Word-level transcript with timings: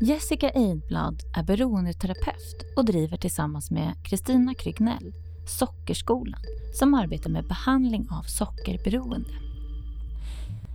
Jessica 0.00 0.50
Eidblad 0.50 1.22
är 1.36 1.42
beroendeterapeut 1.42 2.74
och 2.76 2.84
driver 2.84 3.16
tillsammans 3.16 3.70
med 3.70 3.94
Kristina 4.04 4.54
Krygnell 4.54 5.12
Sockerskolan 5.46 6.40
som 6.74 6.94
arbetar 6.94 7.30
med 7.30 7.46
behandling 7.48 8.08
av 8.10 8.22
sockerberoende. 8.22 9.30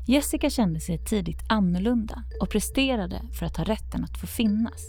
Jessica 0.07 0.49
kände 0.49 0.79
sig 0.79 0.97
tidigt 0.97 1.43
annorlunda 1.49 2.23
och 2.41 2.49
presterade 2.49 3.21
för 3.39 3.45
att 3.45 3.57
ha 3.57 3.63
rätten 3.63 4.03
att 4.03 4.17
få 4.17 4.27
finnas. 4.27 4.81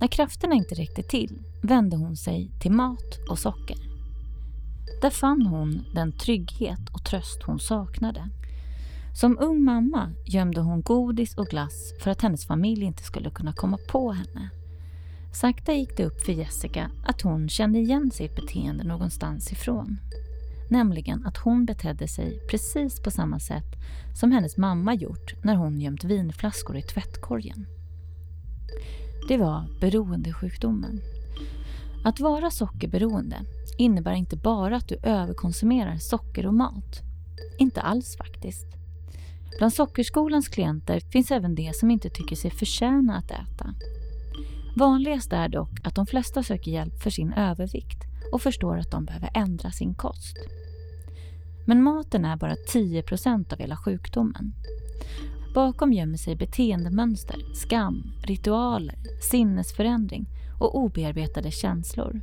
När 0.00 0.08
krafterna 0.08 0.54
inte 0.54 0.74
räckte 0.74 1.02
till 1.02 1.42
vände 1.62 1.96
hon 1.96 2.16
sig 2.16 2.50
till 2.60 2.72
mat 2.72 3.18
och 3.28 3.38
socker. 3.38 3.76
Där 5.02 5.10
fann 5.10 5.46
hon 5.46 5.84
den 5.94 6.12
trygghet 6.12 6.90
och 6.92 7.04
tröst 7.04 7.42
hon 7.42 7.58
saknade. 7.58 8.28
Som 9.14 9.38
ung 9.40 9.64
mamma 9.64 10.12
gömde 10.24 10.60
hon 10.60 10.82
godis 10.82 11.34
och 11.34 11.46
glass 11.46 11.94
för 12.00 12.10
att 12.10 12.22
hennes 12.22 12.46
familj 12.46 12.84
inte 12.84 13.02
skulle 13.02 13.30
kunna 13.30 13.52
komma 13.52 13.78
på 13.88 14.12
henne. 14.12 14.50
Sakta 15.32 15.72
gick 15.72 15.96
det 15.96 16.04
upp 16.04 16.20
för 16.20 16.32
Jessica 16.32 16.90
att 17.04 17.22
hon 17.22 17.48
kände 17.48 17.78
igen 17.78 18.10
sitt 18.10 18.36
beteende 18.36 18.84
någonstans 18.84 19.52
ifrån. 19.52 19.98
Nämligen 20.70 21.26
att 21.26 21.36
hon 21.36 21.64
betedde 21.64 22.08
sig 22.08 22.40
precis 22.50 23.00
på 23.00 23.10
samma 23.10 23.40
sätt 23.40 23.76
som 24.20 24.32
hennes 24.32 24.56
mamma 24.56 24.94
gjort 24.94 25.34
när 25.44 25.54
hon 25.54 25.80
gömt 25.80 26.04
vinflaskor 26.04 26.76
i 26.76 26.82
tvättkorgen. 26.82 27.66
Det 29.28 29.36
var 29.36 29.64
beroendesjukdomen. 29.80 31.00
Att 32.04 32.20
vara 32.20 32.50
sockerberoende 32.50 33.36
innebär 33.78 34.12
inte 34.12 34.36
bara 34.36 34.76
att 34.76 34.88
du 34.88 34.98
överkonsumerar 35.02 35.96
socker 35.96 36.46
och 36.46 36.54
mat. 36.54 37.02
Inte 37.58 37.80
alls 37.80 38.16
faktiskt. 38.16 38.79
Bland 39.58 39.72
Sockerskolans 39.72 40.48
klienter 40.48 41.00
finns 41.00 41.30
även 41.30 41.54
de 41.54 41.72
som 41.72 41.90
inte 41.90 42.10
tycker 42.10 42.36
sig 42.36 42.50
förtjäna 42.50 43.16
att 43.16 43.30
äta. 43.30 43.74
Vanligast 44.76 45.32
är 45.32 45.48
dock 45.48 45.70
att 45.84 45.94
de 45.94 46.06
flesta 46.06 46.42
söker 46.42 46.70
hjälp 46.70 47.02
för 47.02 47.10
sin 47.10 47.32
övervikt 47.32 48.04
och 48.32 48.42
förstår 48.42 48.78
att 48.78 48.90
de 48.90 49.04
behöver 49.04 49.30
ändra 49.34 49.70
sin 49.70 49.94
kost. 49.94 50.36
Men 51.66 51.82
maten 51.82 52.24
är 52.24 52.36
bara 52.36 52.54
10% 52.54 53.52
av 53.52 53.58
hela 53.58 53.76
sjukdomen. 53.76 54.54
Bakom 55.54 55.92
gömmer 55.92 56.16
sig 56.16 56.36
beteendemönster, 56.36 57.54
skam, 57.54 58.12
ritualer, 58.22 58.94
sinnesförändring 59.30 60.26
och 60.58 60.78
obearbetade 60.78 61.50
känslor. 61.50 62.20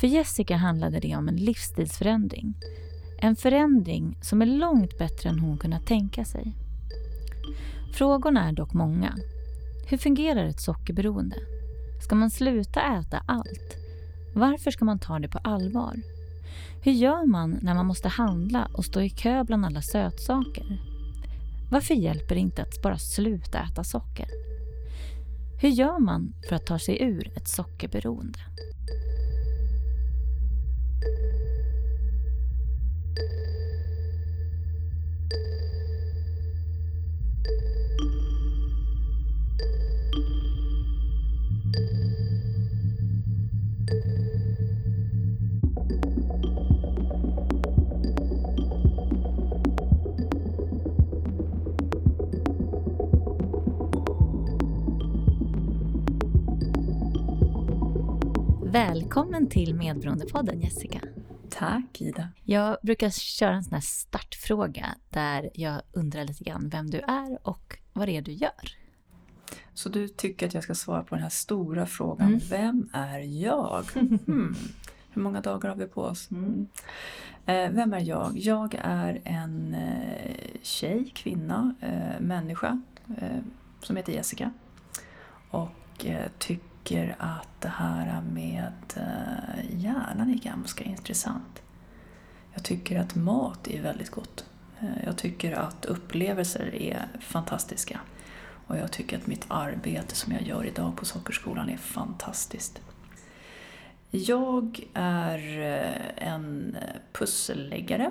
För 0.00 0.06
Jessica 0.06 0.56
handlade 0.56 1.00
det 1.00 1.16
om 1.16 1.28
en 1.28 1.36
livsstilsförändring. 1.36 2.54
En 3.24 3.36
förändring 3.36 4.18
som 4.20 4.42
är 4.42 4.46
långt 4.46 4.98
bättre 4.98 5.28
än 5.28 5.38
hon 5.38 5.58
kunnat 5.58 5.86
tänka 5.86 6.24
sig. 6.24 6.56
Frågorna 7.94 8.48
är 8.48 8.52
dock 8.52 8.72
många. 8.72 9.14
Hur 9.88 9.98
fungerar 9.98 10.44
ett 10.44 10.60
sockerberoende? 10.60 11.36
Ska 12.02 12.14
man 12.14 12.30
sluta 12.30 12.80
äta 12.80 13.22
allt? 13.26 13.76
Varför 14.34 14.70
ska 14.70 14.84
man 14.84 14.98
ta 14.98 15.18
det 15.18 15.28
på 15.28 15.38
allvar? 15.38 15.94
Hur 16.82 16.92
gör 16.92 17.26
man 17.26 17.58
när 17.62 17.74
man 17.74 17.86
måste 17.86 18.08
handla 18.08 18.68
och 18.72 18.84
stå 18.84 19.00
i 19.00 19.10
kö 19.10 19.44
bland 19.44 19.66
alla 19.66 19.82
sötsaker? 19.82 20.78
Varför 21.70 21.94
hjälper 21.94 22.34
det 22.34 22.40
inte 22.40 22.62
att 22.62 22.82
bara 22.82 22.98
sluta 22.98 23.58
äta 23.58 23.84
socker? 23.84 24.28
Hur 25.60 25.68
gör 25.68 25.98
man 25.98 26.34
för 26.48 26.56
att 26.56 26.66
ta 26.66 26.78
sig 26.78 27.02
ur 27.02 27.32
ett 27.36 27.48
sockerberoende? 27.48 28.38
Välkommen 58.74 59.48
till 59.48 59.74
Medberoendepodden 59.74 60.60
Jessica. 60.60 61.00
Tack 61.50 62.00
Ida. 62.00 62.28
Jag 62.44 62.76
brukar 62.82 63.10
köra 63.10 63.54
en 63.54 63.64
sån 63.64 63.72
här 63.72 63.80
startfråga 63.80 64.86
där 65.10 65.50
jag 65.54 65.82
undrar 65.92 66.24
lite 66.24 66.44
grann 66.44 66.68
vem 66.68 66.90
du 66.90 66.98
är 66.98 67.38
och 67.48 67.78
vad 67.92 68.08
det 68.08 68.16
är 68.16 68.22
du 68.22 68.32
gör. 68.32 68.76
Så 69.74 69.88
du 69.88 70.08
tycker 70.08 70.46
att 70.46 70.54
jag 70.54 70.62
ska 70.62 70.74
svara 70.74 71.02
på 71.02 71.14
den 71.14 71.22
här 71.22 71.30
stora 71.30 71.86
frågan, 71.86 72.28
mm. 72.28 72.40
vem 72.50 72.88
är 72.92 73.18
jag? 73.18 73.84
Mm. 73.94 74.54
Hur 75.10 75.22
många 75.22 75.40
dagar 75.40 75.68
har 75.68 75.76
vi 75.76 75.86
på 75.86 76.02
oss? 76.02 76.30
Mm. 76.30 76.68
Eh, 77.46 77.70
vem 77.70 77.92
är 77.92 78.00
jag? 78.00 78.32
Jag 78.34 78.74
är 78.82 79.20
en 79.24 79.74
eh, 79.74 80.44
tjej, 80.62 81.12
kvinna, 81.14 81.74
eh, 81.80 82.20
människa 82.20 82.82
eh, 83.18 83.38
som 83.82 83.96
heter 83.96 84.12
Jessica. 84.12 84.52
Och 85.50 86.06
eh, 86.06 86.26
tycker 86.38 86.73
tycker 86.84 87.16
att 87.18 87.60
det 87.60 87.68
här 87.68 88.22
med 88.32 88.72
eh, 88.96 89.80
hjärnan 89.82 90.30
är 90.30 90.38
ganska 90.38 90.84
intressant. 90.84 91.62
Jag 92.54 92.64
tycker 92.64 93.00
att 93.00 93.14
mat 93.14 93.68
är 93.68 93.82
väldigt 93.82 94.10
gott. 94.10 94.44
Eh, 94.80 95.04
jag 95.04 95.16
tycker 95.16 95.52
att 95.52 95.84
upplevelser 95.84 96.74
är 96.74 97.06
fantastiska. 97.20 98.00
Och 98.66 98.76
jag 98.76 98.92
tycker 98.92 99.16
att 99.16 99.26
mitt 99.26 99.44
arbete 99.48 100.14
som 100.14 100.32
jag 100.32 100.42
gör 100.42 100.66
idag 100.66 100.96
på 100.96 101.04
Sockerskolan 101.04 101.68
är 101.68 101.76
fantastiskt. 101.76 102.80
Jag 104.10 104.80
är 104.94 105.38
eh, 105.62 106.28
en 106.28 106.76
pusselläggare. 107.12 108.10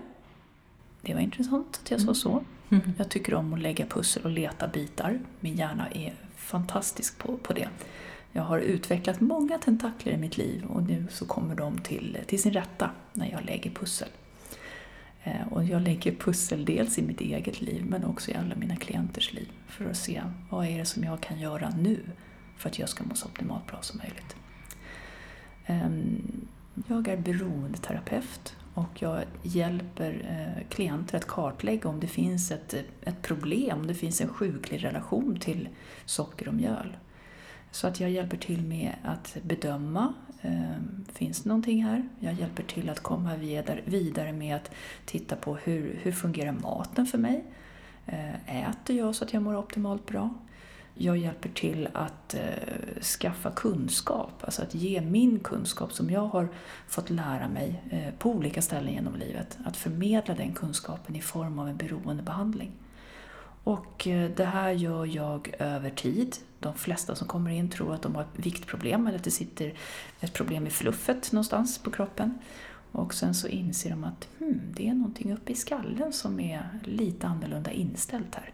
Det 1.01 1.13
var 1.13 1.21
intressant 1.21 1.79
att 1.83 1.91
jag 1.91 2.01
sa 2.01 2.13
så. 2.13 2.43
Mm. 2.69 2.93
Jag 2.97 3.09
tycker 3.09 3.33
om 3.33 3.53
att 3.53 3.59
lägga 3.59 3.85
pussel 3.85 4.23
och 4.23 4.31
leta 4.31 4.67
bitar. 4.67 5.19
Min 5.39 5.55
hjärna 5.55 5.87
är 5.89 6.13
fantastisk 6.35 7.17
på, 7.17 7.37
på 7.37 7.53
det. 7.53 7.69
Jag 8.35 8.43
har 8.43 8.59
utvecklat 8.59 9.21
många 9.21 9.57
tentakler 9.57 10.13
i 10.13 10.17
mitt 10.17 10.37
liv 10.37 10.65
och 10.65 10.83
nu 10.83 11.05
så 11.09 11.25
kommer 11.25 11.55
de 11.55 11.77
till, 11.77 12.17
till 12.27 12.41
sin 12.41 12.53
rätta 12.53 12.89
när 13.13 13.31
jag 13.31 13.45
lägger 13.45 13.71
pussel. 13.71 14.09
Eh, 15.23 15.47
och 15.51 15.63
jag 15.63 15.81
lägger 15.81 16.15
pussel 16.15 16.65
dels 16.65 16.97
i 16.97 17.01
mitt 17.01 17.21
eget 17.21 17.61
liv 17.61 17.85
men 17.85 18.05
också 18.05 18.31
i 18.31 18.35
alla 18.35 18.55
mina 18.55 18.75
klienters 18.75 19.33
liv 19.33 19.51
för 19.67 19.89
att 19.89 19.97
se 19.97 20.21
vad 20.49 20.67
är 20.67 20.77
det 20.77 20.85
som 20.85 21.03
jag 21.03 21.21
kan 21.21 21.39
göra 21.39 21.69
nu 21.69 21.99
för 22.57 22.69
att 22.69 22.79
jag 22.79 22.89
ska 22.89 23.03
må 23.03 23.15
så 23.15 23.27
optimalt 23.27 23.67
bra 23.67 23.81
som 23.81 23.97
möjligt. 23.97 24.35
Ehm, 25.65 26.47
jag 26.87 27.07
är 27.07 27.17
beroendeterapeut 27.17 28.55
och 28.73 29.01
jag 29.01 29.23
hjälper 29.43 30.25
eh, 30.29 30.69
klienter 30.69 31.17
att 31.17 31.27
kartlägga 31.27 31.89
om 31.89 31.99
det 31.99 32.07
finns 32.07 32.51
ett, 32.51 32.75
ett 33.01 33.21
problem, 33.21 33.79
om 33.79 33.87
det 33.87 33.93
finns 33.93 34.21
en 34.21 34.29
sjuklig 34.29 34.83
relation 34.83 35.39
till 35.39 35.69
socker 36.05 36.47
och 36.47 36.53
mjöl. 36.53 36.97
Så 37.73 37.87
att 37.87 37.99
jag 37.99 38.09
hjälper 38.09 38.37
till 38.37 38.61
med 38.61 38.95
att 39.03 39.37
bedöma, 39.43 40.13
eh, 40.41 40.75
finns 41.13 41.43
det 41.43 41.49
någonting 41.49 41.83
här? 41.83 42.09
Jag 42.19 42.33
hjälper 42.33 42.63
till 42.63 42.89
att 42.89 42.99
komma 42.99 43.35
vidare 43.85 44.33
med 44.33 44.55
att 44.55 44.71
titta 45.05 45.35
på 45.35 45.55
hur, 45.55 45.99
hur 46.01 46.11
fungerar 46.11 46.51
maten 46.51 47.05
för 47.05 47.17
mig? 47.17 47.43
Eh, 48.05 48.69
äter 48.69 48.95
jag 48.95 49.15
så 49.15 49.23
att 49.23 49.33
jag 49.33 49.43
mår 49.43 49.55
optimalt 49.55 50.05
bra? 50.05 50.29
Jag 50.93 51.17
hjälper 51.17 51.49
till 51.49 51.89
att 51.93 52.33
eh, 52.33 53.01
skaffa 53.01 53.51
kunskap, 53.51 54.43
alltså 54.43 54.61
att 54.61 54.75
ge 54.75 55.01
min 55.01 55.39
kunskap 55.39 55.93
som 55.93 56.09
jag 56.09 56.27
har 56.27 56.47
fått 56.87 57.09
lära 57.09 57.47
mig 57.47 57.83
eh, 57.89 58.13
på 58.17 58.29
olika 58.29 58.61
ställen 58.61 58.93
genom 58.93 59.15
livet, 59.15 59.57
att 59.65 59.77
förmedla 59.77 60.35
den 60.35 60.53
kunskapen 60.53 61.15
i 61.15 61.21
form 61.21 61.59
av 61.59 61.67
en 61.67 61.77
beroendebehandling. 61.77 62.71
Och 63.63 64.07
eh, 64.07 64.31
det 64.35 64.45
här 64.45 64.71
gör 64.71 65.05
jag 65.05 65.55
över 65.59 65.89
tid. 65.89 66.35
De 66.63 66.73
flesta 66.73 67.15
som 67.15 67.27
kommer 67.27 67.51
in 67.51 67.69
tror 67.69 67.93
att 67.93 68.01
de 68.01 68.15
har 68.15 68.21
ett 68.21 68.45
viktproblem 68.45 69.07
eller 69.07 69.17
att 69.17 69.23
det 69.23 69.31
sitter 69.31 69.73
ett 70.19 70.33
problem 70.33 70.67
i 70.67 70.69
fluffet 70.69 71.31
någonstans 71.31 71.77
på 71.77 71.91
kroppen. 71.91 72.37
Och 72.91 73.13
sen 73.13 73.33
så 73.33 73.47
inser 73.47 73.89
de 73.89 74.03
att 74.03 74.27
hmm, 74.39 74.61
det 74.73 74.87
är 74.89 74.93
någonting 74.93 75.33
uppe 75.33 75.51
i 75.51 75.55
skallen 75.55 76.13
som 76.13 76.39
är 76.39 76.79
lite 76.83 77.27
annorlunda 77.27 77.71
inställt 77.71 78.35
här. 78.35 78.51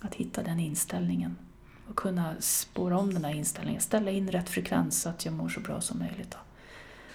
Att 0.00 0.14
hitta 0.14 0.42
den 0.42 0.60
inställningen 0.60 1.36
och 1.88 1.96
kunna 1.96 2.34
spåra 2.38 2.98
om 2.98 3.14
den 3.14 3.24
här 3.24 3.34
inställningen, 3.34 3.80
ställa 3.80 4.10
in 4.10 4.30
rätt 4.30 4.48
frekvens 4.48 5.02
så 5.02 5.08
att 5.08 5.24
jag 5.24 5.34
mår 5.34 5.48
så 5.48 5.60
bra 5.60 5.80
som 5.80 5.98
möjligt. 5.98 6.30
Då. 6.30 6.38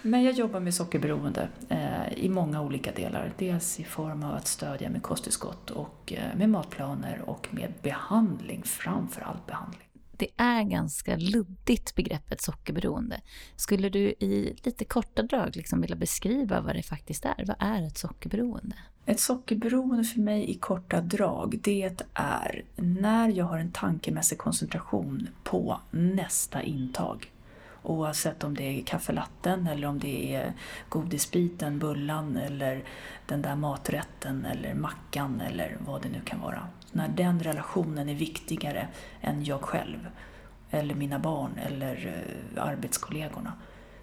Men 0.02 0.24
jag 0.24 0.34
jobbar 0.34 0.60
med 0.60 0.74
sockerberoende 0.74 1.48
eh, 1.70 2.14
i 2.14 2.30
många 2.30 2.62
olika 2.62 2.92
delar. 2.92 3.34
Dels 3.38 3.80
i 3.80 3.84
form 3.84 4.24
av 4.24 4.36
att 4.36 4.48
stödja 4.48 4.90
med 4.90 5.04
kosttillskott 5.04 5.70
och 5.70 6.14
eh, 6.14 6.38
med 6.38 6.50
matplaner 6.50 7.22
och 7.26 7.48
med 7.52 7.74
behandling, 7.82 8.64
framför 8.64 9.22
allt 9.22 9.46
behandling 9.46 9.85
det 10.20 10.28
är 10.38 10.64
ganska 10.64 11.16
luddigt 11.16 11.96
begreppet 11.96 12.42
sockerberoende. 12.42 13.22
Skulle 13.56 13.90
du 13.90 14.00
i 14.00 14.56
lite 14.64 14.86
korta 14.86 15.24
drag 15.24 15.56
liksom 15.56 15.82
vilja 15.82 15.96
beskriva 15.96 16.62
vad 16.62 16.76
det 16.76 16.84
faktiskt 16.84 17.26
är? 17.26 17.46
Vad 17.48 17.56
är 17.60 17.88
ett 17.88 17.98
sockerberoende? 17.98 18.76
Ett 19.06 19.20
sockerberoende 19.20 20.04
för 20.04 20.20
mig 20.20 20.50
i 20.50 20.54
korta 20.54 21.02
drag, 21.02 21.60
det 21.64 22.04
är 22.14 22.64
när 22.76 23.30
jag 23.30 23.46
har 23.46 23.58
en 23.58 23.72
tankemässig 23.72 24.38
koncentration 24.38 25.28
på 25.44 25.80
nästa 25.92 26.64
intag. 26.64 27.32
Oavsett 27.84 28.44
om 28.44 28.56
det 28.56 28.64
är 28.64 28.84
kaffelatten 28.84 29.68
eller 29.68 29.88
om 29.88 30.00
det 30.00 30.36
är 30.36 30.54
godisbiten, 30.90 31.80
bullan 31.80 32.38
eller 32.38 32.84
den 33.28 33.42
där 33.42 33.56
maträtten 33.56 34.46
eller 34.46 34.74
mackan 34.74 35.42
eller 35.42 35.78
vad 35.86 36.02
det 36.02 36.10
nu 36.10 36.22
kan 36.26 36.42
vara. 36.42 36.68
När 36.96 37.08
den 37.08 37.40
relationen 37.40 38.10
är 38.10 38.16
viktigare 38.16 38.88
än 39.22 39.44
jag 39.44 39.62
själv 39.62 40.10
eller 40.70 40.96
mina 40.96 41.20
barn 41.20 41.52
eller 41.58 42.24
eh, 42.56 42.64
arbetskollegorna. 42.64 43.54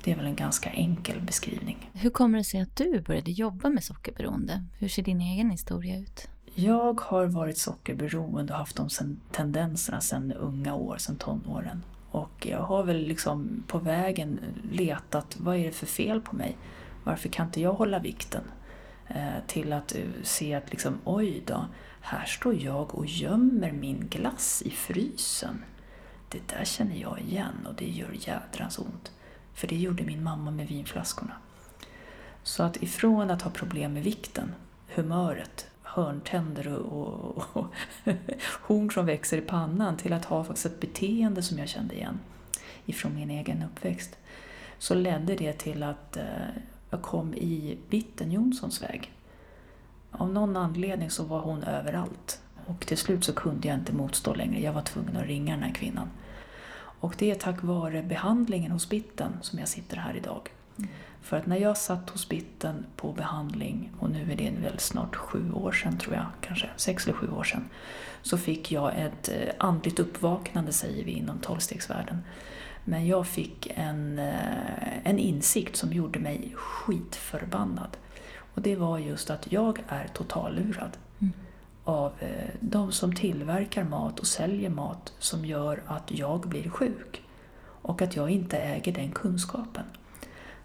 Det 0.04 0.12
är 0.12 0.16
väl 0.16 0.26
en 0.26 0.36
ganska 0.36 0.70
enkel 0.70 1.20
beskrivning. 1.20 1.90
Hur 1.92 2.10
kommer 2.10 2.38
det 2.38 2.44
sig 2.44 2.60
att 2.60 2.76
du 2.76 3.00
började 3.00 3.30
jobba 3.30 3.68
med 3.68 3.84
sockerberoende? 3.84 4.64
Hur 4.78 4.88
ser 4.88 5.02
din 5.02 5.20
egen 5.20 5.50
historia 5.50 5.98
ut? 5.98 6.28
Jag 6.54 7.00
har 7.00 7.26
varit 7.26 7.58
sockerberoende 7.58 8.52
och 8.52 8.58
haft 8.58 8.76
de 8.76 8.88
tendenserna 9.30 10.00
sedan 10.00 10.32
unga 10.32 10.74
år, 10.74 10.96
sedan 10.96 11.16
tonåren. 11.16 11.84
Och 12.10 12.46
jag 12.46 12.62
har 12.62 12.84
väl 12.84 12.98
liksom 13.06 13.64
på 13.66 13.78
vägen 13.78 14.40
letat, 14.72 15.36
vad 15.38 15.56
är 15.56 15.64
det 15.64 15.72
för 15.72 15.86
fel 15.86 16.20
på 16.20 16.36
mig? 16.36 16.56
Varför 17.04 17.28
kan 17.28 17.46
inte 17.46 17.60
jag 17.60 17.72
hålla 17.72 17.98
vikten? 17.98 18.42
Eh, 19.08 19.46
till 19.46 19.72
att 19.72 19.94
eh, 19.94 20.02
se 20.22 20.54
att 20.54 20.70
liksom, 20.70 20.98
oj 21.04 21.42
då, 21.46 21.64
här 22.02 22.24
står 22.24 22.54
jag 22.54 22.94
och 22.94 23.06
gömmer 23.06 23.72
min 23.72 24.08
glass 24.08 24.62
i 24.62 24.70
frysen. 24.70 25.64
Det 26.28 26.48
där 26.48 26.64
känner 26.64 26.96
jag 26.96 27.20
igen 27.20 27.66
och 27.68 27.74
det 27.74 27.88
gör 27.88 28.12
jädrans 28.12 28.78
ont. 28.78 29.12
För 29.54 29.66
det 29.66 29.76
gjorde 29.76 30.02
min 30.02 30.22
mamma 30.22 30.50
med 30.50 30.68
vinflaskorna. 30.68 31.36
Så 32.42 32.62
att 32.62 32.82
ifrån 32.82 33.30
att 33.30 33.42
ha 33.42 33.50
problem 33.50 33.92
med 33.92 34.02
vikten, 34.02 34.54
humöret, 34.94 35.66
hörntänder 35.82 36.68
och, 36.68 37.36
och, 37.36 37.44
och 37.52 37.74
horn 38.60 38.90
som 38.90 39.06
växer 39.06 39.38
i 39.38 39.40
pannan 39.40 39.96
till 39.96 40.12
att 40.12 40.24
ha 40.24 40.44
faktiskt 40.44 40.66
ett 40.66 40.80
beteende 40.80 41.42
som 41.42 41.58
jag 41.58 41.68
kände 41.68 41.94
igen 41.94 42.20
ifrån 42.86 43.14
min 43.14 43.30
egen 43.30 43.62
uppväxt. 43.62 44.18
Så 44.78 44.94
ledde 44.94 45.34
det 45.34 45.52
till 45.52 45.82
att 45.82 46.16
eh, 46.16 46.24
jag 46.90 47.02
kom 47.02 47.34
i 47.34 47.78
Bitten 47.88 48.32
Jonssons 48.32 48.82
väg. 48.82 49.12
Av 50.12 50.32
någon 50.32 50.56
anledning 50.56 51.10
så 51.10 51.24
var 51.24 51.40
hon 51.40 51.62
överallt. 51.62 52.40
Och 52.66 52.86
till 52.86 52.98
slut 52.98 53.24
så 53.24 53.32
kunde 53.32 53.68
jag 53.68 53.78
inte 53.78 53.92
motstå 53.92 54.34
längre. 54.34 54.60
Jag 54.60 54.72
var 54.72 54.82
tvungen 54.82 55.16
att 55.16 55.26
ringa 55.26 55.54
den 55.54 55.62
här 55.62 55.74
kvinnan. 55.74 56.10
Och 56.74 57.14
det 57.18 57.30
är 57.30 57.34
tack 57.34 57.62
vare 57.62 58.02
behandlingen 58.02 58.72
hos 58.72 58.88
Bitten 58.88 59.32
som 59.40 59.58
jag 59.58 59.68
sitter 59.68 59.96
här 59.96 60.16
idag. 60.16 60.50
Mm. 60.78 60.90
För 61.22 61.36
att 61.36 61.46
när 61.46 61.56
jag 61.56 61.76
satt 61.76 62.10
hos 62.10 62.28
Bitten 62.28 62.86
på 62.96 63.12
behandling, 63.12 63.90
och 63.98 64.10
nu 64.10 64.32
är 64.32 64.36
det 64.36 64.50
väl 64.62 64.78
snart 64.78 65.16
sju 65.16 65.52
år 65.52 65.72
sedan 65.72 65.98
tror 65.98 66.14
jag, 66.14 66.26
kanske 66.40 66.68
sex 66.76 67.04
eller 67.04 67.16
sju 67.16 67.30
år 67.30 67.44
sedan, 67.44 67.68
så 68.22 68.38
fick 68.38 68.72
jag 68.72 68.92
ett 68.98 69.28
eh, 69.28 69.54
andligt 69.58 69.98
uppvaknande 69.98 70.72
säger 70.72 71.04
vi 71.04 71.12
inom 71.12 71.38
tolvstegsvärlden. 71.38 72.22
Men 72.84 73.06
jag 73.06 73.26
fick 73.26 73.72
en, 73.74 74.18
eh, 74.18 75.06
en 75.06 75.18
insikt 75.18 75.76
som 75.76 75.92
gjorde 75.92 76.18
mig 76.18 76.52
skitförbannad. 76.56 77.96
Och 78.54 78.62
det 78.62 78.76
var 78.76 78.98
just 78.98 79.30
att 79.30 79.52
jag 79.52 79.82
är 79.88 80.08
totallurad 80.08 80.96
mm. 81.18 81.32
av 81.84 82.12
eh, 82.18 82.50
de 82.60 82.92
som 82.92 83.14
tillverkar 83.14 83.84
mat 83.84 84.20
och 84.20 84.26
säljer 84.26 84.70
mat 84.70 85.12
som 85.18 85.44
gör 85.44 85.82
att 85.86 86.10
jag 86.10 86.40
blir 86.40 86.70
sjuk. 86.70 87.22
Och 87.82 88.02
att 88.02 88.16
jag 88.16 88.30
inte 88.30 88.58
äger 88.58 88.92
den 88.92 89.12
kunskapen. 89.12 89.84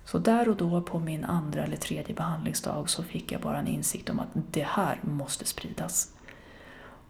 Så 0.06 0.18
där 0.18 0.50
och 0.50 0.56
då 0.56 0.82
på 0.82 1.00
min 1.00 1.24
andra 1.24 1.64
eller 1.64 1.78
tredje 1.78 2.16
behandlingsdag 2.16 2.90
så 2.90 3.04
fick 3.04 3.32
jag 3.32 3.42
bara 3.42 3.60
en 3.60 3.68
insikt 3.68 4.10
om 4.10 4.20
att 4.20 4.28
det 4.52 4.66
här 4.68 5.00
måste 5.02 5.46
spridas. 5.46 6.12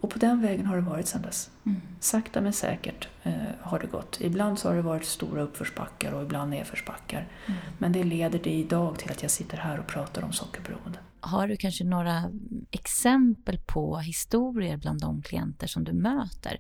Och 0.02 0.10
på 0.10 0.20
den 0.20 0.42
vägen 0.42 0.66
har 0.66 0.76
det 0.76 0.82
varit 0.82 1.08
sedan 1.08 1.22
dess. 1.22 1.50
Mm. 1.66 1.82
Sakta 2.00 2.42
men 2.42 2.54
säkert 2.54 3.08
eh, 3.24 3.34
har 3.62 3.80
det 3.80 3.88
gått. 3.88 4.18
Ibland 4.22 4.60
så 4.60 4.68
har 4.68 4.76
det 4.76 4.82
varit 4.82 5.06
stora 5.06 5.42
uppförsbackar 5.42 6.12
och 6.12 6.24
ibland 6.24 6.52
nedförsbackar. 6.52 7.28
Mm. 7.46 7.60
Men 7.78 7.92
det 7.92 8.04
leder 8.04 8.40
det 8.44 8.54
idag 8.54 9.00
till 9.00 9.12
att 9.12 9.22
jag 9.22 9.32
sitter 9.32 9.58
här 9.58 9.80
och 9.80 9.88
pratar 9.88 10.24
om 10.24 10.34
sockerberoende. 10.34 11.00
Har 11.20 11.48
du 11.48 11.58
kanske 11.58 11.84
några 11.84 12.32
exempel 12.72 13.60
på 13.66 13.98
historier 13.98 14.78
bland 14.78 15.02
de 15.02 15.22
klienter 15.22 15.68
som 15.68 15.84
du 15.84 15.94
möter? 15.94 16.60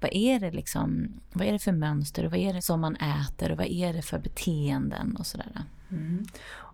Vad 0.00 0.10
är 0.12 0.40
det, 0.40 0.50
liksom, 0.50 1.08
vad 1.32 1.46
är 1.46 1.52
det 1.52 1.58
för 1.58 1.72
mönster 1.72 2.24
och 2.24 2.30
vad 2.30 2.40
är 2.40 2.52
det 2.54 2.62
som 2.62 2.80
man 2.80 2.96
äter 2.96 3.52
och 3.52 3.58
vad 3.58 3.66
är 3.66 3.92
det 3.92 4.02
för 4.02 4.18
beteenden 4.18 5.16
och 5.16 5.26
sådär? 5.26 5.62
Mm. 5.90 6.26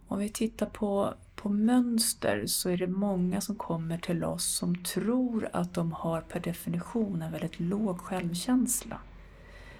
Om 0.08 0.18
vi 0.18 0.28
tittar 0.28 0.66
på, 0.66 1.14
på 1.34 1.48
mönster 1.48 2.46
så 2.46 2.70
är 2.70 2.76
det 2.76 2.86
många 2.86 3.40
som 3.40 3.56
kommer 3.56 3.98
till 3.98 4.24
oss 4.24 4.44
som 4.44 4.76
tror 4.76 5.48
att 5.52 5.74
de 5.74 5.92
har 5.92 6.20
per 6.20 6.40
definition 6.40 7.22
en 7.22 7.32
väldigt 7.32 7.60
låg 7.60 8.00
självkänsla. 8.00 8.98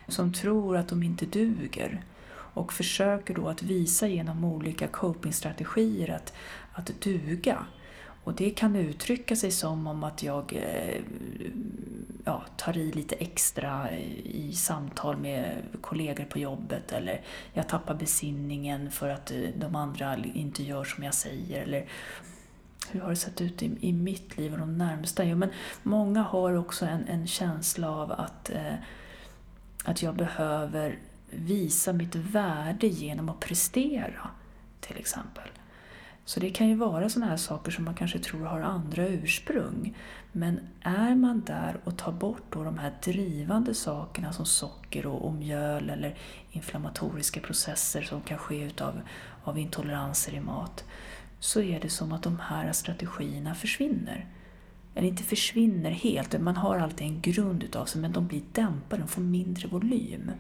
Som 0.09 0.33
tror 0.33 0.77
att 0.77 0.89
de 0.89 1.03
inte 1.03 1.27
duger 1.27 2.05
och 2.55 2.73
försöker 2.73 3.35
då 3.35 3.49
att 3.49 3.63
visa 3.63 4.09
genom 4.09 4.45
olika 4.45 4.87
copingstrategier 4.87 6.11
att, 6.11 6.33
att 6.73 7.01
duga. 7.01 7.67
Och 8.25 8.35
det 8.35 8.51
kan 8.51 8.77
uttrycka 8.77 9.37
sig 9.37 9.51
som 9.51 9.87
om 9.87 10.05
att 10.05 10.23
jag 10.23 10.53
eh, 10.53 11.03
ja, 12.25 12.45
tar 12.57 12.77
i 12.77 12.93
lite 12.93 13.15
extra 13.15 13.91
i 14.25 14.53
samtal 14.53 15.17
med 15.17 15.63
kollegor 15.81 16.25
på 16.25 16.39
jobbet 16.39 16.93
eller 16.93 17.21
jag 17.53 17.69
tappar 17.69 17.95
besinningen 17.95 18.91
för 18.91 19.09
att 19.09 19.31
eh, 19.31 19.39
de 19.57 19.77
andra 19.77 20.17
inte 20.17 20.63
gör 20.63 20.85
som 20.85 21.05
jag 21.05 21.15
säger. 21.15 21.63
Eller 21.63 21.87
hur 22.91 23.01
har 23.01 23.11
det 23.11 23.17
sett 23.17 23.41
ut 23.41 23.63
i, 23.63 23.77
i 23.81 23.93
mitt 23.93 24.37
liv 24.37 24.53
och 24.53 24.59
de 24.59 24.79
närmsta? 24.79 25.25
Jo, 25.25 25.37
men 25.37 25.51
många 25.83 26.23
har 26.23 26.55
också 26.55 26.87
en, 26.87 27.09
en 27.09 27.27
känsla 27.27 27.91
av 27.91 28.13
att, 28.13 28.51
eh, 28.51 28.75
att 29.85 30.03
jag 30.03 30.17
behöver 30.17 30.99
visa 31.31 31.93
mitt 31.93 32.15
värde 32.15 32.87
genom 32.87 33.29
att 33.29 33.41
prestera, 33.41 34.31
till 34.81 34.97
exempel. 34.97 35.49
Så 36.25 36.41
det 36.41 36.51
kan 36.51 36.69
ju 36.69 36.75
vara 36.75 37.09
sådana 37.09 37.31
här 37.31 37.37
saker 37.37 37.73
som 37.73 37.85
man 37.85 37.95
kanske 37.95 38.19
tror 38.19 38.45
har 38.45 38.61
andra 38.61 39.09
ursprung. 39.09 39.97
Men 40.33 40.61
är 40.81 41.15
man 41.15 41.43
där 41.47 41.77
och 41.85 41.99
tar 41.99 42.13
bort 42.13 42.43
då 42.51 42.65
de 42.65 42.79
här 42.79 42.93
drivande 43.05 43.75
sakerna 43.75 44.33
som 44.33 44.47
socker 44.47 45.07
och, 45.07 45.25
och 45.27 45.35
mjöl 45.35 45.91
eller 45.91 46.15
inflammatoriska 46.53 47.41
processer 47.41 48.03
som 48.03 48.21
kan 48.21 48.39
ske 48.39 48.65
utav, 48.65 49.01
av 49.45 49.59
intoleranser 49.59 50.35
i 50.35 50.41
mat, 50.41 50.85
så 51.41 51.61
är 51.61 51.81
det 51.81 51.91
som 51.91 52.13
att 52.13 52.23
de 52.23 52.39
här 52.39 52.73
strategierna 52.73 53.55
försvinner. 53.55 54.27
Eller 54.95 55.09
inte 55.09 55.23
försvinner 55.23 55.91
helt, 55.91 56.41
man 56.41 56.57
har 56.57 56.79
alltid 56.79 57.07
en 57.07 57.21
grund 57.21 57.63
utav 57.63 57.85
sig 57.85 58.01
men 58.01 58.13
de 58.13 58.27
blir 58.27 58.43
dämpade, 58.53 59.03
de 59.03 59.09
får 59.09 59.23
mindre 59.23 59.69
volym. 59.69 60.31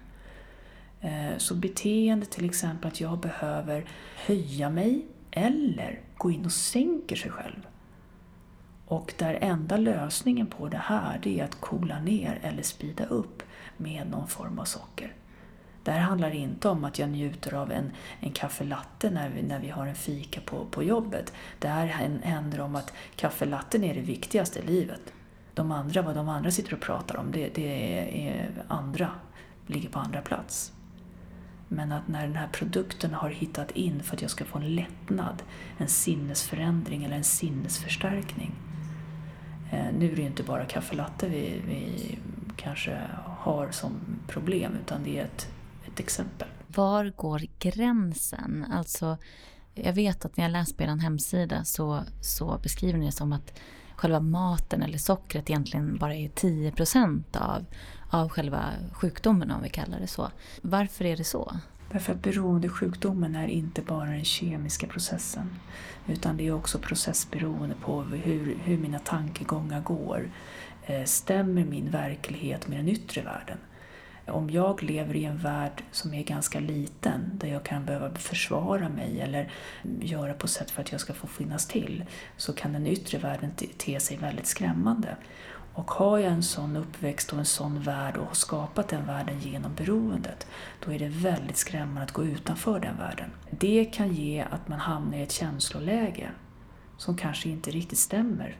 Eh, 1.00 1.36
så 1.38 1.54
beteende 1.54 2.26
till 2.26 2.44
exempel 2.44 2.88
att 2.88 3.00
jag 3.00 3.18
behöver 3.18 3.84
höja 4.26 4.70
mig 4.70 5.06
eller 5.36 6.00
gå 6.16 6.30
in 6.30 6.44
och 6.44 6.52
sänker 6.52 7.16
sig 7.16 7.30
själv. 7.30 7.66
Och 8.86 9.14
där 9.18 9.38
enda 9.40 9.76
lösningen 9.76 10.46
på 10.46 10.68
det 10.68 10.82
här 10.84 11.20
det 11.22 11.40
är 11.40 11.44
att 11.44 11.60
kola 11.60 12.00
ner 12.00 12.38
eller 12.42 12.62
spida 12.62 13.06
upp 13.06 13.42
med 13.76 14.10
någon 14.10 14.28
form 14.28 14.58
av 14.58 14.64
socker. 14.64 15.14
Det 15.82 15.90
här 15.90 16.00
handlar 16.00 16.30
inte 16.30 16.68
om 16.68 16.84
att 16.84 16.98
jag 16.98 17.10
njuter 17.10 17.54
av 17.54 17.72
en, 17.72 17.92
en 18.20 18.32
kaffelatte 18.32 19.10
när 19.10 19.28
vi, 19.28 19.42
när 19.42 19.60
vi 19.60 19.68
har 19.68 19.86
en 19.86 19.94
fika 19.94 20.40
på, 20.40 20.64
på 20.64 20.82
jobbet. 20.82 21.32
Det 21.58 21.68
här 21.68 21.86
händer 22.22 22.60
om 22.60 22.76
att 22.76 22.92
kaffelatten 23.16 23.84
är 23.84 23.94
det 23.94 24.00
viktigaste 24.00 24.58
i 24.58 24.66
livet. 24.66 25.12
De 25.54 25.72
andra, 25.72 26.02
vad 26.02 26.14
de 26.14 26.28
andra 26.28 26.50
sitter 26.50 26.74
och 26.74 26.80
pratar 26.80 27.16
om, 27.16 27.32
det, 27.32 27.48
det 27.54 27.98
är, 27.98 28.06
är 28.06 28.50
andra, 28.68 29.10
ligger 29.66 29.88
på 29.88 29.98
andra 29.98 30.20
plats. 30.20 30.72
Men 31.68 31.92
att 31.92 32.08
när 32.08 32.26
den 32.26 32.36
här 32.36 32.48
produkten 32.48 33.14
har 33.14 33.28
hittat 33.28 33.70
in 33.70 34.02
för 34.02 34.16
att 34.16 34.22
jag 34.22 34.30
ska 34.30 34.44
få 34.44 34.58
en 34.58 34.74
lättnad, 34.74 35.42
en 35.78 35.88
sinnesförändring 35.88 37.04
eller 37.04 37.16
en 37.16 37.24
sinnesförstärkning. 37.24 38.54
Eh, 39.72 39.86
nu 39.98 40.12
är 40.12 40.16
det 40.16 40.22
ju 40.22 40.26
inte 40.26 40.42
bara 40.42 40.64
kaffelatte 40.64 41.28
vi, 41.28 41.62
vi 41.66 42.18
kanske 42.56 42.98
har 43.26 43.70
som 43.70 43.92
problem, 44.28 44.72
utan 44.82 45.04
det 45.04 45.18
är 45.18 45.24
ett, 45.24 45.48
ett 45.86 46.00
exempel. 46.00 46.48
Var 46.66 47.12
går 47.16 47.42
gränsen? 47.58 48.66
Alltså, 48.72 49.16
jag 49.74 49.92
vet 49.92 50.24
att 50.24 50.36
när 50.36 50.44
jag 50.44 50.52
läst 50.52 50.76
på 50.76 50.82
er 50.82 50.86
hemsida 50.86 51.64
så, 51.64 52.02
så 52.20 52.58
beskriver 52.62 52.98
ni 52.98 53.06
det 53.06 53.12
som 53.12 53.32
att 53.32 53.60
själva 53.96 54.20
maten 54.20 54.82
eller 54.82 54.98
sockret 54.98 55.50
egentligen 55.50 55.98
bara 55.98 56.14
är 56.14 56.28
10% 56.28 57.36
av, 57.36 57.64
av 58.14 58.28
själva 58.28 58.70
sjukdomen 58.92 59.50
om 59.50 59.62
vi 59.62 59.68
kallar 59.68 60.00
det 60.00 60.06
så. 60.06 60.30
Varför 60.62 61.04
är 61.04 61.16
det 61.16 61.24
så? 61.24 61.56
Därför 61.92 62.12
att 62.12 62.22
beroendesjukdomen 62.22 63.36
är 63.36 63.48
inte 63.48 63.82
bara 63.82 64.10
den 64.10 64.24
kemiska 64.24 64.86
processen 64.86 65.60
utan 66.06 66.36
det 66.36 66.46
är 66.46 66.54
också 66.54 66.78
processberoende 66.78 67.74
på 67.74 68.02
hur, 68.02 68.58
hur 68.64 68.78
mina 68.78 68.98
tankegångar 68.98 69.80
går. 69.80 70.30
Eh, 70.86 71.04
stämmer 71.04 71.64
min 71.64 71.90
verklighet 71.90 72.68
med 72.68 72.78
den 72.78 72.88
yttre 72.88 73.22
världen? 73.22 73.58
Om 74.26 74.50
jag 74.50 74.82
lever 74.82 75.16
i 75.16 75.24
en 75.24 75.38
värld 75.38 75.82
som 75.90 76.14
är 76.14 76.22
ganska 76.22 76.60
liten, 76.60 77.30
där 77.32 77.48
jag 77.48 77.64
kan 77.64 77.84
behöva 77.84 78.14
försvara 78.14 78.88
mig 78.88 79.20
eller 79.20 79.50
göra 80.00 80.34
på 80.34 80.48
sätt 80.48 80.70
för 80.70 80.82
att 80.82 80.92
jag 80.92 81.00
ska 81.00 81.12
få 81.12 81.26
finnas 81.26 81.66
till, 81.66 82.04
så 82.36 82.52
kan 82.52 82.72
den 82.72 82.86
yttre 82.86 83.18
världen 83.18 83.50
te 83.78 84.00
sig 84.00 84.16
väldigt 84.16 84.46
skrämmande. 84.46 85.16
Och 85.74 85.90
har 85.90 86.18
jag 86.18 86.32
en 86.32 86.42
sån 86.42 86.76
uppväxt 86.76 87.32
och 87.32 87.38
en 87.38 87.44
sån 87.44 87.80
värld 87.80 88.16
och 88.16 88.26
har 88.26 88.34
skapat 88.34 88.88
den 88.88 89.06
världen 89.06 89.40
genom 89.40 89.74
beroendet, 89.74 90.46
då 90.84 90.92
är 90.92 90.98
det 90.98 91.08
väldigt 91.08 91.56
skrämmande 91.56 92.02
att 92.02 92.12
gå 92.12 92.24
utanför 92.24 92.80
den 92.80 92.96
världen. 92.96 93.30
Det 93.50 93.84
kan 93.84 94.14
ge 94.14 94.40
att 94.50 94.68
man 94.68 94.78
hamnar 94.78 95.18
i 95.18 95.22
ett 95.22 95.32
känsloläge 95.32 96.30
som 96.96 97.16
kanske 97.16 97.48
inte 97.48 97.70
riktigt 97.70 97.98
stämmer. 97.98 98.56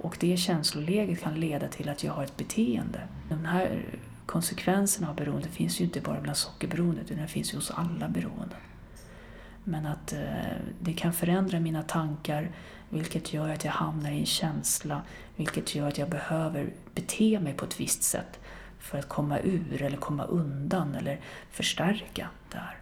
Och 0.00 0.16
det 0.20 0.36
känsloläget 0.36 1.20
kan 1.20 1.34
leda 1.34 1.68
till 1.68 1.88
att 1.88 2.04
jag 2.04 2.12
har 2.12 2.24
ett 2.24 2.36
beteende. 2.36 3.08
De 3.28 3.44
här 3.44 3.84
konsekvenserna 4.26 5.08
av 5.08 5.16
beroende 5.16 5.48
finns 5.48 5.80
ju 5.80 5.84
inte 5.84 6.00
bara 6.00 6.20
bland 6.20 6.36
sockerberoendet, 6.36 7.10
utan 7.10 7.22
det 7.22 7.28
finns 7.28 7.52
ju 7.52 7.56
hos 7.56 7.70
alla 7.70 8.08
beroenden. 8.08 8.58
Men 9.64 9.86
att 9.86 10.12
eh, 10.12 10.20
det 10.80 10.92
kan 10.92 11.12
förändra 11.12 11.60
mina 11.60 11.82
tankar, 11.82 12.50
vilket 12.88 13.32
gör 13.32 13.48
att 13.48 13.64
jag 13.64 13.72
hamnar 13.72 14.10
i 14.10 14.18
en 14.18 14.26
känsla, 14.26 15.02
vilket 15.36 15.74
gör 15.74 15.88
att 15.88 15.98
jag 15.98 16.10
behöver 16.10 16.72
bete 16.94 17.40
mig 17.40 17.52
på 17.54 17.64
ett 17.64 17.80
visst 17.80 18.02
sätt 18.02 18.40
för 18.78 18.98
att 18.98 19.08
komma 19.08 19.38
ur 19.38 19.82
eller 19.82 19.96
komma 19.96 20.24
undan 20.24 20.94
eller 20.94 21.20
förstärka 21.50 22.28
det 22.50 22.58
här. 22.58 22.76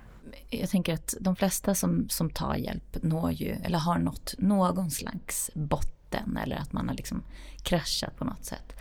Jag 0.51 0.71
tänker 0.71 0.95
att 0.95 1.15
de 1.21 1.37
flesta 1.37 1.75
som, 1.75 2.09
som 2.09 2.31
tar 2.31 2.55
hjälp 2.55 3.03
når 3.03 3.33
ju, 3.33 3.57
eller 3.63 3.79
har 3.79 3.99
nått 3.99 4.35
någon 4.39 4.91
slags 4.91 5.51
botten 5.55 6.37
eller 6.37 6.57
att 6.57 6.73
man 6.73 6.89
har 6.89 6.95
liksom 6.95 7.23
kraschat 7.63 8.17
på 8.17 8.25
något 8.25 8.45
sätt. 8.45 8.73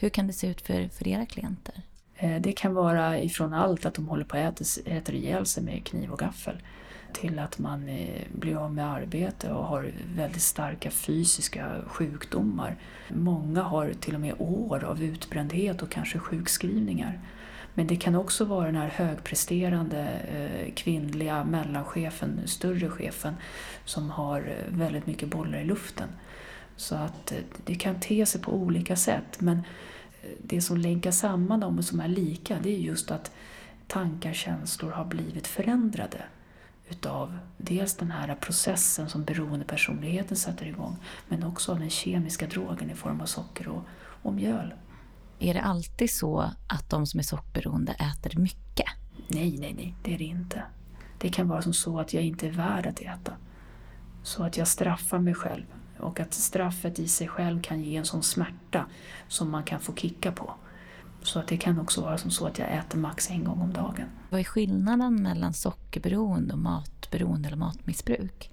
Hur 0.00 0.08
kan 0.08 0.26
det 0.26 0.32
se 0.32 0.46
ut 0.46 0.60
för, 0.60 0.88
för 0.88 1.08
era 1.08 1.26
klienter? 1.26 1.82
Eh, 2.16 2.40
det 2.40 2.52
kan 2.52 2.74
vara 2.74 3.18
ifrån 3.18 3.52
allt 3.52 3.86
att 3.86 3.94
de 3.94 4.08
håller 4.08 4.24
på 4.24 4.36
att 4.36 4.60
äta, 4.60 4.90
äter 4.90 5.14
ihjäl 5.14 5.46
sig 5.46 5.62
med 5.62 5.84
kniv 5.84 6.10
och 6.10 6.18
gaffel 6.18 6.62
till 7.12 7.38
att 7.38 7.58
man 7.58 7.88
eh, 7.88 8.22
blir 8.32 8.56
av 8.56 8.74
med 8.74 8.92
arbete 8.92 9.52
och 9.52 9.64
har 9.64 9.92
väldigt 10.14 10.42
starka 10.42 10.90
fysiska 10.90 11.70
sjukdomar. 11.86 12.76
Många 13.08 13.62
har 13.62 13.92
till 13.92 14.14
och 14.14 14.20
med 14.20 14.34
år 14.38 14.84
av 14.84 15.02
utbrändhet 15.02 15.82
och 15.82 15.90
kanske 15.90 16.18
sjukskrivningar. 16.18 17.20
Men 17.74 17.86
det 17.86 17.96
kan 17.96 18.14
också 18.14 18.44
vara 18.44 18.66
den 18.66 18.76
här 18.76 18.88
högpresterande 18.88 20.08
eh, 20.08 20.74
kvinnliga 20.74 21.44
mellanchefen, 21.44 22.40
större 22.46 22.88
chefen, 22.90 23.34
som 23.84 24.10
har 24.10 24.38
eh, 24.40 24.76
väldigt 24.76 25.06
mycket 25.06 25.28
bollar 25.28 25.58
i 25.58 25.64
luften. 25.64 26.08
Så 26.76 26.94
att 26.94 27.32
det 27.64 27.74
kan 27.74 28.00
te 28.00 28.26
sig 28.26 28.40
på 28.40 28.52
olika 28.52 28.96
sätt. 28.96 29.40
Men 29.40 29.62
det 30.42 30.60
som 30.60 30.76
länkar 30.76 31.10
samman 31.10 31.60
dem 31.60 31.78
och 31.78 31.84
som 31.84 32.00
är 32.00 32.08
lika, 32.08 32.58
det 32.62 32.70
är 32.70 32.78
just 32.78 33.10
att 33.10 33.32
tankar, 33.86 34.32
känslor 34.32 34.90
har 34.90 35.04
blivit 35.04 35.46
förändrade 35.46 36.22
utav 36.90 37.38
dels 37.56 37.96
den 37.96 38.10
här 38.10 38.34
processen 38.34 39.08
som 39.08 39.24
beroendepersonligheten 39.24 40.36
sätter 40.36 40.66
igång 40.66 40.96
men 41.28 41.44
också 41.44 41.72
av 41.72 41.80
den 41.80 41.90
kemiska 41.90 42.46
drogen 42.46 42.90
i 42.90 42.94
form 42.94 43.20
av 43.20 43.26
socker 43.26 43.68
och, 43.68 43.82
och 44.22 44.34
mjöl. 44.34 44.74
Är 45.38 45.54
det 45.54 45.60
alltid 45.60 46.10
så 46.10 46.50
att 46.66 46.90
de 46.90 47.06
som 47.06 47.20
är 47.20 47.24
sockerberoende 47.24 47.92
äter 47.92 48.38
mycket? 48.38 48.86
Nej, 49.28 49.58
nej, 49.58 49.74
nej, 49.74 49.94
det 50.02 50.14
är 50.14 50.18
det 50.18 50.24
inte. 50.24 50.62
Det 51.18 51.28
kan 51.28 51.48
vara 51.48 51.62
som 51.62 51.72
så 51.72 52.00
att 52.00 52.14
jag 52.14 52.22
inte 52.22 52.46
är 52.46 52.52
värd 52.52 52.86
att 52.86 53.00
äta. 53.00 53.32
Så 54.22 54.42
att 54.42 54.56
jag 54.56 54.68
straffar 54.68 55.18
mig 55.18 55.34
själv 55.34 55.64
och 55.98 56.20
att 56.20 56.34
straffet 56.34 56.98
i 56.98 57.08
sig 57.08 57.28
själv 57.28 57.62
kan 57.62 57.82
ge 57.82 57.96
en 57.96 58.04
sån 58.04 58.22
smärta 58.22 58.86
som 59.28 59.50
man 59.50 59.62
kan 59.62 59.80
få 59.80 59.94
kicka 59.94 60.32
på. 60.32 60.54
Så 61.22 61.38
att 61.38 61.46
det 61.46 61.56
kan 61.56 61.80
också 61.80 62.00
vara 62.00 62.18
som 62.18 62.30
så 62.30 62.46
att 62.46 62.58
jag 62.58 62.72
äter 62.72 62.98
max 62.98 63.30
en 63.30 63.44
gång 63.44 63.60
om 63.60 63.72
dagen. 63.72 64.06
Vad 64.30 64.40
är 64.40 64.44
skillnaden 64.44 65.22
mellan 65.22 65.52
sockerberoende 65.52 66.52
och 66.52 66.58
matberoende 66.58 67.48
eller 67.48 67.56
matmissbruk? 67.56 68.50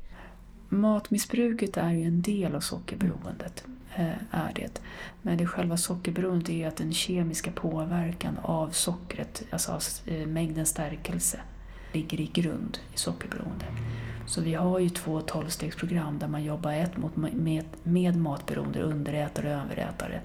Matmissbruket 0.69 1.77
är 1.77 1.91
ju 1.91 2.03
en 2.03 2.21
del 2.21 2.55
av 2.55 2.59
sockerberoendet. 2.59 3.63
Eh, 3.95 4.09
är 4.31 4.53
det. 4.55 4.81
Men 5.21 5.37
det 5.37 5.45
själva 5.45 5.77
sockerberoendet 5.77 6.49
är 6.49 6.67
att 6.67 6.77
den 6.77 6.93
kemiska 6.93 7.51
påverkan 7.51 8.37
av 8.41 8.69
sockret, 8.69 9.43
alltså 9.51 9.71
av 9.71 9.81
eh, 10.05 10.27
mängden 10.27 10.65
stärkelse, 10.65 11.39
ligger 11.93 12.21
i 12.21 12.25
grund 12.25 12.77
i 12.93 12.97
sockerberoende. 12.97 13.65
Så 14.25 14.41
vi 14.41 14.53
har 14.53 14.79
ju 14.79 14.89
två 14.89 15.21
tolvstegsprogram 15.21 16.19
där 16.19 16.27
man 16.27 16.43
jobbar 16.43 16.71
ett 16.71 16.97
mot, 16.97 17.15
med, 17.15 17.65
med 17.83 18.15
matberoende, 18.15 18.81
underätare 18.81 19.55
och 19.55 19.61
överätare 19.61 20.21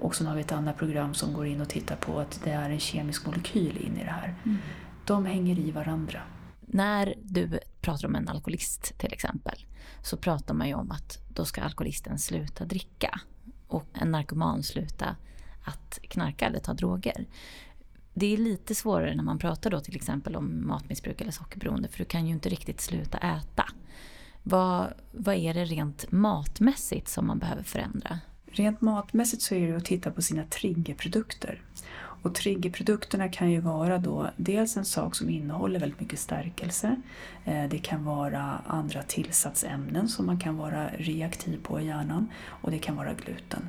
och 0.00 0.14
sen 0.14 0.26
har 0.26 0.34
vi 0.34 0.40
ett 0.40 0.52
annat 0.52 0.76
program 0.76 1.14
som 1.14 1.32
går 1.32 1.46
in 1.46 1.60
och 1.60 1.68
tittar 1.68 1.96
på 1.96 2.20
att 2.20 2.40
det 2.44 2.50
är 2.50 2.70
en 2.70 2.80
kemisk 2.80 3.26
molekyl 3.26 3.76
in 3.76 3.96
i 3.96 4.04
det 4.04 4.10
här. 4.10 4.34
Mm. 4.44 4.58
De 5.04 5.26
hänger 5.26 5.58
i 5.58 5.70
varandra. 5.70 6.20
När 6.60 7.14
du 7.22 7.60
pratar 7.80 8.08
om 8.08 8.14
en 8.14 8.28
alkoholist 8.28 8.98
till 8.98 9.12
exempel 9.12 9.64
så 10.02 10.16
pratar 10.16 10.54
man 10.54 10.68
ju 10.68 10.74
om 10.74 10.90
att 10.90 11.18
då 11.28 11.44
ska 11.44 11.62
alkoholisten 11.62 12.18
sluta 12.18 12.64
dricka 12.64 13.20
och 13.66 13.86
en 13.94 14.10
narkoman 14.10 14.62
sluta 14.62 15.16
att 15.64 15.98
knarka 16.02 16.46
eller 16.46 16.58
ta 16.58 16.74
droger. 16.74 17.26
Det 18.14 18.26
är 18.26 18.36
lite 18.36 18.74
svårare 18.74 19.14
när 19.14 19.22
man 19.22 19.38
pratar 19.38 19.70
då 19.70 19.80
till 19.80 19.96
exempel 19.96 20.36
om 20.36 20.66
matmissbruk 20.66 21.20
eller 21.20 21.32
sockerberoende 21.32 21.88
för 21.88 21.98
du 21.98 22.04
kan 22.04 22.26
ju 22.26 22.32
inte 22.32 22.48
riktigt 22.48 22.80
sluta 22.80 23.18
äta. 23.18 23.64
Vad, 24.42 24.92
vad 25.12 25.34
är 25.34 25.54
det 25.54 25.64
rent 25.64 26.12
matmässigt 26.12 27.08
som 27.08 27.26
man 27.26 27.38
behöver 27.38 27.62
förändra? 27.62 28.18
Rent 28.50 28.80
matmässigt 28.80 29.42
så 29.42 29.54
är 29.54 29.68
det 29.68 29.76
att 29.76 29.84
titta 29.84 30.10
på 30.10 30.22
sina 30.22 30.44
triggerprodukter. 30.44 31.62
Och 32.22 32.34
triggerprodukterna 32.34 33.28
kan 33.28 33.50
ju 33.50 33.60
vara 33.60 33.98
då 33.98 34.30
dels 34.36 34.76
en 34.76 34.84
sak 34.84 35.14
som 35.14 35.30
innehåller 35.30 35.80
väldigt 35.80 36.00
mycket 36.00 36.18
stärkelse. 36.18 36.96
Eh, 37.44 37.64
det 37.70 37.78
kan 37.78 38.04
vara 38.04 38.62
andra 38.66 39.02
tillsatsämnen 39.02 40.08
som 40.08 40.26
man 40.26 40.38
kan 40.38 40.56
vara 40.56 40.88
reaktiv 40.88 41.60
på 41.62 41.80
i 41.80 41.86
hjärnan 41.86 42.28
och 42.46 42.70
det 42.70 42.78
kan 42.78 42.96
vara 42.96 43.12
gluten. 43.12 43.68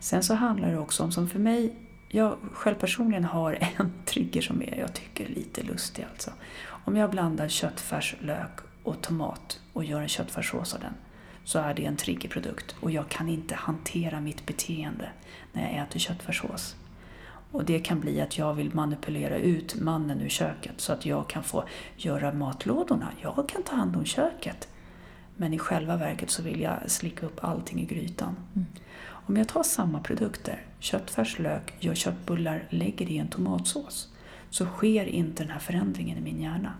Sen 0.00 0.22
så 0.22 0.34
handlar 0.34 0.70
det 0.70 0.78
också 0.78 1.02
om, 1.02 1.12
som 1.12 1.28
för 1.28 1.38
mig, 1.38 1.76
jag 2.08 2.36
själv 2.52 2.74
personligen 2.74 3.24
har 3.24 3.58
en 3.76 3.92
trigger 4.04 4.42
som 4.42 4.62
är, 4.62 4.78
jag 4.78 4.94
tycker 4.94 5.28
lite 5.28 5.62
lustig 5.62 6.06
alltså. 6.12 6.30
Om 6.66 6.96
jag 6.96 7.10
blandar 7.10 7.48
köttfärs, 7.48 8.16
lök 8.20 8.60
och 8.82 9.00
tomat 9.00 9.60
och 9.72 9.84
gör 9.84 10.00
en 10.00 10.08
köttfärssås 10.08 10.74
av 10.74 10.80
den 10.80 10.94
så 11.44 11.58
är 11.58 11.74
det 11.74 11.84
en 11.84 11.96
triggerprodukt 11.96 12.76
och 12.80 12.90
jag 12.90 13.08
kan 13.08 13.28
inte 13.28 13.54
hantera 13.54 14.20
mitt 14.20 14.46
beteende 14.46 15.08
när 15.52 15.62
jag 15.62 15.86
äter 15.86 16.00
köttfärssås. 16.00 16.76
Och 17.50 17.64
det 17.64 17.78
kan 17.78 18.00
bli 18.00 18.20
att 18.20 18.38
jag 18.38 18.54
vill 18.54 18.74
manipulera 18.74 19.36
ut 19.36 19.80
mannen 19.80 20.20
ur 20.20 20.28
köket 20.28 20.80
så 20.80 20.92
att 20.92 21.06
jag 21.06 21.28
kan 21.28 21.42
få 21.42 21.64
göra 21.96 22.32
matlådorna. 22.32 23.08
Jag 23.22 23.48
kan 23.48 23.62
ta 23.62 23.76
hand 23.76 23.96
om 23.96 24.04
köket. 24.04 24.68
Men 25.36 25.54
i 25.54 25.58
själva 25.58 25.96
verket 25.96 26.30
så 26.30 26.42
vill 26.42 26.60
jag 26.60 26.90
slicka 26.90 27.26
upp 27.26 27.44
allting 27.44 27.80
i 27.80 27.84
grytan. 27.84 28.36
Mm. 28.54 28.66
Om 29.26 29.36
jag 29.36 29.48
tar 29.48 29.62
samma 29.62 30.00
produkter, 30.00 30.62
köttfärs, 30.78 31.38
lök, 31.38 31.74
gör 31.80 31.94
köttbullar, 31.94 32.64
lägger 32.70 33.06
det 33.06 33.12
i 33.12 33.18
en 33.18 33.28
tomatsås, 33.28 34.08
så 34.50 34.66
sker 34.66 35.06
inte 35.06 35.42
den 35.42 35.52
här 35.52 35.58
förändringen 35.58 36.18
i 36.18 36.20
min 36.20 36.42
hjärna. 36.42 36.72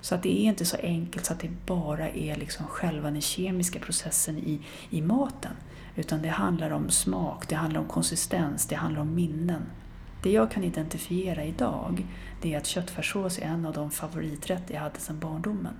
Så 0.00 0.14
att 0.14 0.22
det 0.22 0.40
är 0.40 0.44
inte 0.44 0.64
så 0.64 0.76
enkelt 0.76 1.26
så 1.26 1.32
att 1.32 1.40
det 1.40 1.66
bara 1.66 2.10
är 2.10 2.36
liksom 2.36 2.66
själva 2.66 3.10
den 3.10 3.20
kemiska 3.20 3.78
processen 3.78 4.38
i, 4.38 4.60
i 4.90 5.02
maten. 5.02 5.52
Utan 5.96 6.22
det 6.22 6.28
handlar 6.28 6.70
om 6.70 6.90
smak, 6.90 7.48
det 7.48 7.54
handlar 7.54 7.80
om 7.80 7.88
konsistens, 7.88 8.66
det 8.66 8.74
handlar 8.74 9.00
om 9.00 9.14
minnen. 9.14 9.62
Det 10.22 10.30
jag 10.30 10.50
kan 10.50 10.64
identifiera 10.64 11.44
idag 11.44 12.06
det 12.42 12.54
är 12.54 12.58
att 12.58 12.66
köttfärssås 12.66 13.38
är 13.38 13.42
en 13.42 13.66
av 13.66 13.72
de 13.72 13.90
favoriträtter 13.90 14.74
jag 14.74 14.80
hade 14.80 15.00
sedan 15.00 15.18
barndomen. 15.18 15.74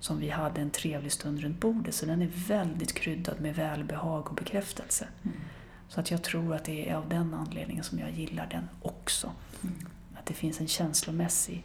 Som 0.00 0.18
vi 0.18 0.28
hade 0.28 0.60
en 0.60 0.70
trevlig 0.70 1.12
stund 1.12 1.40
runt 1.40 1.60
bordet. 1.60 1.94
Så 1.94 2.06
den 2.06 2.22
är 2.22 2.30
väldigt 2.48 2.94
kryddad 2.94 3.40
med 3.40 3.54
välbehag 3.54 4.28
och 4.28 4.34
bekräftelse. 4.34 5.08
Mm. 5.22 5.36
Så 5.88 6.00
att 6.00 6.10
jag 6.10 6.22
tror 6.22 6.54
att 6.54 6.64
det 6.64 6.88
är 6.90 6.94
av 6.94 7.08
den 7.08 7.34
anledningen 7.34 7.84
som 7.84 7.98
jag 7.98 8.10
gillar 8.10 8.46
den 8.50 8.68
också. 8.82 9.32
Mm. 9.62 9.74
Att 10.18 10.26
det 10.26 10.34
finns 10.34 10.60
en 10.60 10.68
känslomässig 10.68 11.64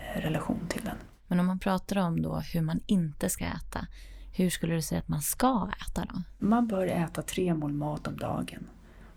eh, 0.00 0.20
relation 0.20 0.66
till 0.68 0.84
den. 0.84 0.96
Men 1.30 1.40
om 1.40 1.46
man 1.46 1.58
pratar 1.58 1.96
om 1.96 2.22
då 2.22 2.38
hur 2.38 2.60
man 2.60 2.80
inte 2.86 3.28
ska 3.28 3.44
äta, 3.44 3.86
hur 4.32 4.50
skulle 4.50 4.74
du 4.74 4.82
säga 4.82 4.98
att 4.98 5.08
man 5.08 5.22
ska 5.22 5.70
äta 5.86 6.04
då? 6.04 6.22
Man 6.38 6.66
bör 6.66 6.86
äta 6.86 7.22
tre 7.22 7.54
mål 7.54 7.72
mat 7.72 8.06
om 8.06 8.16
dagen. 8.16 8.66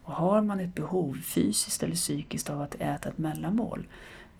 Och 0.03 0.13
har 0.13 0.41
man 0.41 0.60
ett 0.60 0.75
behov, 0.75 1.22
fysiskt 1.22 1.84
eller 1.84 1.96
psykiskt, 1.96 2.50
av 2.50 2.62
att 2.62 2.75
äta 2.75 3.10
ett 3.10 3.17
mellanmål 3.17 3.88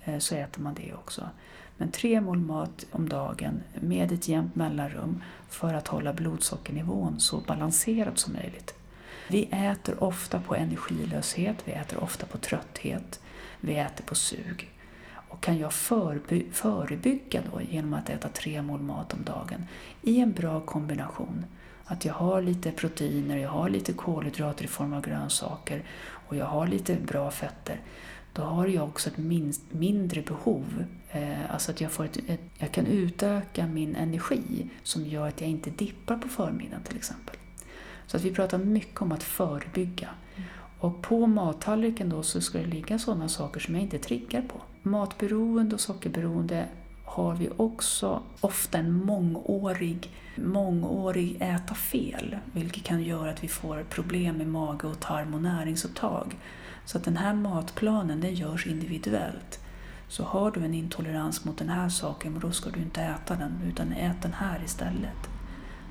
eh, 0.04 0.18
så 0.18 0.36
äter 0.36 0.62
man 0.62 0.74
det 0.74 0.94
också. 0.94 1.30
Men 1.78 1.92
tre 1.92 2.22
mål 2.22 2.40
mat 2.40 2.86
om 2.92 3.10
dagen 3.10 3.62
med 3.82 4.12
ett 4.12 4.28
jämnt 4.28 4.56
mellanrum 4.56 5.24
för 5.50 5.74
att 5.74 5.88
hålla 5.88 6.14
blodsockernivån 6.14 7.20
så 7.20 7.40
balanserad 7.40 8.18
som 8.18 8.34
möjligt. 8.34 8.76
Vi 9.30 9.50
äter 9.52 10.04
ofta 10.04 10.40
på 10.40 10.56
energilöshet, 10.56 11.58
vi 11.66 11.72
äter 11.72 12.04
ofta 12.04 12.26
på 12.26 12.38
trötthet, 12.38 13.20
vi 13.60 13.76
äter 13.76 14.04
på 14.04 14.16
sug. 14.16 14.73
Och 15.34 15.42
kan 15.42 15.58
jag 15.58 15.74
förebygga 16.52 17.42
då 17.52 17.62
genom 17.62 17.94
att 17.94 18.10
äta 18.10 18.30
tre 18.30 18.62
mål 18.62 18.82
mat 18.82 19.14
om 19.14 19.24
dagen 19.24 19.66
i 20.02 20.20
en 20.20 20.32
bra 20.32 20.60
kombination. 20.60 21.46
Att 21.86 22.06
jag 22.06 22.14
har 22.14 22.42
lite 22.42 22.72
proteiner, 22.72 23.38
jag 23.38 23.50
har 23.50 23.70
lite 23.70 23.94
kolhydrater 23.94 24.66
i 24.66 24.68
form 24.68 24.94
av 24.94 25.02
grönsaker 25.02 25.84
och 26.28 26.36
jag 26.36 26.46
har 26.46 26.68
lite 26.68 26.96
bra 26.96 27.32
fetter. 27.32 27.82
då 28.34 28.42
har 28.42 28.68
jag 28.68 28.84
också 28.84 29.10
ett 29.10 29.18
minst, 29.18 29.62
mindre 29.72 30.22
behov. 30.22 30.86
Eh, 31.10 31.54
alltså 31.54 31.72
att 31.72 31.82
jag, 31.82 31.92
får 31.92 32.06
ett, 32.06 32.18
ett, 32.28 32.42
jag 32.58 32.72
kan 32.72 32.86
utöka 32.86 33.68
min 33.68 33.96
energi 33.96 34.70
som 34.84 35.06
gör 35.06 35.28
att 35.28 35.42
jag 35.42 35.50
inte 35.50 35.70
dippar 35.70 36.18
på 36.18 36.28
förmiddagen 36.28 36.84
till 36.84 36.98
exempel. 36.98 37.36
Så 38.08 38.18
att 38.18 38.24
vi 38.24 38.34
pratar 38.34 38.58
mycket 38.58 39.02
om 39.02 39.12
att 39.12 39.24
förebygga. 39.24 40.10
Och 40.84 41.02
på 41.02 41.28
mattallriken 41.28 42.10
då 42.10 42.24
så 42.24 42.42
ska 42.42 42.58
det 42.58 42.66
ligga 42.66 43.00
sådana 43.00 43.30
saker 43.30 43.60
som 43.60 43.76
jag 43.76 43.84
inte 43.84 44.00
triggar 44.00 44.42
på. 44.42 44.62
Matberoende 44.82 45.76
och 45.76 45.82
sockerberoende 45.82 46.66
har 47.06 47.36
vi 47.36 47.50
också 47.58 48.22
ofta 48.42 48.78
en 48.78 48.94
mångårig, 48.94 50.10
mångårig 50.36 51.38
äta 51.40 51.74
fel, 51.74 52.38
vilket 52.54 52.84
kan 52.84 53.04
göra 53.04 53.30
att 53.30 53.44
vi 53.44 53.48
får 53.48 53.86
problem 53.90 54.38
med 54.38 54.48
mage 54.48 54.88
och 54.88 55.00
tarm 55.00 55.34
och 55.34 55.42
näringsupptag. 55.42 56.38
Så 56.86 56.98
att 56.98 57.04
den 57.04 57.18
här 57.18 57.34
matplanen 57.34 58.22
den 58.22 58.36
görs 58.36 58.68
individuellt. 58.68 59.60
Så 60.08 60.24
har 60.24 60.52
du 60.52 60.66
en 60.66 60.74
intolerans 60.74 61.46
mot 61.46 61.58
den 61.58 61.70
här 61.70 61.90
saken, 61.90 62.40
då 62.40 62.52
ska 62.52 62.70
du 62.70 62.80
inte 62.80 63.02
äta 63.02 63.36
den, 63.36 63.62
utan 63.68 63.94
ät 63.94 64.22
den 64.22 64.34
här 64.34 64.62
istället. 64.66 65.30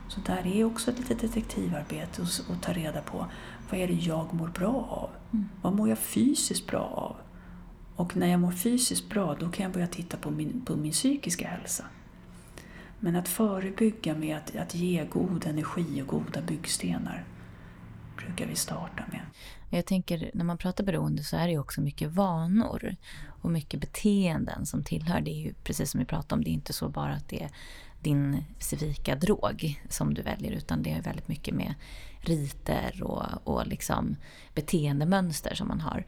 Så 0.08 0.20
där 0.20 0.46
är 0.46 0.64
också 0.64 0.90
ett 0.90 0.98
litet 0.98 1.20
detektivarbete 1.20 2.22
att 2.22 2.62
ta 2.62 2.72
reda 2.72 3.00
på 3.00 3.26
vad 3.72 3.80
är 3.80 3.88
det 3.88 3.94
jag 3.94 4.34
mår 4.34 4.48
bra 4.48 4.86
av? 4.90 5.10
Mm. 5.32 5.48
Vad 5.62 5.74
mår 5.74 5.88
jag 5.88 5.98
fysiskt 5.98 6.66
bra 6.66 6.80
av? 6.80 7.16
Och 7.96 8.16
när 8.16 8.26
jag 8.26 8.40
mår 8.40 8.52
fysiskt 8.52 9.08
bra, 9.08 9.36
då 9.40 9.48
kan 9.48 9.64
jag 9.64 9.72
börja 9.72 9.86
titta 9.86 10.16
på 10.16 10.30
min, 10.30 10.64
på 10.64 10.76
min 10.76 10.92
psykiska 10.92 11.48
hälsa. 11.48 11.84
Men 13.00 13.16
att 13.16 13.28
förebygga 13.28 14.14
med 14.14 14.36
att, 14.36 14.56
att 14.56 14.74
ge 14.74 15.04
god 15.04 15.46
energi 15.46 16.02
och 16.02 16.06
goda 16.06 16.42
byggstenar 16.42 17.24
brukar 18.16 18.46
vi 18.46 18.54
starta 18.54 19.04
med. 19.10 19.20
Jag 19.70 19.86
tänker, 19.86 20.30
när 20.34 20.44
man 20.44 20.58
pratar 20.58 20.84
beroende 20.84 21.24
så 21.24 21.36
är 21.36 21.46
det 21.46 21.52
ju 21.52 21.58
också 21.58 21.80
mycket 21.80 22.10
vanor 22.10 22.96
och 23.42 23.50
mycket 23.50 23.80
beteenden 23.80 24.66
som 24.66 24.82
tillhör. 24.82 25.20
Det 25.20 25.30
är 25.30 25.40
ju 25.40 25.54
precis 25.64 25.90
som 25.90 26.00
vi 26.00 26.06
pratade 26.06 26.34
om, 26.34 26.44
det 26.44 26.50
är 26.50 26.52
inte 26.52 26.72
så 26.72 26.88
bara 26.88 27.12
att 27.12 27.28
det 27.28 27.42
är 27.42 27.50
din 28.00 28.44
specifika 28.58 29.16
drog 29.16 29.80
som 29.88 30.14
du 30.14 30.22
väljer 30.22 30.52
utan 30.52 30.82
det 30.82 30.90
är 30.90 31.02
väldigt 31.02 31.28
mycket 31.28 31.54
med 31.54 31.74
riter 32.20 33.02
och, 33.02 33.24
och 33.44 33.66
liksom 33.66 34.16
beteendemönster 34.54 35.54
som 35.54 35.68
man 35.68 35.80
har. 35.80 36.04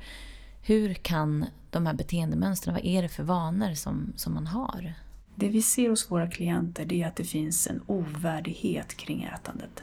Hur 0.63 0.95
kan 0.95 1.45
de 1.71 1.87
här 1.87 1.95
beteendemönstren, 1.95 2.75
vad 2.75 2.85
är 2.85 3.03
det 3.03 3.09
för 3.09 3.23
vanor 3.23 3.75
som, 3.75 4.13
som 4.17 4.35
man 4.35 4.47
har? 4.47 4.95
Det 5.35 5.49
vi 5.49 5.63
ser 5.63 5.91
hos 5.91 6.11
våra 6.11 6.31
klienter 6.31 6.85
det 6.85 7.03
är 7.03 7.07
att 7.07 7.17
det 7.17 7.25
finns 7.25 7.67
en 7.67 7.81
ovärdighet 7.87 8.97
kring 8.97 9.23
ätandet. 9.23 9.83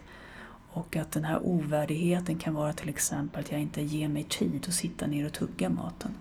Och 0.74 0.96
att 0.96 1.12
den 1.12 1.24
här 1.24 1.40
ovärdigheten 1.44 2.40
kan 2.40 2.54
vara 2.54 2.74
till 2.74 2.90
exempel 2.90 3.40
att 3.40 3.52
jag 3.52 3.62
inte 3.62 3.82
ger 3.82 4.08
mig 4.08 4.24
tid 4.24 4.66
att 4.68 4.74
sitta 4.74 5.08
ner 5.08 5.26
och 5.26 5.34
tugga 5.34 5.70
maten. 5.70 6.16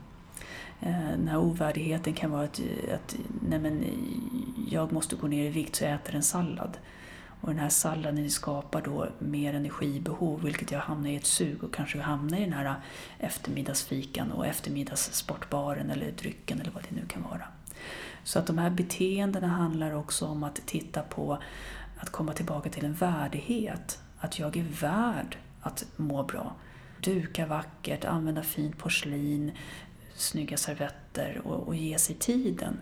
Eh, 0.81 1.11
den 1.11 1.29
här 1.29 1.39
ovärdigheten 1.39 2.13
kan 2.13 2.31
vara 2.31 2.45
att, 2.45 2.61
att 2.95 3.17
nej 3.49 3.59
men, 3.59 3.85
jag 4.71 4.93
måste 4.93 5.17
gå 5.17 5.27
ner 5.27 5.45
i 5.45 5.49
vikt 5.49 5.77
så 5.77 5.85
jag 5.85 5.93
äter 5.93 6.15
en 6.15 6.23
sallad. 6.23 6.79
Och 7.41 7.49
den 7.49 7.59
här 7.59 7.69
salladen 7.69 8.31
skapar 8.31 8.83
då 8.83 9.09
mer 9.19 9.55
energibehov 9.55 10.43
vilket 10.43 10.71
jag 10.71 10.81
hamnar 10.81 11.11
i 11.11 11.17
ett 11.17 11.27
sug 11.27 11.65
och 11.65 11.75
kanske 11.75 12.01
hamnar 12.01 12.39
i 12.39 12.41
den 12.41 12.53
här 12.53 12.75
eftermiddagsfikan 13.19 14.33
och 14.33 14.47
eftermiddagssportbaren 14.47 15.91
eller 15.91 16.13
drycken 16.13 16.61
eller 16.61 16.71
vad 16.71 16.83
det 16.83 16.97
nu 16.97 17.07
kan 17.07 17.23
vara. 17.23 17.43
Så 18.25 18.39
att 18.39 18.47
de 18.47 18.59
här 18.59 18.71
beteendena 18.71 19.49
handlar 19.49 19.95
också 19.95 20.27
om 20.27 20.43
att 20.45 20.67
titta 20.67 21.03
på 21.03 21.39
att 21.97 22.11
komma 22.11 22.33
tillbaka 22.33 22.71
till 22.71 22.85
en 22.85 22.95
värdighet. 22.95 23.99
Att 24.19 24.39
jag 24.39 24.57
är 24.57 24.67
värd 24.81 25.37
att 25.61 25.87
må 25.97 26.23
bra. 26.23 26.55
Duka 27.01 27.47
vackert, 27.47 28.05
använda 28.05 28.43
fint 28.43 28.79
porslin, 28.79 29.53
snygga 30.21 30.57
servetter 30.57 31.41
och, 31.45 31.69
och 31.69 31.75
ge 31.75 31.99
sig 31.99 32.17
tiden. 32.17 32.81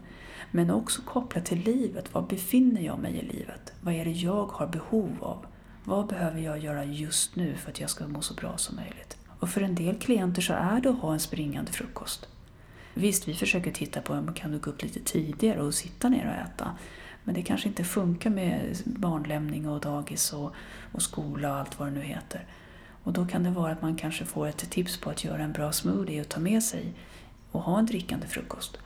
Men 0.51 0.71
också 0.71 1.03
kopplat 1.03 1.45
till 1.45 1.59
livet. 1.59 2.15
Var 2.15 2.23
befinner 2.23 2.81
jag 2.81 2.99
mig 2.99 3.17
i 3.17 3.23
livet? 3.23 3.73
Vad 3.81 3.95
är 3.95 4.05
det 4.05 4.11
jag 4.11 4.47
har 4.47 4.67
behov 4.67 5.17
av? 5.21 5.47
Vad 5.85 6.07
behöver 6.07 6.41
jag 6.41 6.59
göra 6.59 6.85
just 6.85 7.37
nu 7.37 7.55
för 7.55 7.71
att 7.71 7.81
jag 7.81 7.91
ska 7.91 8.09
må 8.09 8.21
så 8.21 8.35
bra 8.35 8.57
som 8.57 8.77
möjligt? 8.77 9.17
Och 9.41 9.49
för 9.49 9.61
en 9.61 9.75
del 9.75 9.99
klienter 9.99 10.43
så 10.43 10.53
är 10.53 10.81
det 10.81 10.91
att 10.91 10.99
ha 10.99 11.13
en 11.13 11.21
springande 11.21 11.73
frukost. 11.73 12.29
Visst, 12.95 13.29
vi 13.29 13.35
försöker 13.35 13.73
titta 13.73 14.01
på 14.01 14.13
om 14.13 14.25
man 14.25 14.35
kan 14.35 14.53
du 14.53 14.59
gå 14.59 14.71
upp 14.71 14.83
lite 14.83 15.01
tidigare 15.01 15.63
och 15.63 15.75
sitta 15.75 16.09
ner 16.09 16.27
och 16.27 16.53
äta. 16.53 16.77
Men 17.25 17.35
det 17.35 17.43
kanske 17.43 17.69
inte 17.69 17.85
funkar 17.85 18.31
med 18.31 18.77
barnlämning 18.85 19.69
och 19.69 19.81
dagis 19.81 20.33
och, 20.33 20.53
och 20.93 21.03
skola 21.03 21.51
och 21.51 21.57
allt 21.57 21.79
vad 21.79 21.89
det 21.89 21.95
nu 21.95 22.01
heter. 22.01 22.47
Och 23.03 23.13
då 23.13 23.27
kan 23.27 23.43
det 23.43 23.51
vara 23.51 23.73
att 23.73 23.83
man 23.83 23.97
kanske 23.97 24.25
får 24.25 24.47
ett 24.47 24.71
tips 24.71 25.01
på 25.01 25.11
att 25.11 25.25
göra 25.25 25.43
en 25.43 25.53
bra 25.53 25.73
smoothie 25.73 26.21
och 26.21 26.29
ta 26.29 26.41
med 26.41 26.63
sig 26.63 26.95
och 27.59 27.65
ha 27.65 27.79
en 27.79 27.87
drickande 27.87 28.27
frukost. 28.27 28.79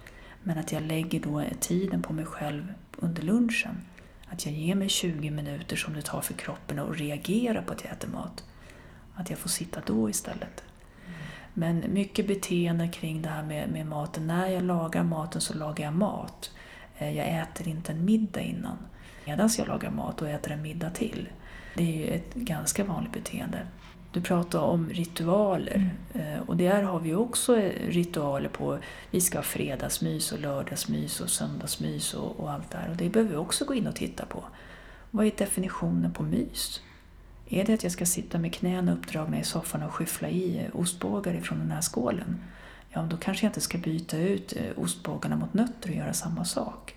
Men 0.42 0.58
att 0.58 0.72
jag 0.72 0.82
lägger 0.82 1.20
då 1.20 1.44
tiden 1.60 2.02
på 2.02 2.12
mig 2.12 2.24
själv 2.24 2.72
under 2.96 3.22
lunchen. 3.22 3.82
Att 4.28 4.46
jag 4.46 4.54
ger 4.54 4.74
mig 4.74 4.88
20 4.88 5.30
minuter 5.30 5.76
som 5.76 5.94
det 5.94 6.02
tar 6.02 6.20
för 6.20 6.34
kroppen 6.34 6.78
att 6.78 7.00
reagera 7.00 7.62
på 7.62 7.72
att 7.72 7.84
jag 7.84 7.92
äter 7.92 8.08
mat. 8.08 8.44
Att 9.14 9.30
jag 9.30 9.38
får 9.38 9.48
sitta 9.48 9.80
då 9.86 10.10
istället. 10.10 10.64
Men 11.54 11.84
mycket 11.88 12.26
beteende 12.26 12.88
kring 12.88 13.22
det 13.22 13.28
här 13.28 13.42
med, 13.42 13.68
med 13.68 13.86
maten. 13.86 14.26
När 14.26 14.46
jag 14.46 14.62
lagar 14.62 15.02
maten 15.02 15.40
så 15.40 15.54
lagar 15.54 15.84
jag 15.84 15.94
mat. 15.94 16.50
Eh, 16.98 17.16
jag 17.16 17.28
äter 17.28 17.68
inte 17.68 17.92
en 17.92 18.04
middag 18.04 18.40
innan. 18.40 18.76
Medan 19.24 19.50
jag 19.58 19.68
lagar 19.68 19.90
mat 19.90 20.22
och 20.22 20.28
äter 20.28 20.52
en 20.52 20.62
middag 20.62 20.90
till. 20.90 21.28
Det 21.76 21.82
är 21.82 21.96
ju 21.96 22.06
ett 22.06 22.34
ganska 22.34 22.84
vanligt 22.84 23.12
beteende. 23.12 23.66
Du 24.12 24.20
pratar 24.20 24.58
om 24.58 24.90
ritualer 24.90 25.74
mm. 25.74 25.88
Eh, 26.14 26.40
och 26.40 26.56
där 26.56 26.82
har 26.82 27.00
vi 27.00 27.14
också 27.14 27.56
ritualer 27.88 28.48
på, 28.48 28.78
vi 29.10 29.20
ska 29.20 29.38
ha 29.38 29.42
fredagsmys 29.42 30.32
och 30.32 30.40
lördagsmys 30.40 31.20
och 31.20 31.30
söndagsmys 31.30 32.14
och, 32.14 32.40
och 32.40 32.50
allt 32.50 32.70
det 32.70 32.78
här. 32.78 32.90
Och 32.90 32.96
det 32.96 33.08
behöver 33.08 33.30
vi 33.30 33.36
också 33.36 33.64
gå 33.64 33.74
in 33.74 33.86
och 33.86 33.94
titta 33.94 34.26
på. 34.26 34.44
Vad 35.10 35.26
är 35.26 35.32
definitionen 35.36 36.12
på 36.12 36.22
mys? 36.22 36.80
Är 37.48 37.64
det 37.64 37.74
att 37.74 37.82
jag 37.82 37.92
ska 37.92 38.06
sitta 38.06 38.38
med 38.38 38.54
knäna 38.54 38.92
uppdragna 38.92 39.40
i 39.40 39.44
soffan 39.44 39.82
och 39.82 39.94
skyffla 39.94 40.28
i 40.28 40.66
ostbågar 40.72 41.34
ifrån 41.34 41.58
den 41.58 41.70
här 41.70 41.80
skålen? 41.80 42.40
Ja, 42.90 43.02
då 43.02 43.16
kanske 43.16 43.46
jag 43.46 43.50
inte 43.50 43.60
ska 43.60 43.78
byta 43.78 44.18
ut 44.18 44.56
eh, 44.56 44.78
ostbågarna 44.82 45.36
mot 45.36 45.54
nötter 45.54 45.90
och 45.90 45.96
göra 45.96 46.12
samma 46.12 46.44
sak. 46.44 46.94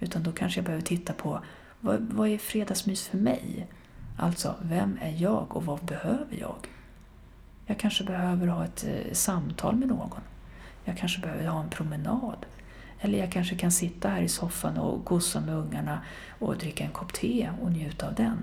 Utan 0.00 0.22
då 0.22 0.32
kanske 0.32 0.58
jag 0.58 0.64
behöver 0.64 0.84
titta 0.84 1.12
på 1.12 1.40
vad, 1.80 2.00
vad 2.00 2.28
är 2.28 2.38
fredagsmys 2.38 3.08
för 3.08 3.18
mig? 3.18 3.66
Alltså, 4.22 4.54
vem 4.62 4.98
är 5.02 5.14
jag 5.22 5.56
och 5.56 5.64
vad 5.64 5.78
behöver 5.78 6.36
jag? 6.40 6.56
Jag 7.66 7.78
kanske 7.78 8.04
behöver 8.04 8.46
ha 8.46 8.64
ett 8.64 8.84
eh, 8.88 9.12
samtal 9.12 9.76
med 9.76 9.88
någon. 9.88 10.20
Jag 10.84 10.98
kanske 10.98 11.20
behöver 11.20 11.46
ha 11.46 11.60
en 11.60 11.68
promenad. 11.68 12.46
Eller 13.00 13.18
jag 13.18 13.32
kanske 13.32 13.56
kan 13.56 13.72
sitta 13.72 14.08
här 14.08 14.22
i 14.22 14.28
soffan 14.28 14.76
och 14.76 15.04
gossa 15.04 15.40
med 15.40 15.54
ungarna 15.54 16.02
och 16.38 16.56
dricka 16.58 16.84
en 16.84 16.90
kopp 16.90 17.12
te 17.12 17.50
och 17.62 17.72
njuta 17.72 18.06
av 18.06 18.14
den. 18.14 18.42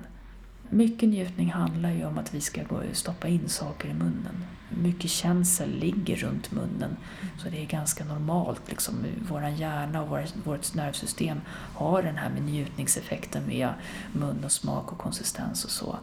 Mycket 0.69 1.09
njutning 1.09 1.51
handlar 1.51 1.91
ju 1.91 2.05
om 2.05 2.17
att 2.17 2.33
vi 2.33 2.41
ska 2.41 2.61
stoppa 2.93 3.27
in 3.27 3.49
saker 3.49 3.89
i 3.89 3.93
munnen. 3.93 4.43
Mycket 4.69 5.11
känsel 5.11 5.69
ligger 5.69 6.15
runt 6.15 6.51
munnen, 6.51 6.97
så 7.37 7.49
det 7.49 7.61
är 7.61 7.65
ganska 7.65 8.05
normalt. 8.05 8.61
Liksom, 8.69 8.95
vår 9.29 9.47
hjärna 9.47 10.01
och 10.01 10.19
vårt 10.43 10.75
nervsystem 10.75 11.41
har 11.75 12.03
den 12.03 12.15
här 12.15 12.29
med 12.29 12.43
njutningseffekten 12.43 13.47
via 13.47 13.75
mun 14.13 14.43
och 14.43 14.51
smak 14.51 14.91
och 14.91 14.97
konsistens 14.97 15.65
och 15.65 15.71
så. 15.71 15.99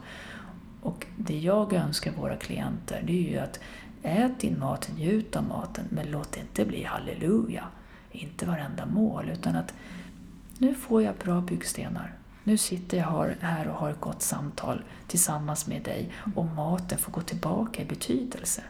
Och 0.81 1.05
det 1.17 1.39
jag 1.39 1.73
önskar 1.73 2.11
våra 2.11 2.35
klienter, 2.35 3.03
det 3.07 3.27
är 3.27 3.31
ju 3.31 3.37
att 3.37 3.59
ät 4.03 4.39
din 4.39 4.59
mat, 4.59 4.91
njut 4.97 5.35
av 5.35 5.43
maten, 5.43 5.85
men 5.89 6.11
låt 6.11 6.31
det 6.31 6.39
inte 6.39 6.65
bli 6.65 6.83
halleluja. 6.83 7.63
Inte 8.11 8.45
varenda 8.45 8.85
mål, 8.85 9.29
utan 9.33 9.55
att 9.55 9.73
nu 10.57 10.75
får 10.75 11.03
jag 11.03 11.15
bra 11.15 11.41
byggstenar 11.41 12.13
nu 12.45 12.57
sitter 12.57 12.97
jag 12.97 13.35
här 13.41 13.67
och 13.67 13.75
har 13.75 13.89
ett 13.89 13.99
gott 13.99 14.21
samtal 14.21 14.83
tillsammans 15.07 15.67
med 15.67 15.83
dig 15.83 16.11
och 16.35 16.45
maten 16.45 16.97
får 16.97 17.11
gå 17.11 17.21
tillbaka 17.21 17.81
i 17.81 17.85
betydelse. 17.85 18.63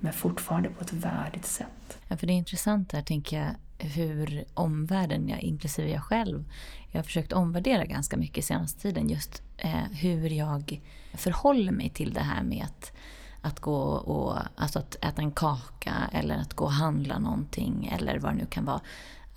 Men 0.00 0.12
fortfarande 0.12 0.68
på 0.68 0.80
ett 0.80 0.92
värdigt 0.92 1.46
sätt. 1.46 1.98
Ja, 2.08 2.16
för 2.16 2.26
det 2.26 2.32
är 2.32 2.34
intressant 2.34 2.92
här, 2.92 3.02
tänker 3.02 3.38
jag, 3.38 3.54
hur 3.86 4.44
omvärlden, 4.54 5.28
jag, 5.28 5.40
inklusive 5.40 5.90
jag 5.90 6.02
själv, 6.02 6.44
jag 6.90 6.98
har 6.98 7.04
försökt 7.04 7.32
omvärdera 7.32 7.84
ganska 7.84 8.16
mycket 8.16 8.44
senaste 8.44 8.80
tiden. 8.80 9.08
Just 9.08 9.42
eh, 9.56 9.84
hur 9.92 10.30
jag 10.30 10.80
förhåller 11.14 11.72
mig 11.72 11.90
till 11.90 12.12
det 12.12 12.20
här 12.20 12.42
med 12.42 12.64
att, 12.64 12.92
att 13.40 13.60
gå 13.60 13.80
och 13.82 14.38
alltså 14.56 14.78
att 14.78 14.94
äta 15.04 15.22
en 15.22 15.32
kaka 15.32 15.94
eller 16.12 16.36
att 16.36 16.54
gå 16.54 16.64
och 16.64 16.72
handla 16.72 17.18
någonting 17.18 17.90
eller 17.92 18.18
vad 18.18 18.32
det 18.32 18.36
nu 18.36 18.46
kan 18.46 18.64
vara. 18.64 18.80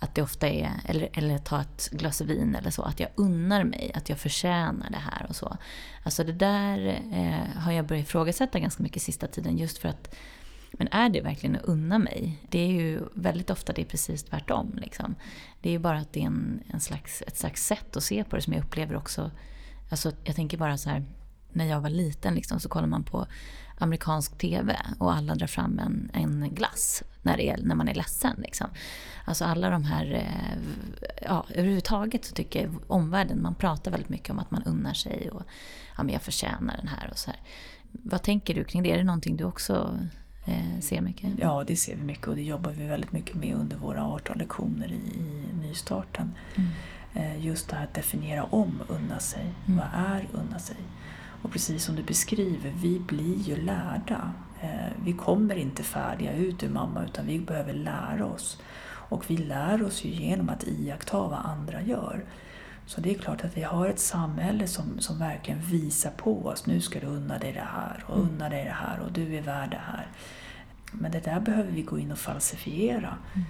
Att 0.02 0.14
det 0.14 0.22
ofta 0.22 0.48
är, 0.48 0.70
eller, 0.84 1.08
eller 1.12 1.38
ta 1.38 1.60
ett 1.60 1.88
glas 1.92 2.20
vin 2.20 2.54
eller 2.54 2.70
så, 2.70 2.82
att 2.82 3.00
jag 3.00 3.08
unnar 3.14 3.64
mig, 3.64 3.90
att 3.94 4.08
jag 4.08 4.18
förtjänar 4.18 4.90
det 4.90 4.98
här 4.98 5.26
och 5.28 5.36
så. 5.36 5.56
Alltså 6.02 6.24
det 6.24 6.32
där 6.32 7.02
eh, 7.12 7.60
har 7.60 7.72
jag 7.72 7.86
börjat 7.86 8.06
ifrågasätta 8.06 8.58
ganska 8.58 8.82
mycket 8.82 9.02
sista 9.02 9.26
tiden 9.26 9.58
just 9.58 9.78
för 9.78 9.88
att 9.88 10.14
men 10.72 10.88
är 10.88 11.08
det 11.08 11.20
verkligen 11.20 11.56
att 11.56 11.64
unna 11.64 11.98
mig? 11.98 12.38
Det 12.48 12.58
är 12.58 12.68
ju 12.68 13.00
väldigt 13.14 13.50
ofta 13.50 13.72
det 13.72 13.82
är 13.82 13.86
precis 13.86 14.22
tvärtom. 14.22 14.78
Liksom. 14.82 15.14
Det 15.60 15.68
är 15.68 15.72
ju 15.72 15.78
bara 15.78 15.98
att 15.98 16.12
det 16.12 16.20
är 16.20 16.26
en, 16.26 16.62
en 16.66 16.80
slags, 16.80 17.22
ett 17.26 17.36
slags 17.36 17.66
sätt 17.66 17.96
att 17.96 18.04
se 18.04 18.24
på 18.24 18.36
det 18.36 18.42
som 18.42 18.52
jag 18.52 18.64
upplever 18.64 18.96
också. 18.96 19.30
Alltså, 19.90 20.12
jag 20.24 20.36
tänker 20.36 20.58
bara 20.58 20.78
så 20.78 20.90
här, 20.90 21.04
när 21.52 21.64
jag 21.64 21.80
var 21.80 21.90
liten 21.90 22.34
liksom, 22.34 22.60
så 22.60 22.68
kollar 22.68 22.86
man 22.86 23.04
på 23.04 23.26
amerikansk 23.80 24.38
TV 24.38 24.76
och 24.98 25.12
alla 25.12 25.34
drar 25.34 25.46
fram 25.46 25.78
en, 25.78 26.10
en 26.12 26.54
glass 26.54 27.02
när, 27.22 27.36
det 27.36 27.48
är, 27.48 27.58
när 27.62 27.74
man 27.74 27.88
är 27.88 27.94
ledsen. 27.94 28.36
Liksom. 28.38 28.66
Alltså 29.24 29.44
alla 29.44 29.70
de 29.70 29.84
här, 29.84 30.12
eh, 30.12 30.58
ja 31.22 31.46
överhuvudtaget 31.48 32.24
så 32.24 32.34
tycker 32.34 32.62
jag 32.62 32.74
omvärlden, 32.86 33.42
man 33.42 33.54
pratar 33.54 33.90
väldigt 33.90 34.08
mycket 34.08 34.30
om 34.30 34.38
att 34.38 34.50
man 34.50 34.62
unnar 34.62 34.94
sig 34.94 35.30
och 35.30 35.42
ja 35.96 36.02
men 36.02 36.12
jag 36.12 36.22
förtjänar 36.22 36.76
den 36.76 36.88
här 36.88 37.08
och 37.10 37.18
så 37.18 37.30
här. 37.30 37.40
Vad 37.92 38.22
tänker 38.22 38.54
du 38.54 38.64
kring 38.64 38.82
det? 38.82 38.92
Är 38.92 38.98
det 38.98 39.04
någonting 39.04 39.36
du 39.36 39.44
också 39.44 39.98
eh, 40.46 40.80
ser 40.80 41.00
mycket? 41.00 41.30
Ja, 41.38 41.64
det 41.66 41.76
ser 41.76 41.96
vi 41.96 42.02
mycket 42.02 42.28
och 42.28 42.36
det 42.36 42.42
jobbar 42.42 42.70
vi 42.70 42.86
väldigt 42.86 43.12
mycket 43.12 43.34
med 43.34 43.54
under 43.54 43.76
våra 43.76 44.06
18 44.06 44.38
lektioner 44.38 44.92
i, 44.92 45.18
i 45.18 45.54
nystarten. 45.60 46.32
Mm. 46.54 46.70
Eh, 47.14 47.46
just 47.46 47.68
det 47.68 47.76
här 47.76 47.84
att 47.84 47.94
definiera 47.94 48.44
om 48.44 48.82
unna 48.88 49.18
sig. 49.18 49.54
Mm. 49.66 49.78
Vad 49.78 49.88
är 50.06 50.28
unna 50.32 50.58
sig? 50.58 50.76
Och 51.42 51.52
precis 51.52 51.84
som 51.84 51.96
du 51.96 52.02
beskriver, 52.02 52.72
vi 52.76 52.98
blir 52.98 53.36
ju 53.36 53.56
lärda. 53.56 54.32
Eh, 54.60 54.92
vi 55.04 55.12
kommer 55.12 55.54
inte 55.54 55.82
färdiga 55.82 56.32
ut 56.32 56.62
ur 56.62 56.68
mamma 56.68 57.04
utan 57.04 57.26
vi 57.26 57.38
behöver 57.38 57.72
lära 57.72 58.26
oss. 58.26 58.62
Och 59.10 59.30
vi 59.30 59.36
lär 59.36 59.82
oss 59.82 60.04
ju 60.04 60.10
genom 60.10 60.48
att 60.48 60.64
iaktta 60.64 61.18
vad 61.18 61.38
andra 61.44 61.82
gör. 61.82 62.24
Så 62.86 63.00
det 63.00 63.10
är 63.10 63.18
klart 63.18 63.44
att 63.44 63.56
vi 63.56 63.62
har 63.62 63.88
ett 63.88 63.98
samhälle 63.98 64.66
som, 64.66 65.00
som 65.00 65.18
verkligen 65.18 65.60
visar 65.60 66.10
på 66.10 66.46
oss, 66.46 66.66
nu 66.66 66.80
ska 66.80 67.00
du 67.00 67.06
unna 67.06 67.38
dig 67.38 67.52
det 67.52 67.68
här 67.72 68.04
och 68.06 68.18
unna 68.18 68.48
dig 68.48 68.64
det 68.64 68.70
här 68.70 69.00
och 69.00 69.12
du 69.12 69.36
är 69.36 69.42
värd 69.42 69.70
det 69.70 69.80
här. 69.86 70.08
Men 70.92 71.12
det 71.12 71.24
där 71.24 71.40
behöver 71.40 71.70
vi 71.70 71.82
gå 71.82 71.98
in 71.98 72.12
och 72.12 72.18
falsifiera. 72.18 73.16
Mm. 73.34 73.46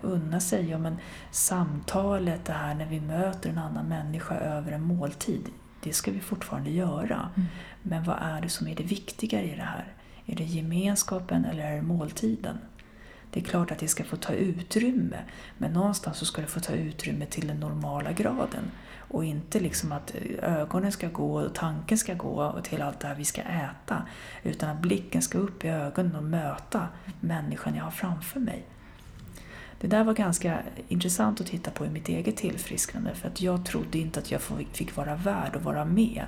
Unna 0.00 0.40
sig, 0.40 0.70
ja 0.70 0.78
men 0.78 0.96
samtalet, 1.30 2.44
det 2.44 2.52
här 2.52 2.74
när 2.74 2.86
vi 2.86 3.00
möter 3.00 3.50
en 3.50 3.58
annan 3.58 3.86
människa 3.88 4.34
över 4.34 4.72
en 4.72 4.82
måltid, 4.82 5.48
det 5.84 5.92
ska 5.92 6.10
vi 6.10 6.20
fortfarande 6.20 6.70
göra. 6.70 7.28
Mm. 7.36 7.48
Men 7.82 8.04
vad 8.04 8.18
är 8.20 8.40
det 8.40 8.48
som 8.48 8.68
är 8.68 8.74
det 8.74 8.82
viktigare 8.82 9.44
i 9.44 9.56
det 9.56 9.62
här? 9.62 9.92
Är 10.26 10.36
det 10.36 10.44
gemenskapen 10.44 11.44
eller 11.44 11.64
är 11.64 11.76
det 11.76 11.82
måltiden? 11.82 12.58
Det 13.30 13.40
är 13.40 13.44
klart 13.44 13.70
att 13.70 13.78
det 13.78 13.88
ska 13.88 14.04
få 14.04 14.16
ta 14.16 14.32
utrymme, 14.32 15.18
men 15.58 15.72
någonstans 15.72 16.18
så 16.18 16.24
ska 16.24 16.40
det 16.40 16.46
få 16.46 16.60
ta 16.60 16.72
utrymme 16.72 17.26
till 17.26 17.46
den 17.46 17.60
normala 17.60 18.12
graden. 18.12 18.70
Och 18.96 19.24
inte 19.24 19.60
liksom 19.60 19.92
att 19.92 20.14
ögonen 20.42 20.92
ska 20.92 21.08
gå 21.08 21.40
och 21.40 21.54
tanken 21.54 21.98
ska 21.98 22.14
gå 22.14 22.60
till 22.62 22.82
allt 22.82 23.00
det 23.00 23.08
här 23.08 23.14
vi 23.14 23.24
ska 23.24 23.42
äta. 23.42 24.02
Utan 24.42 24.70
att 24.70 24.82
blicken 24.82 25.22
ska 25.22 25.38
upp 25.38 25.64
i 25.64 25.68
ögonen 25.68 26.16
och 26.16 26.24
möta 26.24 26.88
människan 27.20 27.74
jag 27.74 27.84
har 27.84 27.90
framför 27.90 28.40
mig. 28.40 28.64
Det 29.80 29.86
där 29.86 30.04
var 30.04 30.14
ganska 30.14 30.62
intressant 30.88 31.40
att 31.40 31.46
titta 31.46 31.70
på 31.70 31.86
i 31.86 31.90
mitt 31.90 32.08
eget 32.08 32.36
tillfrisknande 32.36 33.14
för 33.14 33.28
att 33.28 33.40
jag 33.40 33.64
trodde 33.64 33.98
inte 33.98 34.20
att 34.20 34.30
jag 34.30 34.40
fick 34.72 34.96
vara 34.96 35.16
värd 35.16 35.56
att 35.56 35.62
vara 35.62 35.84
med 35.84 36.24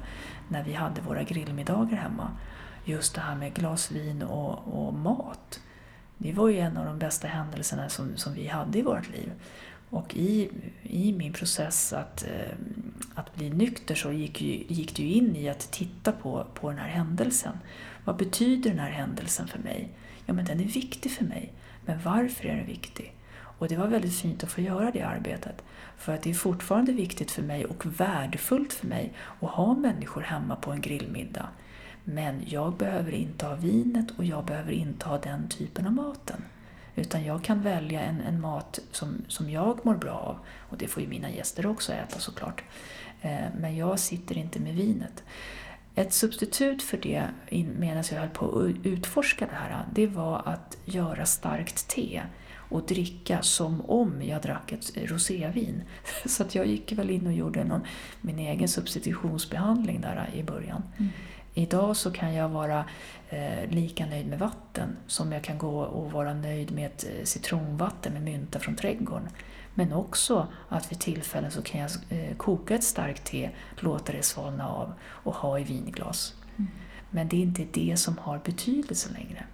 när 0.48 0.64
vi 0.64 0.72
hade 0.72 1.00
våra 1.00 1.22
grillmiddagar 1.22 1.96
hemma. 1.96 2.30
Just 2.84 3.14
det 3.14 3.20
här 3.20 3.36
med 3.36 3.54
glas 3.54 3.90
vin 3.90 4.22
och, 4.22 4.86
och 4.86 4.94
mat. 4.94 5.60
Det 6.18 6.32
var 6.32 6.48
ju 6.48 6.58
en 6.58 6.76
av 6.76 6.86
de 6.86 6.98
bästa 6.98 7.28
händelserna 7.28 7.88
som, 7.88 8.16
som 8.16 8.34
vi 8.34 8.46
hade 8.46 8.78
i 8.78 8.82
vårt 8.82 9.10
liv. 9.10 9.32
Och 9.90 10.16
i, 10.16 10.50
i 10.82 11.12
min 11.12 11.32
process 11.32 11.92
att, 11.92 12.22
eh, 12.22 12.56
att 13.14 13.34
bli 13.34 13.50
nykter 13.50 13.94
så 13.94 14.12
gick, 14.12 14.40
ju, 14.40 14.64
gick 14.68 14.96
det 14.96 15.02
ju 15.02 15.12
in 15.12 15.36
i 15.36 15.48
att 15.48 15.72
titta 15.72 16.12
på, 16.12 16.46
på 16.54 16.70
den 16.70 16.78
här 16.78 16.88
händelsen. 16.88 17.58
Vad 18.04 18.16
betyder 18.16 18.70
den 18.70 18.78
här 18.78 18.90
händelsen 18.90 19.48
för 19.48 19.58
mig? 19.58 19.88
Ja, 20.26 20.32
men 20.32 20.44
den 20.44 20.60
är 20.60 20.64
viktig 20.64 21.12
för 21.12 21.24
mig. 21.24 21.52
Men 21.84 22.02
varför 22.02 22.44
är 22.44 22.56
den 22.56 22.66
viktig? 22.66 23.15
Och 23.58 23.68
det 23.68 23.76
var 23.76 23.86
väldigt 23.86 24.14
fint 24.14 24.44
att 24.44 24.52
få 24.52 24.60
göra 24.60 24.90
det 24.90 25.02
arbetet. 25.02 25.62
För 25.96 26.14
att 26.14 26.22
det 26.22 26.30
är 26.30 26.34
fortfarande 26.34 26.92
viktigt 26.92 27.30
för 27.30 27.42
mig 27.42 27.64
och 27.64 28.00
värdefullt 28.00 28.72
för 28.72 28.86
mig 28.86 29.12
att 29.40 29.50
ha 29.50 29.74
människor 29.74 30.20
hemma 30.20 30.56
på 30.56 30.72
en 30.72 30.80
grillmiddag. 30.80 31.48
Men 32.04 32.42
jag 32.46 32.76
behöver 32.76 33.12
inte 33.12 33.46
ha 33.46 33.54
vinet 33.54 34.10
och 34.18 34.24
jag 34.24 34.44
behöver 34.44 34.72
inte 34.72 35.08
ha 35.08 35.18
den 35.18 35.48
typen 35.48 35.86
av 35.86 35.92
maten. 35.92 36.44
Utan 36.94 37.24
jag 37.24 37.44
kan 37.44 37.62
välja 37.62 38.00
en, 38.00 38.20
en 38.20 38.40
mat 38.40 38.78
som, 38.90 39.24
som 39.28 39.50
jag 39.50 39.84
mår 39.84 39.94
bra 39.94 40.12
av. 40.12 40.38
Och 40.70 40.76
det 40.76 40.88
får 40.88 41.02
ju 41.02 41.08
mina 41.08 41.30
gäster 41.30 41.66
också 41.66 41.92
äta 41.92 42.18
såklart. 42.18 42.62
Eh, 43.20 43.44
men 43.58 43.76
jag 43.76 43.98
sitter 43.98 44.38
inte 44.38 44.60
med 44.60 44.74
vinet. 44.74 45.24
Ett 45.94 46.12
substitut 46.12 46.82
för 46.82 46.96
det, 46.96 47.28
medan 47.78 48.04
jag 48.10 48.18
höll 48.18 48.28
på 48.28 48.58
att 48.58 48.86
utforska 48.86 49.46
det 49.46 49.54
här, 49.54 49.84
det 49.92 50.06
var 50.06 50.42
att 50.44 50.76
göra 50.84 51.26
starkt 51.26 51.88
te 51.88 52.22
och 52.68 52.86
dricka 52.86 53.42
som 53.42 53.90
om 53.90 54.22
jag 54.22 54.42
drack 54.42 54.72
ett 54.72 55.10
rosévin. 55.10 55.82
Så 56.26 56.42
att 56.42 56.54
jag 56.54 56.66
gick 56.66 56.92
väl 56.92 57.10
in 57.10 57.26
och 57.26 57.32
gjorde 57.32 57.64
någon, 57.64 57.80
min 58.20 58.38
egen 58.38 58.68
substitutionsbehandling 58.68 60.00
där 60.00 60.30
i 60.34 60.42
början. 60.42 60.82
Mm. 60.98 61.10
Idag 61.58 61.96
så 61.96 62.10
kan 62.10 62.34
jag 62.34 62.48
vara 62.48 62.84
eh, 63.28 63.70
lika 63.70 64.06
nöjd 64.06 64.26
med 64.26 64.38
vatten 64.38 64.96
som 65.06 65.32
jag 65.32 65.44
kan 65.44 65.58
gå 65.58 65.80
och 65.80 66.12
vara 66.12 66.34
nöjd 66.34 66.72
med 66.72 66.86
ett 66.86 67.04
eh, 67.04 67.24
citronvatten 67.24 68.12
med 68.12 68.22
mynta 68.22 68.58
från 68.58 68.76
trädgården. 68.76 69.28
Men 69.74 69.92
också 69.92 70.46
att 70.68 70.92
vid 70.92 71.00
tillfällen 71.00 71.50
så 71.50 71.62
kan 71.62 71.80
jag 71.80 71.90
eh, 72.08 72.36
koka 72.36 72.74
ett 72.74 72.84
starkt 72.84 73.24
te, 73.24 73.50
låta 73.76 74.12
det 74.12 74.22
svalna 74.22 74.68
av 74.68 74.92
och 75.02 75.34
ha 75.34 75.58
i 75.58 75.64
vinglas. 75.64 76.34
Mm. 76.56 76.70
Men 77.10 77.28
det 77.28 77.36
är 77.36 77.42
inte 77.42 77.66
det 77.72 77.96
som 77.96 78.18
har 78.18 78.40
betydelse 78.44 79.12
längre. 79.12 79.44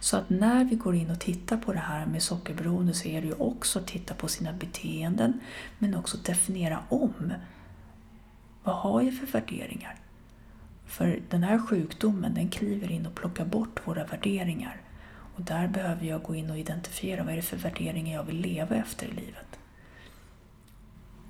Så 0.00 0.16
att 0.16 0.30
när 0.30 0.64
vi 0.64 0.76
går 0.76 0.94
in 0.94 1.10
och 1.10 1.20
tittar 1.20 1.56
på 1.56 1.72
det 1.72 1.78
här 1.78 2.06
med 2.06 2.22
sockerberoende 2.22 2.94
så 2.94 3.08
är 3.08 3.20
det 3.20 3.26
ju 3.26 3.34
också 3.34 3.78
att 3.78 3.86
titta 3.86 4.14
på 4.14 4.28
sina 4.28 4.52
beteenden 4.52 5.40
men 5.78 5.94
också 5.94 6.16
definiera 6.16 6.82
om. 6.88 7.32
Vad 8.62 8.74
har 8.74 9.02
jag 9.02 9.14
för 9.18 9.26
värderingar? 9.26 10.00
För 10.86 11.20
den 11.30 11.42
här 11.42 11.58
sjukdomen 11.58 12.34
den 12.34 12.48
kliver 12.48 12.90
in 12.90 13.06
och 13.06 13.14
plockar 13.14 13.44
bort 13.44 13.80
våra 13.86 14.04
värderingar. 14.04 14.80
Och 15.36 15.42
där 15.42 15.68
behöver 15.68 16.06
jag 16.06 16.22
gå 16.22 16.34
in 16.34 16.50
och 16.50 16.58
identifiera 16.58 17.22
vad 17.22 17.32
är 17.32 17.36
det 17.36 17.42
för 17.42 17.56
värderingar 17.56 18.14
jag 18.14 18.24
vill 18.24 18.40
leva 18.40 18.76
efter 18.76 19.06
i 19.06 19.10
livet. 19.10 19.58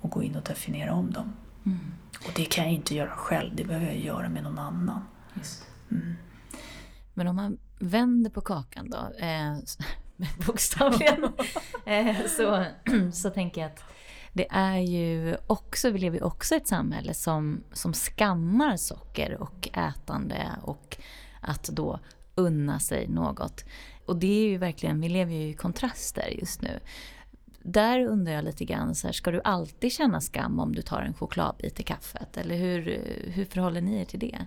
Och 0.01 0.09
gå 0.09 0.23
in 0.23 0.35
och 0.35 0.43
definiera 0.43 0.93
om 0.93 1.11
dem. 1.11 1.33
Mm. 1.65 1.79
Och 2.25 2.31
det 2.35 2.45
kan 2.45 2.63
jag 2.63 2.73
inte 2.73 2.95
göra 2.95 3.09
själv, 3.09 3.55
det 3.55 3.63
behöver 3.63 3.85
jag 3.85 3.99
göra 3.99 4.29
med 4.29 4.43
någon 4.43 4.59
annan. 4.59 5.01
Mm. 5.91 6.15
Men 7.13 7.27
om 7.27 7.35
man 7.35 7.57
vänder 7.79 8.29
på 8.29 8.41
kakan 8.41 8.89
då, 8.89 9.25
eh, 9.25 9.57
bokstavligen, 10.47 11.23
eh, 11.85 12.25
så, 12.37 12.65
så 13.13 13.29
tänker 13.29 13.61
jag 13.61 13.71
att 13.71 13.83
det 14.33 14.47
är 14.49 14.77
ju 14.77 15.37
också, 15.47 15.89
vi 15.89 15.99
lever 15.99 16.17
ju 16.17 16.23
också 16.23 16.55
i 16.55 16.57
ett 16.57 16.67
samhälle 16.67 17.13
som, 17.13 17.63
som 17.73 17.93
skammar 17.93 18.77
socker 18.77 19.41
och 19.41 19.69
ätande 19.73 20.51
och 20.61 20.97
att 21.41 21.63
då 21.63 21.99
unna 22.35 22.79
sig 22.79 23.07
något. 23.07 23.65
Och 24.05 24.15
det 24.15 24.45
är 24.45 24.49
ju 24.49 24.57
verkligen, 24.57 25.01
vi 25.01 25.09
lever 25.09 25.33
ju 25.33 25.49
i 25.49 25.53
kontraster 25.53 26.29
just 26.39 26.61
nu. 26.61 26.79
Där 27.61 28.07
undrar 28.07 28.33
jag 28.33 28.43
lite 28.43 28.65
grann, 28.65 28.95
så 28.95 29.07
här, 29.07 29.13
ska 29.13 29.31
du 29.31 29.41
alltid 29.43 29.91
känna 29.91 30.21
skam 30.21 30.59
om 30.59 30.75
du 30.75 30.81
tar 30.81 31.01
en 31.01 31.13
chokladbit 31.13 31.79
i 31.79 31.83
kaffet? 31.83 32.37
Eller 32.37 32.55
hur, 32.55 32.81
hur 33.33 33.45
förhåller 33.45 33.81
ni 33.81 34.01
er 34.01 34.05
till 34.05 34.19
det? 34.19 34.45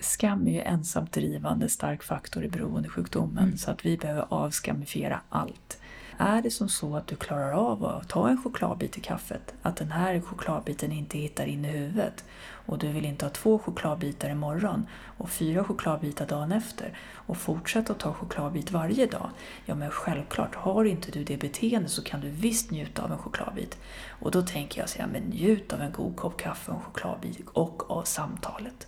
Skam 0.00 0.48
är 0.48 0.52
ju 0.52 0.60
ensamt 0.60 1.12
drivande 1.12 1.68
stark 1.68 2.02
faktor 2.02 2.44
i 2.44 2.48
beroendesjukdomen 2.48 3.44
mm. 3.44 3.56
så 3.56 3.70
att 3.70 3.86
vi 3.86 3.96
behöver 3.96 4.26
avskamifiera 4.28 5.20
allt. 5.28 5.78
Är 6.18 6.42
det 6.42 6.50
som 6.50 6.68
så 6.68 6.96
att 6.96 7.06
du 7.06 7.16
klarar 7.16 7.52
av 7.52 7.84
att 7.84 8.08
ta 8.08 8.28
en 8.28 8.42
chokladbit 8.42 8.98
i 8.98 9.00
kaffet, 9.00 9.54
att 9.62 9.76
den 9.76 9.92
här 9.92 10.20
chokladbiten 10.20 10.92
inte 10.92 11.18
hittar 11.18 11.46
in 11.46 11.64
i 11.64 11.68
huvudet 11.68 12.24
och 12.66 12.78
du 12.78 12.88
vill 12.88 13.04
inte 13.04 13.24
ha 13.24 13.30
två 13.30 13.58
chokladbitar 13.58 14.30
imorgon 14.30 14.86
och 15.18 15.30
fyra 15.30 15.64
chokladbitar 15.64 16.26
dagen 16.26 16.52
efter 16.52 16.98
och 17.12 17.36
fortsätta 17.36 17.92
att 17.92 17.98
ta 17.98 18.12
chokladbit 18.12 18.70
varje 18.70 19.06
dag. 19.06 19.30
Ja 19.66 19.74
men 19.74 19.90
självklart, 19.90 20.54
har 20.54 20.84
inte 20.84 21.10
du 21.10 21.24
det 21.24 21.36
beteendet 21.36 21.90
så 21.90 22.02
kan 22.02 22.20
du 22.20 22.30
visst 22.30 22.70
njuta 22.70 23.02
av 23.02 23.12
en 23.12 23.18
chokladbit. 23.18 23.78
Och 24.08 24.30
då 24.30 24.42
tänker 24.42 24.80
jag 24.80 24.88
säga, 24.88 25.06
men 25.06 25.22
njut 25.22 25.72
av 25.72 25.80
en 25.80 25.92
god 25.92 26.16
kopp 26.16 26.36
kaffe 26.36 26.70
och 26.70 26.76
en 26.76 26.82
chokladbit 26.82 27.40
och 27.52 27.90
av 27.90 28.02
samtalet. 28.02 28.86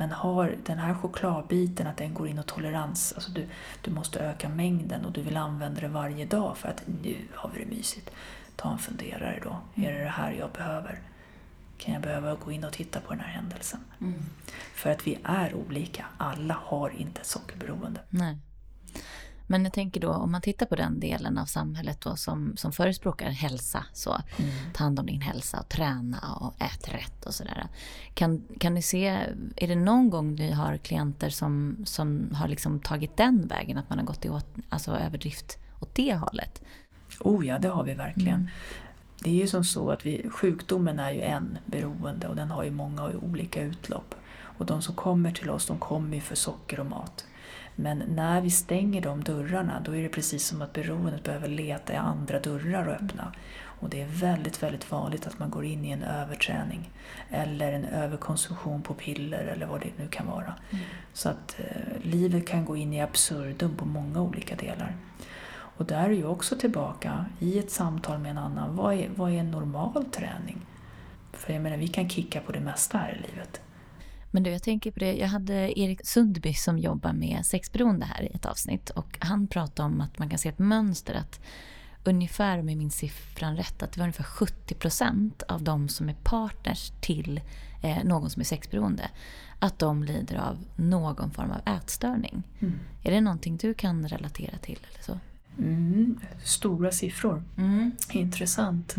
Men 0.00 0.12
har 0.12 0.56
den 0.66 0.78
här 0.78 0.94
chokladbiten, 0.94 1.86
att 1.86 1.96
den 1.96 2.14
går 2.14 2.28
in 2.28 2.38
och 2.38 2.46
tolerans, 2.46 3.12
alltså 3.12 3.30
du, 3.30 3.48
du 3.82 3.90
måste 3.90 4.20
öka 4.20 4.48
mängden 4.48 5.04
och 5.04 5.12
du 5.12 5.22
vill 5.22 5.36
använda 5.36 5.80
det 5.80 5.88
varje 5.88 6.24
dag 6.24 6.56
för 6.56 6.68
att 6.68 6.82
nu 7.02 7.16
har 7.34 7.50
vi 7.54 7.64
det 7.64 7.70
mysigt. 7.70 8.10
Ta 8.56 8.72
en 8.72 8.78
funderare 8.78 9.40
då. 9.42 9.82
Är 9.82 9.92
det 9.92 10.04
det 10.04 10.10
här 10.10 10.32
jag 10.32 10.50
behöver? 10.50 10.98
Kan 11.78 11.94
jag 11.94 12.02
behöva 12.02 12.34
gå 12.34 12.52
in 12.52 12.64
och 12.64 12.72
titta 12.72 13.00
på 13.00 13.10
den 13.10 13.20
här 13.20 13.32
händelsen? 13.32 13.80
Mm. 14.00 14.22
För 14.74 14.90
att 14.90 15.06
vi 15.06 15.18
är 15.24 15.54
olika. 15.54 16.06
Alla 16.18 16.54
har 16.62 16.90
inte 16.90 17.20
ett 17.20 17.26
sockerberoende. 17.26 18.00
Nej. 18.10 18.38
Men 19.50 19.64
jag 19.64 19.72
tänker 19.72 20.00
då 20.00 20.12
om 20.12 20.32
man 20.32 20.40
tittar 20.40 20.66
på 20.66 20.76
den 20.76 21.00
delen 21.00 21.38
av 21.38 21.44
samhället 21.44 22.00
då 22.00 22.16
som, 22.16 22.56
som 22.56 22.72
förespråkar 22.72 23.30
hälsa, 23.30 23.84
så 23.92 24.10
mm. 24.10 24.50
ta 24.74 24.84
hand 24.84 24.98
om 25.00 25.06
din 25.06 25.20
hälsa 25.20 25.60
och 25.60 25.68
träna 25.68 26.18
och 26.40 26.54
ät 26.62 26.94
rätt 26.94 27.26
och 27.26 27.34
sådär. 27.34 27.66
Kan, 28.14 28.42
kan 28.58 28.74
ni 28.74 28.82
se, 28.82 29.06
är 29.56 29.68
det 29.68 29.74
någon 29.74 30.10
gång 30.10 30.34
ni 30.34 30.52
har 30.52 30.76
klienter 30.76 31.30
som, 31.30 31.76
som 31.84 32.34
har 32.34 32.48
liksom 32.48 32.80
tagit 32.80 33.16
den 33.16 33.46
vägen, 33.46 33.78
att 33.78 33.90
man 33.90 33.98
har 33.98 34.06
gått 34.06 34.24
i 34.24 34.28
åt, 34.28 34.46
alltså 34.68 34.96
överdrift 34.96 35.58
åt 35.80 35.94
det 35.94 36.14
hållet? 36.14 36.62
Oh 37.20 37.46
ja, 37.46 37.58
det 37.58 37.68
har 37.68 37.84
vi 37.84 37.94
verkligen. 37.94 38.34
Mm. 38.34 38.48
Det 39.22 39.30
är 39.30 39.34
ju 39.34 39.46
som 39.46 39.64
så 39.64 39.90
att 39.90 40.06
vi, 40.06 40.30
sjukdomen 40.30 40.98
är 40.98 41.10
ju 41.10 41.20
en 41.20 41.58
beroende 41.66 42.28
och 42.28 42.36
den 42.36 42.50
har 42.50 42.64
ju 42.64 42.70
många 42.70 43.08
olika 43.08 43.62
utlopp. 43.62 44.14
Och 44.58 44.66
de 44.66 44.82
som 44.82 44.94
kommer 44.94 45.30
till 45.30 45.50
oss, 45.50 45.66
de 45.66 45.78
kommer 45.78 46.14
ju 46.14 46.20
för 46.20 46.34
socker 46.34 46.80
och 46.80 46.86
mat. 46.86 47.24
Men 47.74 47.98
när 47.98 48.40
vi 48.40 48.50
stänger 48.50 49.02
de 49.02 49.24
dörrarna 49.24 49.80
då 49.84 49.96
är 49.96 50.02
det 50.02 50.08
precis 50.08 50.46
som 50.46 50.62
att 50.62 50.72
beroendet 50.72 51.24
behöver 51.24 51.48
leta 51.48 51.92
i 51.92 51.96
andra 51.96 52.40
dörrar 52.40 52.86
och 52.86 52.94
öppna. 52.94 53.32
Och 53.80 53.90
det 53.90 54.02
är 54.02 54.06
väldigt, 54.06 54.62
väldigt 54.62 54.90
vanligt 54.90 55.26
att 55.26 55.38
man 55.38 55.50
går 55.50 55.64
in 55.64 55.84
i 55.84 55.90
en 55.90 56.02
överträning 56.02 56.90
eller 57.30 57.72
en 57.72 57.84
överkonsumtion 57.84 58.82
på 58.82 58.94
piller 58.94 59.44
eller 59.44 59.66
vad 59.66 59.80
det 59.80 59.90
nu 59.96 60.08
kan 60.08 60.26
vara. 60.26 60.54
Mm. 60.70 60.84
Så 61.12 61.28
att 61.28 61.56
eh, 61.58 62.02
livet 62.02 62.46
kan 62.46 62.64
gå 62.64 62.76
in 62.76 62.92
i 62.92 63.00
absurdum 63.00 63.76
på 63.76 63.84
många 63.84 64.22
olika 64.22 64.56
delar. 64.56 64.96
Och 65.52 65.86
där 65.86 66.04
är 66.04 66.10
ju 66.10 66.26
också 66.26 66.56
tillbaka 66.56 67.24
i 67.38 67.58
ett 67.58 67.70
samtal 67.70 68.18
med 68.18 68.30
en 68.30 68.38
annan, 68.38 68.76
vad 68.76 68.94
är, 68.94 69.08
vad 69.16 69.30
är 69.30 69.36
en 69.36 69.50
normal 69.50 70.04
träning? 70.04 70.66
För 71.32 71.52
jag 71.52 71.62
menar, 71.62 71.76
vi 71.76 71.88
kan 71.88 72.08
kicka 72.08 72.40
på 72.40 72.52
det 72.52 72.60
mesta 72.60 72.98
här 72.98 73.18
i 73.18 73.30
livet. 73.30 73.60
Men 74.30 74.42
du, 74.42 74.50
jag 74.50 74.62
tänker 74.62 74.90
på 74.90 74.98
det. 74.98 75.14
Jag 75.14 75.28
hade 75.28 75.80
Erik 75.80 76.06
Sundby 76.06 76.54
som 76.54 76.78
jobbar 76.78 77.12
med 77.12 77.46
sexberoende 77.46 78.06
här 78.06 78.22
i 78.22 78.26
ett 78.26 78.46
avsnitt 78.46 78.90
och 78.90 79.18
han 79.20 79.46
pratade 79.46 79.86
om 79.86 80.00
att 80.00 80.18
man 80.18 80.28
kan 80.28 80.38
se 80.38 80.48
ett 80.48 80.58
mönster 80.58 81.14
att 81.14 81.40
ungefär, 82.04 82.62
med 82.62 82.76
min 82.76 82.90
siffran 82.90 83.56
rätt, 83.56 83.82
att 83.82 83.92
det 83.92 84.00
var 84.00 84.04
ungefär 84.04 84.24
70 84.24 84.74
procent 84.74 85.42
av 85.42 85.62
de 85.62 85.88
som 85.88 86.08
är 86.08 86.16
partners 86.22 86.92
till 87.00 87.40
eh, 87.82 88.04
någon 88.04 88.30
som 88.30 88.40
är 88.40 88.44
sexberoende, 88.44 89.10
att 89.58 89.78
de 89.78 90.04
lider 90.04 90.36
av 90.36 90.58
någon 90.76 91.30
form 91.30 91.50
av 91.50 91.74
ätstörning. 91.74 92.42
Mm. 92.58 92.78
Är 93.02 93.10
det 93.10 93.20
någonting 93.20 93.56
du 93.56 93.74
kan 93.74 94.08
relatera 94.08 94.58
till? 94.58 94.78
Eller 94.90 95.02
så? 95.02 95.18
Mm, 95.58 96.20
stora 96.44 96.90
siffror. 96.90 97.42
Mm. 97.56 97.92
Intressant. 98.10 98.96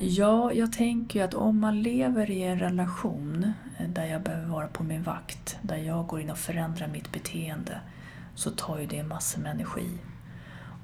Mm. 0.00 0.14
Ja, 0.14 0.52
jag 0.52 0.72
tänker 0.72 1.24
att 1.24 1.34
om 1.34 1.60
man 1.60 1.82
lever 1.82 2.30
i 2.30 2.42
en 2.42 2.58
relation 2.58 3.52
eh, 3.78 3.88
där 3.88 4.04
jag 4.06 4.22
behöver 4.22 4.48
vara 4.48 4.66
på 4.66 4.82
min 4.82 5.02
vakt, 5.02 5.58
där 5.62 5.76
jag 5.76 6.06
går 6.06 6.20
in 6.20 6.30
och 6.30 6.38
förändrar 6.38 6.88
mitt 6.88 7.12
beteende, 7.12 7.80
så 8.34 8.50
tar 8.50 8.78
ju 8.78 8.86
det 8.86 9.02
massor 9.02 9.40
med 9.40 9.50
energi. 9.50 9.98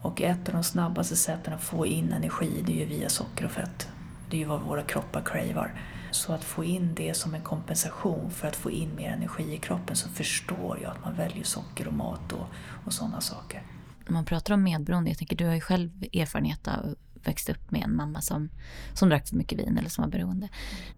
Och 0.03 0.23
ett 0.23 0.49
av 0.49 0.55
de 0.55 0.65
snabbaste 0.65 1.17
sätten 1.17 1.55
att 1.55 1.63
få 1.63 1.87
in 1.87 2.13
energi 2.13 2.63
det 2.67 2.73
är 2.73 2.77
ju 2.77 2.85
via 2.85 3.09
socker 3.09 3.45
och 3.45 3.51
fett. 3.51 3.89
Det 4.31 4.37
är 4.37 4.41
ju 4.41 4.47
vad 4.47 4.61
våra 4.61 4.83
kroppar 4.83 5.23
cravar. 5.23 5.75
Så 6.11 6.33
att 6.33 6.45
få 6.45 6.65
in 6.65 6.95
det 6.95 7.15
som 7.15 7.35
en 7.35 7.43
kompensation 7.43 8.31
för 8.31 8.49
att 8.49 8.57
få 8.57 8.71
in 8.71 8.95
mer 8.97 9.11
energi 9.11 9.55
i 9.55 9.59
kroppen 9.59 9.97
så 9.97 10.09
förstår 10.09 10.79
jag 10.83 10.91
att 10.91 11.05
man 11.05 11.15
väljer 11.15 11.45
socker 11.45 11.89
och 11.89 11.95
mat 11.95 12.33
och, 12.33 12.47
och 12.85 12.93
sådana 12.93 13.21
saker. 13.21 13.63
Man 14.09 14.25
pratar 14.25 14.55
om 14.55 14.63
medberoende, 14.63 15.11
jag 15.11 15.19
tänker 15.19 15.37
du 15.37 15.47
har 15.47 15.55
ju 15.55 15.61
själv 15.61 15.91
erfarenhet 16.13 16.69
av 16.69 16.95
växte 17.27 17.53
upp 17.53 17.71
med 17.71 17.83
en 17.83 17.97
mamma 17.97 18.21
som, 18.21 18.49
som 18.95 19.09
drack 19.09 19.29
för 19.29 19.37
mycket 19.37 19.59
vin 19.59 19.79
eller 19.79 19.89
som 19.89 20.05
var 20.05 20.11
beroende. 20.11 20.49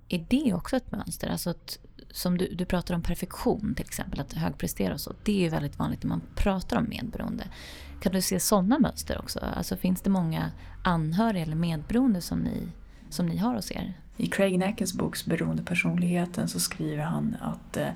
Är 0.09 0.27
det 0.29 0.55
också 0.55 0.77
ett 0.77 0.93
mönster? 0.93 1.29
Alltså 1.29 1.51
att, 1.51 1.79
som 2.11 2.39
du, 2.39 2.55
du 2.55 2.65
pratar 2.65 2.95
om 2.95 3.03
perfektion 3.03 3.75
till 3.75 3.85
exempel, 3.85 4.21
att 4.21 4.33
högprestera 4.33 4.95
och 4.95 5.01
så. 5.01 5.13
Det 5.23 5.33
är 5.33 5.41
ju 5.41 5.49
väldigt 5.49 5.79
vanligt 5.79 6.03
när 6.03 6.09
man 6.09 6.23
pratar 6.35 6.77
om 6.77 6.89
medberoende. 6.89 7.45
Kan 8.01 8.13
du 8.13 8.21
se 8.23 8.41
sådana 8.41 8.79
mönster 8.79 9.19
också? 9.19 9.39
Alltså 9.39 9.77
finns 9.77 10.03
det 10.03 10.11
många 10.11 10.51
anhöriga 10.83 11.43
eller 11.43 11.57
medberoende 11.57 12.21
som 12.21 12.39
ni, 12.39 12.69
som 13.11 13.27
ni 13.27 13.37
har 13.37 13.55
hos 13.55 13.73
er? 13.73 13.95
I 14.17 14.27
Craig 14.27 14.59
Nackens 14.59 14.95
bok 14.95 15.25
Beroendepersonligheten 15.25 16.49
så 16.49 16.61
skriver 16.61 17.05
han 17.05 17.37
att 17.41 17.77
eh, 17.77 17.89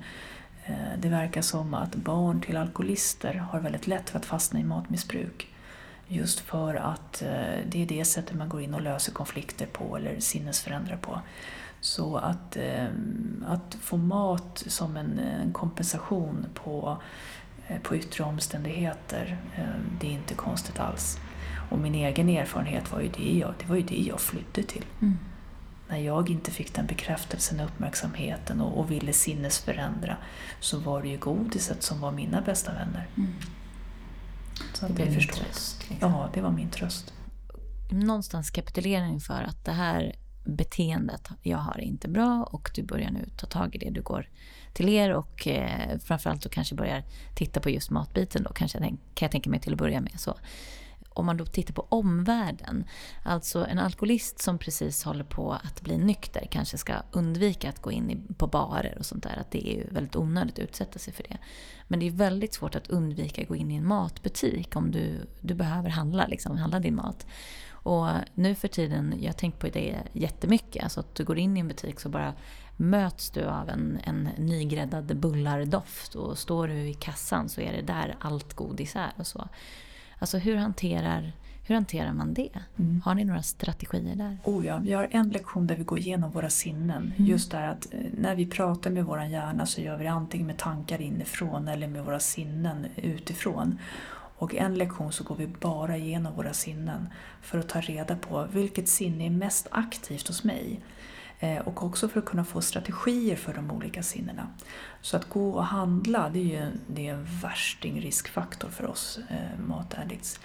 det 0.97 1.09
verkar 1.09 1.41
som 1.41 1.73
att 1.73 1.95
barn 1.95 2.41
till 2.41 2.57
alkoholister 2.57 3.33
har 3.33 3.59
väldigt 3.59 3.87
lätt 3.87 4.09
för 4.09 4.19
att 4.19 4.25
fastna 4.25 4.59
i 4.59 4.63
matmissbruk. 4.63 5.47
Just 6.13 6.39
för 6.39 6.75
att 6.75 7.21
eh, 7.21 7.59
det 7.69 7.81
är 7.81 7.85
det 7.85 8.05
sättet 8.05 8.37
man 8.37 8.49
går 8.49 8.61
in 8.61 8.73
och 8.73 8.81
löser 8.81 9.11
konflikter 9.11 9.65
på 9.65 9.97
eller 9.97 10.19
sinnesförändrar 10.19 10.97
på. 10.97 11.21
Så 11.79 12.17
att, 12.17 12.57
eh, 12.57 12.87
att 13.47 13.77
få 13.81 13.97
mat 13.97 14.63
som 14.67 14.97
en, 14.97 15.19
en 15.19 15.53
kompensation 15.53 16.45
på, 16.53 16.97
eh, 17.67 17.81
på 17.81 17.95
yttre 17.95 18.23
omständigheter, 18.23 19.37
det 19.99 20.07
är 20.07 20.11
inte 20.11 20.33
konstigt 20.33 20.79
alls. 20.79 21.17
Och 21.69 21.79
min 21.79 21.95
egen 21.95 22.29
erfarenhet 22.29 22.91
var 22.91 23.01
ju 23.01 23.07
det 23.07 23.37
jag, 23.37 23.53
det 23.59 23.65
var 23.65 23.75
ju 23.75 23.83
det 23.83 24.01
jag 24.01 24.19
flydde 24.19 24.63
till. 24.63 24.85
Mm. 25.01 25.17
När 25.89 25.97
jag 25.97 26.29
inte 26.29 26.51
fick 26.51 26.73
den 26.73 26.85
bekräftelsen 26.85 27.59
och 27.59 27.65
uppmärksamheten 27.65 28.61
och, 28.61 28.79
och 28.79 28.91
ville 28.91 29.13
sinnesförändra 29.13 30.17
så 30.59 30.79
var 30.79 31.01
det 31.01 31.07
ju 31.07 31.17
godiset 31.17 31.83
som 31.83 32.01
var 32.01 32.11
mina 32.11 32.41
bästa 32.41 32.73
vänner. 32.73 33.07
Mm. 33.17 33.33
Så 34.73 34.87
det 34.87 34.93
blev 34.93 35.09
min 35.11 35.27
tröst. 35.27 35.89
Liksom. 35.89 36.11
Ja, 36.11 36.29
det 36.33 36.41
var 36.41 36.51
min 36.51 36.69
tröst. 36.69 37.13
Någonstans 37.89 38.49
kapitulerar 38.49 39.05
inför 39.05 39.43
att 39.43 39.65
det 39.65 39.71
här 39.71 40.15
beteendet 40.43 41.29
jag 41.41 41.57
har 41.57 41.73
är 41.73 41.81
inte 41.81 42.07
bra 42.07 42.43
och 42.43 42.71
du 42.75 42.83
börjar 42.83 43.11
nu 43.11 43.29
ta 43.37 43.47
tag 43.47 43.75
i 43.75 43.77
det. 43.77 43.89
Du 43.89 44.01
går 44.01 44.29
till 44.73 44.89
er 44.89 45.13
och 45.13 45.47
eh, 45.47 45.99
framförallt 45.99 46.43
då 46.43 46.49
kanske 46.49 46.75
börjar 46.75 47.03
titta 47.35 47.59
på 47.59 47.69
just 47.69 47.89
matbiten 47.89 48.43
då 48.43 48.53
kanske 48.53 48.79
kan 48.79 48.97
jag 49.19 49.31
tänka 49.31 49.49
mig 49.49 49.59
till 49.59 49.73
att 49.73 49.79
börja 49.79 50.01
med. 50.01 50.19
så 50.19 50.37
om 51.13 51.25
man 51.25 51.37
då 51.37 51.45
tittar 51.45 51.73
på 51.73 51.87
omvärlden, 51.89 52.85
alltså 53.23 53.65
en 53.65 53.79
alkoholist 53.79 54.41
som 54.41 54.57
precis 54.57 55.03
håller 55.03 55.23
på 55.23 55.53
att 55.53 55.81
bli 55.81 55.97
nykter 55.97 56.47
kanske 56.51 56.77
ska 56.77 56.93
undvika 57.11 57.69
att 57.69 57.81
gå 57.81 57.91
in 57.91 58.35
på 58.37 58.47
barer 58.47 58.95
och 58.99 59.05
sånt 59.05 59.23
där, 59.23 59.37
att 59.39 59.51
det 59.51 59.67
är 59.67 59.75
ju 59.75 59.87
väldigt 59.89 60.15
onödigt 60.15 60.59
att 60.59 60.63
utsätta 60.63 60.99
sig 60.99 61.13
för 61.13 61.23
det. 61.23 61.37
Men 61.87 61.99
det 61.99 62.07
är 62.07 62.11
väldigt 62.11 62.53
svårt 62.53 62.75
att 62.75 62.87
undvika 62.87 63.41
att 63.41 63.47
gå 63.47 63.55
in 63.55 63.71
i 63.71 63.75
en 63.75 63.87
matbutik 63.87 64.75
om 64.75 64.91
du, 64.91 65.27
du 65.41 65.53
behöver 65.53 65.89
handla, 65.89 66.27
liksom, 66.27 66.57
handla 66.57 66.79
din 66.79 66.95
mat. 66.95 67.25
Och 67.83 68.07
nu 68.33 68.55
för 68.55 68.67
tiden, 68.67 69.13
jag 69.19 69.27
har 69.27 69.33
tänkt 69.33 69.59
på 69.59 69.67
det 69.67 69.97
jättemycket, 70.13 70.83
alltså 70.83 70.99
att 70.99 71.15
du 71.15 71.23
går 71.23 71.37
in 71.37 71.57
i 71.57 71.59
en 71.59 71.67
butik 71.67 71.99
så 71.99 72.09
bara 72.09 72.33
möts 72.77 73.29
du 73.29 73.45
av 73.45 73.69
en, 73.69 73.99
en 74.03 74.29
nygräddad 74.37 75.17
bullardoft 75.17 76.15
och 76.15 76.37
står 76.37 76.67
du 76.67 76.73
i 76.73 76.93
kassan 76.93 77.49
så 77.49 77.61
är 77.61 77.71
det 77.71 77.81
där 77.81 78.15
allt 78.19 78.53
godis 78.53 78.95
är 78.95 79.11
och 79.17 79.27
så. 79.27 79.49
Alltså 80.21 80.37
hur 80.37 80.55
hanterar, 80.55 81.31
hur 81.63 81.75
hanterar 81.75 82.13
man 82.13 82.33
det? 82.33 82.49
Mm. 82.79 83.01
Har 83.05 83.15
ni 83.15 83.23
några 83.23 83.41
strategier 83.41 84.15
där? 84.15 84.37
Oh 84.43 84.65
ja, 84.65 84.77
vi 84.77 84.93
har 84.93 85.07
en 85.11 85.29
lektion 85.29 85.67
där 85.67 85.75
vi 85.75 85.83
går 85.83 85.99
igenom 85.99 86.31
våra 86.31 86.49
sinnen. 86.49 87.13
Mm. 87.17 87.29
Just 87.29 87.51
det 87.51 87.69
att 87.69 87.93
eh, 87.93 87.99
när 88.17 88.35
vi 88.35 88.45
pratar 88.45 88.89
med 88.89 89.05
vår 89.05 89.23
hjärna 89.23 89.65
så 89.65 89.81
gör 89.81 89.97
vi 89.97 90.03
det 90.03 90.09
antingen 90.09 90.47
med 90.47 90.57
tankar 90.57 91.01
inifrån 91.01 91.67
eller 91.67 91.87
med 91.87 92.05
våra 92.05 92.19
sinnen 92.19 92.85
utifrån. 92.95 93.79
Och 94.37 94.55
en 94.55 94.75
lektion 94.75 95.11
så 95.11 95.23
går 95.23 95.35
vi 95.35 95.47
bara 95.47 95.97
igenom 95.97 96.35
våra 96.35 96.53
sinnen 96.53 97.09
för 97.41 97.59
att 97.59 97.69
ta 97.69 97.81
reda 97.81 98.15
på 98.15 98.47
vilket 98.51 98.89
sinne 98.89 99.25
är 99.25 99.29
mest 99.29 99.67
aktivt 99.71 100.27
hos 100.27 100.43
mig. 100.43 100.79
Eh, 101.39 101.59
och 101.59 101.83
också 101.83 102.07
för 102.07 102.19
att 102.19 102.25
kunna 102.25 102.45
få 102.45 102.61
strategier 102.61 103.35
för 103.35 103.53
de 103.53 103.71
olika 103.71 104.03
sinnena. 104.03 104.47
Så 105.01 105.17
att 105.17 105.29
gå 105.29 105.49
och 105.49 105.65
handla, 105.65 106.29
det 106.29 106.39
är 106.39 106.43
ju 106.43 106.71
det 106.87 107.07
är 107.07 107.13
en 107.13 107.27
värsting 107.41 108.01
riskfaktor 108.01 108.69
för 108.69 108.85
oss 108.87 109.19
eh, 109.29 109.59
mataddicts. 109.67 110.39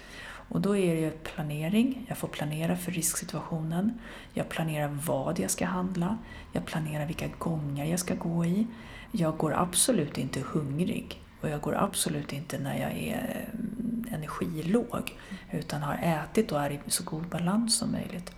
Och 0.49 0.61
då 0.61 0.77
är 0.77 0.95
det 0.95 1.01
ju 1.01 1.11
planering, 1.11 2.05
jag 2.07 2.17
får 2.17 2.27
planera 2.27 2.75
för 2.77 2.91
risksituationen, 2.91 3.99
jag 4.33 4.49
planerar 4.49 4.87
vad 4.87 5.39
jag 5.39 5.51
ska 5.51 5.65
handla, 5.65 6.17
jag 6.53 6.65
planerar 6.65 7.05
vilka 7.05 7.27
gånger 7.27 7.85
jag 7.85 7.99
ska 7.99 8.15
gå 8.15 8.45
i. 8.45 8.67
Jag 9.11 9.37
går 9.37 9.53
absolut 9.53 10.17
inte 10.17 10.39
hungrig 10.39 11.21
och 11.41 11.49
jag 11.49 11.61
går 11.61 11.75
absolut 11.75 12.33
inte 12.33 12.59
när 12.59 12.79
jag 12.79 12.91
är 12.91 13.47
eh, 13.53 14.13
energilåg 14.13 15.15
utan 15.51 15.81
har 15.81 15.97
ätit 15.97 16.51
och 16.51 16.61
är 16.61 16.71
i 16.71 16.79
så 16.87 17.03
god 17.03 17.27
balans 17.27 17.77
som 17.77 17.91
möjligt. 17.91 18.31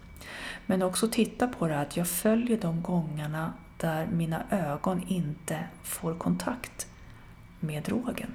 Men 0.66 0.82
också 0.82 1.08
titta 1.08 1.48
på 1.48 1.68
det 1.68 1.80
att 1.80 1.98
jag 1.98 2.08
följer 2.08 2.58
de 2.62 2.82
gångarna 2.82 3.54
där 3.80 4.08
mina 4.08 4.44
ögon 4.52 5.04
inte 5.08 5.64
får 5.84 6.14
kontakt 6.14 6.88
med 7.60 7.84
drogen. 7.84 8.34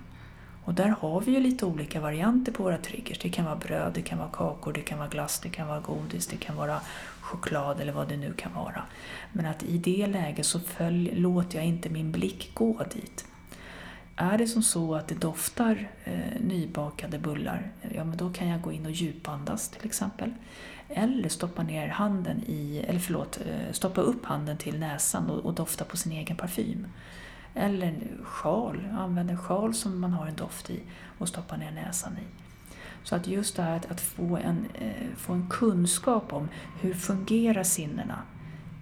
Och 0.65 0.75
där 0.75 0.89
har 0.89 1.21
vi 1.21 1.33
ju 1.33 1.41
lite 1.41 1.67
olika 1.67 2.01
varianter 2.01 2.53
på 2.53 2.63
våra 2.63 2.79
triggers. 2.79 3.19
Det 3.19 3.29
kan 3.29 3.45
vara 3.45 3.57
bröd, 3.57 3.93
det 3.95 4.03
kan 4.03 4.19
vara 4.19 4.29
kakor, 4.33 4.73
det 4.73 4.81
kan 4.81 4.99
vara 4.99 5.09
glass, 5.09 5.41
det 5.41 5.49
kan 5.49 5.69
vara 5.69 5.81
godis, 5.81 6.27
det 6.27 6.37
kan 6.37 6.57
vara 6.57 6.81
choklad 7.21 7.81
eller 7.81 7.93
vad 7.93 8.09
det 8.09 8.17
nu 8.17 8.33
kan 8.33 8.55
vara. 8.55 8.83
Men 9.33 9.47
att 9.47 9.63
i 9.63 9.79
det 9.79 10.07
läget 10.07 10.47
så 10.47 10.61
följ, 10.61 11.15
låter 11.15 11.59
jag 11.59 11.67
inte 11.67 11.91
min 11.91 12.13
blick 12.13 12.51
gå 12.55 12.83
dit. 12.95 13.25
Är 14.17 14.39
det 14.39 14.47
som 14.47 14.63
så 14.63 14.95
att 14.95 15.09
det 15.09 15.15
doftar 15.15 15.89
eh, 16.05 16.41
nybakade 16.41 17.19
bullar, 17.19 17.73
eh, 17.83 17.97
ja 17.97 18.05
men 18.05 18.17
då 18.17 18.33
kan 18.33 18.49
jag 18.49 18.61
gå 18.61 18.73
in 18.73 18.87
och 18.87 18.93
djupandas 18.93 19.69
till 19.69 19.87
exempel. 19.87 20.35
Eller 20.89 21.29
stoppa 21.29 21.63
ner 21.63 21.89
handen 21.89 22.43
i, 22.47 22.85
eller 22.89 23.01
förlåt, 23.01 23.41
eh, 23.47 23.73
stoppa 23.73 24.01
upp 24.01 24.25
handen 24.25 24.57
till 24.57 24.79
näsan 24.79 25.31
och, 25.31 25.45
och 25.45 25.55
dofta 25.55 25.85
på 25.85 25.97
sin 25.97 26.13
egen 26.13 26.37
parfym. 26.37 26.87
Eller 27.55 27.87
en 27.87 28.25
sjal, 28.25 28.89
använd 28.99 29.31
en 29.31 29.39
sjal 29.39 29.75
som 29.75 30.01
man 30.01 30.13
har 30.13 30.27
en 30.27 30.37
doft 30.37 30.71
i 30.71 30.81
och 31.19 31.29
stoppa 31.29 31.57
ner 31.57 31.71
näsan 31.71 32.13
i. 32.13 32.45
Så 33.05 33.17
att 33.17 33.27
just 33.27 33.57
det 33.57 33.63
här 33.63 33.77
att, 33.77 33.91
att 33.91 34.01
få, 34.01 34.37
en, 34.37 34.69
eh, 34.75 35.17
få 35.17 35.33
en 35.33 35.49
kunskap 35.51 36.33
om 36.33 36.49
hur 36.81 36.95
fungerar 36.95 37.63
sinnena? 37.63 38.23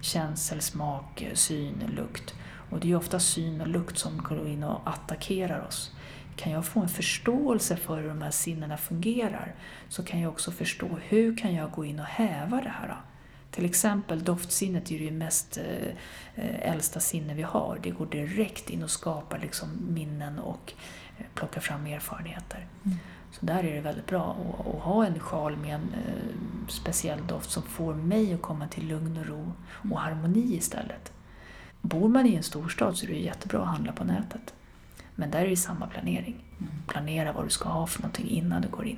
Känsel, 0.01 0.61
smak, 0.61 1.27
syn, 1.33 1.91
lukt. 1.95 2.35
Och 2.69 2.79
det 2.79 2.91
är 2.91 2.95
ofta 2.95 3.19
syn 3.19 3.61
och 3.61 3.67
lukt 3.67 3.97
som 3.97 4.17
går 4.17 4.47
in 4.47 4.63
och 4.63 4.81
attackerar 4.85 5.67
oss. 5.67 5.92
Kan 6.35 6.51
jag 6.51 6.65
få 6.65 6.79
en 6.79 6.89
förståelse 6.89 7.75
för 7.75 7.97
hur 7.97 8.07
de 8.07 8.21
här 8.21 8.31
sinnena 8.31 8.77
fungerar 8.77 9.55
så 9.89 10.03
kan 10.03 10.19
jag 10.19 10.31
också 10.31 10.51
förstå 10.51 10.87
hur 11.01 11.37
kan 11.37 11.53
jag 11.53 11.71
gå 11.71 11.85
in 11.85 11.99
och 11.99 12.05
häva 12.05 12.61
det 12.61 12.73
här. 12.79 12.97
Till 13.51 13.65
exempel 13.65 14.23
doftsinnet 14.23 14.91
är 14.91 14.99
det 14.99 15.11
mest 15.11 15.57
eh, 15.57 16.71
äldsta 16.71 16.99
sinne 16.99 17.33
vi 17.33 17.41
har. 17.41 17.79
Det 17.83 17.89
går 17.89 18.05
direkt 18.05 18.69
in 18.69 18.83
och 18.83 18.89
skapar 18.89 19.39
liksom 19.39 19.69
minnen 19.89 20.39
och 20.39 20.73
eh, 21.17 21.25
plocka 21.33 21.61
fram 21.61 21.85
erfarenheter. 21.85 22.67
Mm. 22.85 22.97
Så 23.31 23.45
där 23.45 23.63
är 23.63 23.75
det 23.75 23.81
väldigt 23.81 24.07
bra 24.07 24.37
att, 24.59 24.67
att 24.67 24.81
ha 24.81 25.05
en 25.05 25.19
sjal 25.19 25.57
med 25.57 25.75
en 25.75 25.93
eh, 25.93 26.67
speciell 26.67 27.27
doft 27.27 27.51
som 27.51 27.63
får 27.63 27.93
mig 27.93 28.33
att 28.33 28.41
komma 28.41 28.67
till 28.67 28.87
lugn 28.87 29.17
och 29.17 29.25
ro 29.25 29.51
och 29.61 29.85
mm. 29.85 29.97
harmoni 29.97 30.55
istället. 30.55 31.13
Bor 31.81 32.09
man 32.09 32.25
i 32.25 32.35
en 32.35 32.43
storstad 32.43 32.97
så 32.97 33.05
är 33.05 33.09
det 33.09 33.19
jättebra 33.19 33.61
att 33.61 33.67
handla 33.67 33.91
på 33.91 34.03
nätet. 34.03 34.53
Men 35.15 35.31
där 35.31 35.39
är 35.39 35.49
det 35.49 35.57
samma 35.57 35.87
planering. 35.87 36.43
Mm. 36.59 36.71
Planera 36.87 37.33
vad 37.33 37.45
du 37.45 37.49
ska 37.49 37.69
ha 37.69 37.87
för 37.87 38.01
någonting 38.01 38.29
innan 38.29 38.61
du 38.61 38.67
går 38.67 38.85
in. 38.85 38.97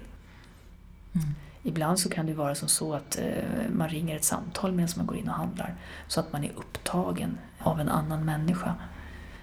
Mm. 1.16 1.28
Ibland 1.64 2.00
så 2.00 2.10
kan 2.10 2.26
det 2.26 2.34
vara 2.34 2.56
som 2.56 2.68
så 2.68 2.94
att 2.94 3.20
eh, 3.20 3.70
man 3.70 3.90
ringer 3.90 4.16
ett 4.16 4.24
samtal 4.24 4.72
medan 4.72 4.90
man 4.98 5.06
går 5.06 5.18
in 5.18 5.30
och 5.30 5.36
handlar. 5.36 5.76
Så 6.08 6.20
att 6.20 6.34
man 6.34 6.44
är 6.44 6.52
upptagen 6.56 7.38
av 7.60 7.80
en 7.80 7.90
annan 7.90 8.26
människa. 8.26 8.76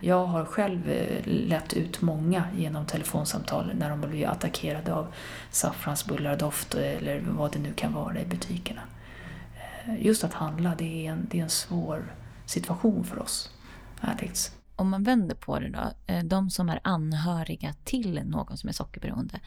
Jag 0.00 0.26
har 0.26 0.44
själv 0.44 0.88
eh, 0.90 1.22
lett 1.24 1.72
ut 1.72 2.02
många 2.02 2.44
genom 2.56 2.87
telefonsamtal 2.87 3.72
när 3.74 3.90
de 3.90 4.00
blir 4.00 4.28
attackerade 4.28 4.94
av 4.94 5.06
saffransbullardoft 5.50 6.74
eller 6.74 7.20
vad 7.28 7.52
det 7.52 7.58
nu 7.58 7.72
kan 7.72 7.92
vara 7.92 8.20
i 8.20 8.24
butikerna. 8.24 8.82
Eh, 9.87 10.06
just 10.06 10.24
att 10.24 10.35
handla, 10.35 10.74
det 10.78 11.06
är 11.06 11.12
en, 11.12 11.26
det 11.30 11.38
är 11.38 11.42
en 11.42 11.50
svår 11.50 12.14
situation 12.46 13.04
för 13.04 13.22
oss 13.22 13.50
addicts. 14.00 14.62
Om 14.83 14.90
man 14.90 15.03
vänder 15.03 15.35
på 15.35 15.59
det 15.59 15.68
då, 15.68 15.92
eh, 16.07 16.25
de 16.25 16.51
som 16.51 16.68
är 16.68 16.81
anhöriga 16.85 17.75
till 17.85 18.23
någon 18.25 18.57
som 18.57 18.68
är 18.68 18.73
sockerberoende, 18.73 19.40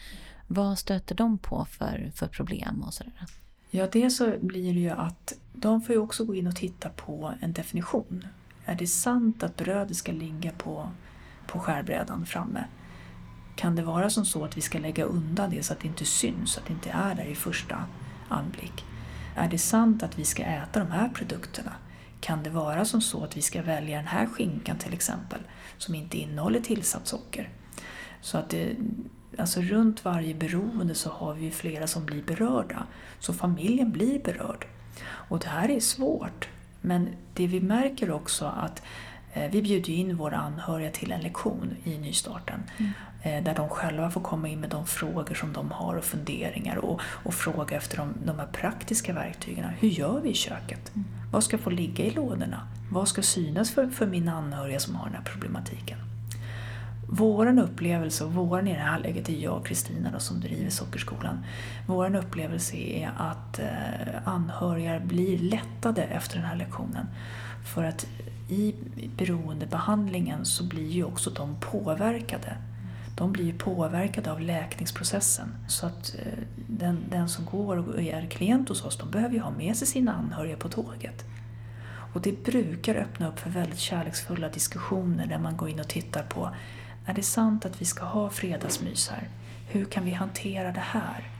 vad 0.47 0.79
stöter 0.79 1.15
de 1.15 1.37
på 1.37 1.65
för, 1.65 2.11
för 2.15 2.27
problem 2.27 2.83
och 2.87 2.93
sådär? 2.93 3.25
Ja, 3.69 3.87
det 3.91 4.09
så 4.09 4.33
blir 4.41 4.73
det 4.73 4.79
ju 4.79 4.89
att 4.89 5.33
de 5.53 5.81
får 5.81 5.95
ju 5.95 6.01
också 6.01 6.25
gå 6.25 6.35
in 6.35 6.47
och 6.47 6.55
titta 6.55 6.89
på 6.89 7.33
en 7.41 7.53
definition. 7.53 8.27
Är 8.65 8.75
det 8.75 8.87
sant 8.87 9.43
att 9.43 9.57
brödet 9.57 9.97
ska 9.97 10.11
ligga 10.11 10.51
på, 10.51 10.89
på 11.47 11.59
skärbrädan 11.59 12.25
framme? 12.25 12.65
Kan 13.55 13.75
det 13.75 13.83
vara 13.83 14.09
som 14.09 14.25
så 14.25 14.45
att 14.45 14.57
vi 14.57 14.61
ska 14.61 14.79
lägga 14.79 15.03
undan 15.03 15.49
det 15.49 15.63
så 15.63 15.73
att 15.73 15.79
det 15.79 15.87
inte 15.87 16.05
syns, 16.05 16.51
så 16.51 16.59
att 16.59 16.65
det 16.65 16.73
inte 16.73 16.89
är 16.89 17.15
där 17.15 17.25
i 17.25 17.35
första 17.35 17.85
anblick? 18.27 18.85
Är 19.35 19.49
det 19.49 19.57
sant 19.57 20.03
att 20.03 20.19
vi 20.19 20.25
ska 20.25 20.43
äta 20.43 20.79
de 20.79 20.91
här 20.91 21.09
produkterna? 21.09 21.73
Kan 22.25 22.43
det 22.43 22.49
vara 22.49 22.85
som 22.85 23.01
så 23.01 23.23
att 23.23 23.37
vi 23.37 23.41
ska 23.41 23.61
välja 23.61 23.97
den 23.97 24.07
här 24.07 24.25
skinkan 24.25 24.77
till 24.77 24.93
exempel, 24.93 25.39
som 25.77 25.95
inte 25.95 26.17
innehåller 26.17 26.59
tillsatt 26.59 27.07
socker? 27.07 27.49
Så 28.21 28.37
att 28.37 28.49
det, 28.49 28.75
alltså 29.37 29.61
runt 29.61 30.05
varje 30.05 30.35
beroende 30.35 30.95
så 30.95 31.09
har 31.09 31.33
vi 31.33 31.51
flera 31.51 31.87
som 31.87 32.05
blir 32.05 32.23
berörda. 32.23 32.87
Så 33.19 33.33
familjen 33.33 33.91
blir 33.91 34.23
berörd. 34.23 34.67
Och 35.03 35.39
det 35.39 35.47
här 35.47 35.71
är 35.71 35.79
svårt. 35.79 36.49
Men 36.81 37.09
det 37.33 37.47
vi 37.47 37.61
märker 37.61 38.11
också 38.11 38.45
att 38.45 38.81
vi 39.51 39.61
bjuder 39.61 39.93
in 39.93 40.17
våra 40.17 40.37
anhöriga 40.37 40.91
till 40.91 41.11
en 41.11 41.21
lektion 41.21 41.75
i 41.83 41.97
nystarten. 41.97 42.63
Mm. 42.77 42.91
Eh, 43.23 43.43
där 43.43 43.55
de 43.55 43.69
själva 43.69 44.11
får 44.11 44.21
komma 44.21 44.47
in 44.47 44.59
med 44.59 44.69
de 44.69 44.85
frågor 44.85 45.35
som 45.35 45.53
de 45.53 45.71
har 45.71 45.95
och 45.95 46.03
funderingar 46.03 46.77
och, 46.77 47.01
och 47.01 47.33
fråga 47.33 47.77
efter 47.77 47.97
de, 47.97 48.13
de 48.25 48.39
här 48.39 48.47
praktiska 48.47 49.13
verktygen. 49.13 49.65
Hur 49.79 49.89
gör 49.89 50.19
vi 50.21 50.29
i 50.29 50.33
köket? 50.33 50.95
Mm. 50.95 51.07
Vad 51.31 51.43
ska 51.43 51.57
få 51.57 51.69
ligga 51.69 52.05
i 52.05 52.09
lådorna? 52.09 52.67
Vad 52.91 53.07
ska 53.07 53.21
synas 53.21 53.71
för, 53.71 53.87
för 53.87 54.07
mina 54.07 54.33
anhöriga 54.33 54.79
som 54.79 54.95
har 54.95 55.05
den 55.05 55.15
här 55.15 55.23
problematiken? 55.23 56.14
Vår 57.07 57.59
upplevelse, 57.59 58.25
och 58.25 58.33
våran 58.33 58.67
i 58.67 58.73
det 58.73 58.79
här 58.79 58.99
läget 58.99 59.29
är 59.29 59.33
jag 59.33 59.57
och 59.57 59.67
Kristina 59.67 60.19
som 60.19 60.39
driver 60.39 60.69
Sockerskolan. 60.69 61.45
Vår 61.87 62.15
upplevelse 62.15 62.77
är 62.77 63.11
att 63.17 63.59
eh, 63.59 64.27
anhöriga 64.27 64.99
blir 64.99 65.39
lättade 65.39 66.03
efter 66.03 66.37
den 66.37 66.45
här 66.45 66.55
lektionen. 66.55 67.07
För 67.73 67.83
att 67.83 68.07
i 68.49 68.75
beroendebehandlingen 69.17 70.45
så 70.45 70.63
blir 70.63 70.89
ju 70.89 71.03
också 71.03 71.29
de 71.29 71.55
påverkade. 71.59 72.57
De 73.17 73.31
blir 73.31 73.53
påverkade 73.53 74.31
av 74.31 74.41
läkningsprocessen. 74.41 75.55
Så 75.67 75.85
att 75.85 76.15
eh, 76.19 76.43
den, 76.67 76.99
den 77.09 77.29
som 77.29 77.45
går 77.45 77.77
och 77.77 78.01
är 78.01 78.25
klient 78.25 78.69
hos 78.69 78.85
oss, 78.85 78.97
de 78.97 79.11
behöver 79.11 79.33
ju 79.33 79.41
ha 79.41 79.51
med 79.51 79.77
sig 79.77 79.87
sina 79.87 80.13
anhöriga 80.13 80.57
på 80.57 80.69
tåget. 80.69 81.25
Och 82.13 82.21
det 82.21 82.43
brukar 82.43 82.95
öppna 82.95 83.27
upp 83.27 83.39
för 83.39 83.49
väldigt 83.49 83.79
kärleksfulla 83.79 84.49
diskussioner 84.49 85.27
där 85.27 85.39
man 85.39 85.57
går 85.57 85.69
in 85.69 85.79
och 85.79 85.87
tittar 85.87 86.23
på 86.23 86.51
är 87.05 87.13
det 87.13 87.23
sant 87.23 87.65
att 87.65 87.81
vi 87.81 87.85
ska 87.85 88.05
ha 88.05 88.29
fredagsmys 88.29 89.09
här? 89.09 89.29
Hur 89.67 89.85
kan 89.85 90.05
vi 90.05 90.11
hantera 90.11 90.71
det 90.71 90.79
här? 90.79 91.31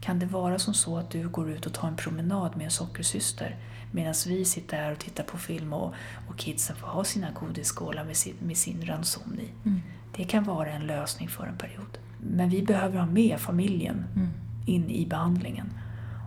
Kan 0.00 0.18
det 0.18 0.26
vara 0.26 0.58
som 0.58 0.74
så 0.74 0.98
att 0.98 1.10
du 1.10 1.28
går 1.28 1.50
ut 1.50 1.66
och 1.66 1.72
tar 1.72 1.88
en 1.88 1.96
promenad 1.96 2.56
med 2.56 2.64
en 2.64 2.70
sockersyster 2.70 3.56
medan 3.92 4.14
vi 4.26 4.44
sitter 4.44 4.76
här 4.76 4.92
och 4.92 4.98
tittar 4.98 5.24
på 5.24 5.38
film 5.38 5.72
och, 5.72 5.94
och 6.28 6.36
kidsen 6.36 6.76
får 6.76 6.86
ha 6.86 7.04
sina 7.04 7.30
godisskålar 7.30 8.04
med 8.04 8.16
sin, 8.16 8.34
med 8.38 8.56
sin 8.56 8.86
ranson 8.86 9.38
i? 9.40 9.68
Mm. 9.68 9.80
Det 10.16 10.24
kan 10.24 10.44
vara 10.44 10.70
en 10.70 10.86
lösning 10.86 11.28
för 11.28 11.46
en 11.46 11.58
period. 11.58 11.98
Men 12.20 12.48
vi 12.48 12.62
behöver 12.62 12.98
ha 12.98 13.06
med 13.06 13.40
familjen 13.40 14.04
mm. 14.16 14.28
in 14.66 14.90
i 14.90 15.06
behandlingen. 15.06 15.72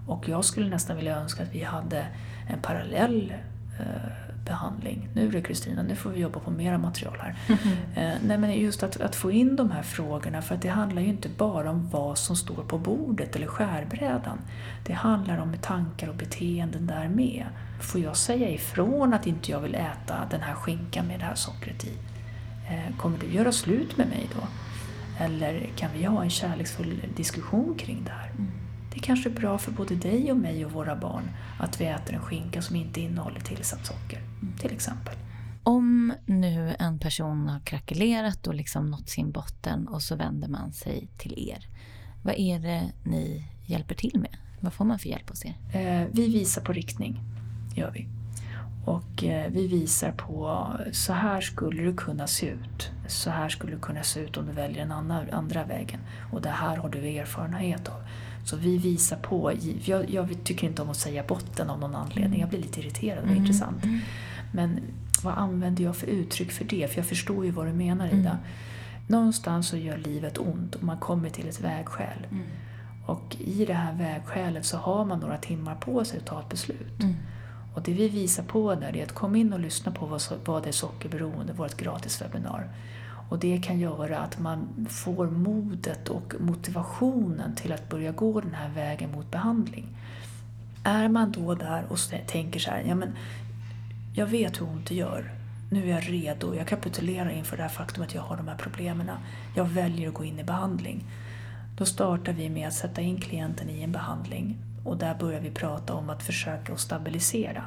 Och 0.07 0.29
jag 0.29 0.45
skulle 0.45 0.69
nästan 0.69 0.95
vilja 0.95 1.17
önska 1.17 1.43
att 1.43 1.55
vi 1.55 1.63
hade 1.63 2.07
en 2.49 2.61
parallell 2.61 3.33
eh, 3.79 4.26
behandling. 4.47 5.09
Nu 5.13 5.31
du 5.31 5.41
Kristina, 5.41 5.83
nu 5.83 5.95
får 5.95 6.09
vi 6.09 6.19
jobba 6.19 6.39
på 6.39 6.51
mera 6.51 6.77
material 6.77 7.17
här. 7.19 7.35
Mm. 7.95 8.17
nej, 8.27 8.37
men 8.37 8.53
just 8.53 8.83
att, 8.83 9.01
att, 9.01 9.15
få 9.15 9.31
in 9.31 9.55
de 9.55 9.71
här 9.71 9.83
frågorna, 9.83 10.41
för 10.41 10.55
att 10.55 10.61
det 10.61 10.69
handlar 10.69 11.01
ju 11.01 11.07
inte 11.07 11.29
bara 11.29 11.69
om 11.69 11.89
vad 11.89 12.17
som 12.17 12.35
står 12.35 12.63
på 12.63 12.77
bordet 12.77 13.35
eller 13.35 13.47
skärbrädan. 13.47 14.37
Det 14.85 14.93
handlar 14.93 15.37
om 15.37 15.57
tankar 15.61 16.07
och 16.07 16.15
beteenden 16.15 16.87
där 16.87 17.07
med. 17.07 17.45
Får 17.81 18.01
jag 18.01 18.17
säga 18.17 18.49
ifrån 18.49 19.13
att 19.13 19.27
inte 19.27 19.51
jag 19.51 19.59
vill 19.59 19.75
äta 19.75 20.15
den 20.31 20.41
här 20.41 20.53
skinkan 20.53 21.07
med 21.07 21.19
det 21.19 21.25
här 21.25 21.35
sockret 21.35 21.83
i? 21.83 21.91
Eh, 22.69 22.97
kommer 22.97 23.17
du 23.17 23.27
göra 23.27 23.51
slut 23.51 23.97
med 23.97 24.07
mig 24.07 24.29
då? 24.35 24.47
Eller 25.19 25.69
kan 25.75 25.89
vi 25.93 26.03
ha 26.03 26.23
en 26.23 26.29
kärleksfull 26.29 27.03
diskussion 27.15 27.75
kring 27.77 28.03
det 28.05 28.11
här? 28.11 28.29
Mm. 28.29 28.66
Det 28.97 29.03
kanske 29.03 29.29
är 29.29 29.33
bra 29.33 29.57
för 29.57 29.71
både 29.71 29.95
dig 29.95 30.31
och 30.31 30.37
mig 30.37 30.65
och 30.65 30.71
våra 30.71 30.95
barn 30.95 31.29
att 31.59 31.81
vi 31.81 31.85
äter 31.85 32.15
en 32.15 32.21
skinka 32.21 32.61
som 32.61 32.75
inte 32.75 33.01
innehåller 33.01 33.39
tillsatt 33.39 33.85
socker, 33.85 34.21
till 34.59 34.71
exempel. 34.71 35.15
Om 35.63 36.13
nu 36.25 36.75
en 36.79 36.99
person 36.99 37.49
har 37.49 37.59
krackelerat 37.59 38.47
och 38.47 38.55
liksom 38.55 38.91
nått 38.91 39.09
sin 39.09 39.31
botten 39.31 39.87
och 39.87 40.01
så 40.01 40.15
vänder 40.15 40.47
man 40.47 40.71
sig 40.73 41.07
till 41.17 41.49
er. 41.49 41.67
Vad 42.23 42.35
är 42.37 42.59
det 42.59 42.91
ni 43.03 43.43
hjälper 43.65 43.95
till 43.95 44.19
med? 44.19 44.37
Vad 44.59 44.73
får 44.73 44.85
man 44.85 44.99
för 44.99 45.09
hjälp 45.09 45.29
hos 45.29 45.45
er? 45.45 45.55
Eh, 45.73 46.07
vi 46.11 46.27
visar 46.27 46.61
på 46.61 46.73
riktning, 46.73 47.19
gör 47.75 47.91
vi. 47.91 48.07
Och 48.85 49.23
eh, 49.23 49.51
vi 49.51 49.67
visar 49.67 50.11
på 50.11 50.69
så 50.91 51.13
här 51.13 51.41
skulle 51.41 51.83
det 51.83 51.97
kunna 51.97 52.27
se 52.27 52.45
ut. 52.45 52.91
Så 53.07 53.29
här 53.29 53.49
skulle 53.49 53.75
det 53.75 53.81
kunna 53.81 54.03
se 54.03 54.19
ut 54.19 54.37
om 54.37 54.45
du 54.45 54.51
väljer 54.51 54.79
den 54.79 54.91
andra, 54.91 55.25
andra 55.31 55.63
vägen. 55.63 55.99
Och 56.31 56.41
det 56.41 56.49
här 56.49 56.77
har 56.77 56.89
du 56.89 57.07
erfarenhet 57.07 57.87
av. 57.87 58.03
Så 58.47 58.55
vi 58.55 58.77
visar 58.77 59.17
på, 59.17 59.53
jag, 59.85 60.09
jag, 60.09 60.37
tycker 60.43 60.67
inte 60.67 60.81
om 60.81 60.89
att 60.89 60.97
säga 60.97 61.23
botten 61.27 61.69
av 61.69 61.79
någon 61.79 61.95
anledning, 61.95 62.39
jag 62.39 62.49
blir 62.49 62.59
lite 62.59 62.79
irriterad, 62.79 63.17
det 63.17 63.21
var 63.21 63.27
mm. 63.27 63.41
intressant. 63.43 63.83
Mm. 63.83 63.99
Men 64.51 64.79
vad 65.23 65.33
använder 65.33 65.83
jag 65.83 65.95
för 65.95 66.07
uttryck 66.07 66.51
för 66.51 66.65
det? 66.65 66.91
För 66.91 66.97
jag 66.97 67.05
förstår 67.05 67.45
ju 67.45 67.51
vad 67.51 67.65
du 67.65 67.73
menar 67.73 68.07
Ida. 68.07 68.15
Mm. 68.15 68.37
Någonstans 69.07 69.67
så 69.67 69.77
gör 69.77 69.97
livet 69.97 70.37
ont 70.37 70.75
och 70.75 70.83
man 70.83 70.97
kommer 70.97 71.29
till 71.29 71.47
ett 71.47 71.61
vägskäl. 71.61 72.27
Mm. 72.31 72.43
Och 73.05 73.35
i 73.39 73.65
det 73.65 73.73
här 73.73 73.93
vägskälet 73.93 74.65
så 74.65 74.77
har 74.77 75.05
man 75.05 75.19
några 75.19 75.37
timmar 75.37 75.75
på 75.75 76.05
sig 76.05 76.19
att 76.19 76.25
ta 76.25 76.39
ett 76.39 76.49
beslut. 76.49 77.03
Mm. 77.03 77.15
Och 77.73 77.81
det 77.81 77.93
vi 77.93 78.09
visar 78.09 78.43
på 78.43 78.75
där 78.75 78.95
är 78.95 79.03
att 79.03 79.13
kom 79.13 79.35
in 79.35 79.53
och 79.53 79.59
lyssna 79.59 79.91
på 79.91 80.05
vad, 80.05 80.21
vad 80.45 80.67
är 80.67 80.71
sockerberoende, 80.71 81.53
vårt 81.53 81.77
gratis 81.77 82.21
webbinar. 82.21 82.69
Och 83.29 83.39
det 83.39 83.57
kan 83.57 83.79
göra 83.79 84.19
att 84.19 84.39
man 84.39 84.87
får 84.89 85.27
modet 85.27 86.09
och 86.09 86.33
motivationen 86.39 87.55
till 87.55 87.73
att 87.73 87.89
börja 87.89 88.11
gå 88.11 88.41
den 88.41 88.53
här 88.53 88.69
vägen 88.69 89.11
mot 89.11 89.31
behandling. 89.31 89.87
Är 90.83 91.09
man 91.09 91.31
då 91.31 91.55
där 91.55 91.85
och 91.89 91.97
tänker 92.27 92.59
så 92.59 92.71
här, 92.71 92.83
ja 92.87 92.95
men 92.95 93.09
jag 94.13 94.27
vet 94.27 94.61
hur 94.61 94.69
ont 94.69 94.87
det 94.87 94.95
gör. 94.95 95.31
Nu 95.71 95.83
är 95.83 95.93
jag 95.93 96.09
redo, 96.09 96.55
jag 96.55 96.67
kapitulerar 96.67 97.29
inför 97.29 97.57
det 97.57 97.63
här 97.63 97.69
faktum 97.69 98.03
att 98.03 98.13
jag 98.13 98.21
har 98.21 98.37
de 98.37 98.47
här 98.47 98.57
problemen. 98.57 99.11
Jag 99.55 99.65
väljer 99.65 100.07
att 100.07 100.13
gå 100.13 100.23
in 100.23 100.39
i 100.39 100.43
behandling. 100.43 101.03
Då 101.77 101.85
startar 101.85 102.33
vi 102.33 102.49
med 102.49 102.67
att 102.67 102.73
sätta 102.73 103.01
in 103.01 103.21
klienten 103.21 103.69
i 103.69 103.83
en 103.83 103.91
behandling 103.91 104.57
och 104.83 104.97
där 104.97 105.15
börjar 105.15 105.39
vi 105.39 105.51
prata 105.51 105.93
om 105.93 106.09
att 106.09 106.23
försöka 106.23 106.73
att 106.73 106.79
stabilisera. 106.79 107.63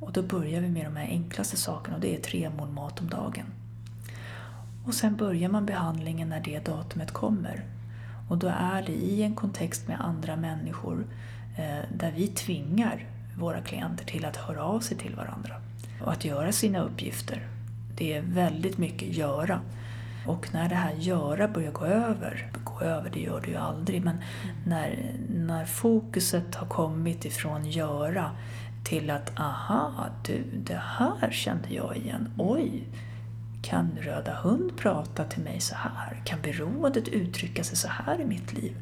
Och 0.00 0.12
då 0.12 0.22
börjar 0.22 0.60
vi 0.60 0.68
med 0.68 0.84
de 0.84 0.96
här 0.96 1.06
enklaste 1.06 1.56
sakerna 1.56 1.96
och 1.96 2.00
det 2.00 2.16
är 2.16 2.20
tre 2.20 2.50
mål 2.50 2.68
mat 2.68 3.00
om 3.00 3.08
dagen. 3.08 3.46
Och 4.86 4.94
sen 4.94 5.16
börjar 5.16 5.48
man 5.48 5.66
behandlingen 5.66 6.28
när 6.28 6.40
det 6.40 6.64
datumet 6.64 7.10
kommer. 7.10 7.64
Och 8.28 8.38
då 8.38 8.46
är 8.46 8.82
det 8.82 8.92
i 8.92 9.22
en 9.22 9.34
kontext 9.34 9.88
med 9.88 10.00
andra 10.00 10.36
människor 10.36 11.06
eh, 11.56 11.84
där 11.98 12.12
vi 12.16 12.28
tvingar 12.28 13.06
våra 13.38 13.60
klienter 13.60 14.04
till 14.04 14.24
att 14.24 14.36
höra 14.36 14.64
av 14.64 14.80
sig 14.80 14.96
till 14.96 15.14
varandra 15.14 15.54
och 16.04 16.12
att 16.12 16.24
göra 16.24 16.52
sina 16.52 16.80
uppgifter. 16.80 17.48
Det 17.96 18.12
är 18.12 18.22
väldigt 18.22 18.78
mycket 18.78 19.16
göra. 19.16 19.60
Och 20.26 20.54
när 20.54 20.68
det 20.68 20.74
här 20.74 20.92
göra 20.92 21.48
börjar 21.48 21.72
gå 21.72 21.84
över, 21.84 22.50
gå 22.64 22.80
över 22.80 23.10
det 23.10 23.20
gör 23.20 23.40
det 23.40 23.50
ju 23.50 23.56
aldrig, 23.56 24.04
men 24.04 24.16
när, 24.66 25.12
när 25.28 25.64
fokuset 25.64 26.54
har 26.54 26.66
kommit 26.66 27.24
ifrån 27.24 27.70
göra 27.70 28.30
till 28.84 29.10
att 29.10 29.40
aha, 29.40 30.06
du, 30.26 30.44
det 30.64 30.80
här 30.98 31.30
kände 31.30 31.74
jag 31.74 31.96
igen, 31.96 32.28
oj, 32.38 32.84
kan 33.62 33.90
röda 34.00 34.34
hund 34.34 34.76
prata 34.76 35.24
till 35.24 35.42
mig 35.42 35.60
så 35.60 35.74
här? 35.74 36.22
Kan 36.24 36.38
beroendet 36.42 37.08
uttrycka 37.08 37.64
sig 37.64 37.76
så 37.76 37.88
här 37.88 38.20
i 38.20 38.24
mitt 38.24 38.52
liv? 38.52 38.76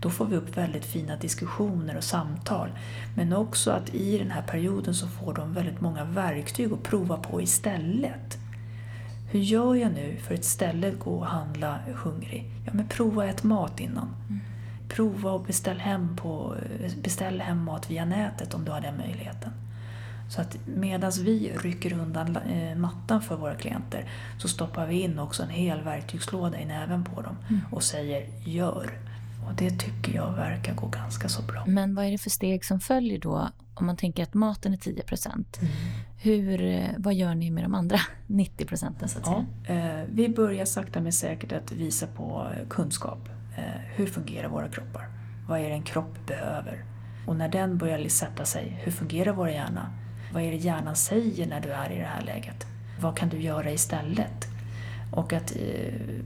Då 0.00 0.10
får 0.10 0.26
vi 0.26 0.36
upp 0.36 0.56
väldigt 0.56 0.84
fina 0.84 1.16
diskussioner 1.16 1.96
och 1.96 2.04
samtal. 2.04 2.68
Men 3.16 3.32
också 3.32 3.70
att 3.70 3.94
i 3.94 4.18
den 4.18 4.30
här 4.30 4.42
perioden 4.42 4.94
så 4.94 5.06
får 5.06 5.34
de 5.34 5.54
väldigt 5.54 5.80
många 5.80 6.04
verktyg 6.04 6.72
att 6.72 6.82
prova 6.82 7.16
på 7.16 7.42
istället. 7.42 8.38
Hur 9.30 9.40
gör 9.40 9.74
jag 9.74 9.92
nu 9.92 10.16
för 10.16 10.34
att 10.34 10.40
istället 10.40 10.98
gå 10.98 11.10
och 11.10 11.26
handla 11.26 11.78
hungrig? 11.94 12.50
Ja, 12.66 12.72
men 12.74 12.88
prova 12.88 13.24
att 13.24 13.30
äta 13.30 13.48
mat 13.48 13.80
innan. 13.80 14.08
Mm. 14.28 14.40
Prova 14.88 15.36
att 15.36 15.46
beställa 15.46 15.82
hem, 15.82 16.16
beställ 17.02 17.40
hem 17.40 17.64
mat 17.64 17.90
via 17.90 18.04
nätet 18.04 18.54
om 18.54 18.64
du 18.64 18.70
har 18.70 18.80
den 18.80 18.96
möjligheten. 18.96 19.52
Så 20.28 20.40
att 20.40 20.58
medan 20.66 21.12
vi 21.20 21.52
rycker 21.62 21.92
undan 21.92 22.36
eh, 22.36 22.76
mattan 22.76 23.22
för 23.22 23.36
våra 23.36 23.54
klienter 23.54 24.10
så 24.38 24.48
stoppar 24.48 24.86
vi 24.86 25.00
in 25.00 25.18
också 25.18 25.42
en 25.42 25.50
hel 25.50 25.82
verktygslåda 25.82 26.60
i 26.60 26.64
näven 26.64 27.04
på 27.04 27.22
dem 27.22 27.36
mm. 27.48 27.60
och 27.70 27.82
säger 27.82 28.26
gör. 28.44 28.90
Och 29.48 29.54
det 29.54 29.70
tycker 29.70 30.14
jag 30.14 30.32
verkar 30.32 30.74
gå 30.74 30.86
ganska 30.86 31.28
så 31.28 31.42
bra. 31.42 31.64
Men 31.66 31.94
vad 31.94 32.04
är 32.04 32.10
det 32.10 32.18
för 32.18 32.30
steg 32.30 32.64
som 32.64 32.80
följer 32.80 33.18
då? 33.18 33.48
Om 33.74 33.86
man 33.86 33.96
tänker 33.96 34.22
att 34.22 34.34
maten 34.34 34.72
är 34.72 34.76
10 34.76 35.04
mm. 35.10 36.60
Eh, 36.60 36.90
vad 36.98 37.14
gör 37.14 37.34
ni 37.34 37.50
med 37.50 37.64
de 37.64 37.74
andra 37.74 37.98
90 38.26 38.66
procenten? 38.66 39.08
Ja, 39.24 39.44
eh, 39.74 40.04
vi 40.12 40.28
börjar 40.28 40.64
sakta 40.64 41.00
men 41.00 41.12
säkert 41.12 41.52
att 41.52 41.72
visa 41.72 42.06
på 42.06 42.46
kunskap. 42.68 43.28
Eh, 43.56 43.80
hur 43.96 44.06
fungerar 44.06 44.48
våra 44.48 44.68
kroppar? 44.68 45.08
Vad 45.48 45.60
är 45.60 45.68
det 45.68 45.74
en 45.74 45.82
kropp 45.82 46.26
behöver? 46.26 46.84
Och 47.26 47.36
när 47.36 47.48
den 47.48 47.78
börjar 47.78 48.08
sätta 48.08 48.44
sig, 48.44 48.80
hur 48.84 48.92
fungerar 48.92 49.32
vår 49.32 49.48
hjärna? 49.48 49.90
Vad 50.32 50.42
är 50.42 50.50
det 50.50 50.56
hjärnan 50.56 50.96
säger 50.96 51.46
när 51.46 51.60
du 51.60 51.68
är 51.68 51.90
i 51.90 51.98
det 51.98 52.04
här 52.04 52.22
läget? 52.22 52.66
Vad 53.00 53.16
kan 53.16 53.28
du 53.28 53.40
göra 53.40 53.70
istället? 53.70 54.46
Och 55.12 55.32
att 55.32 55.56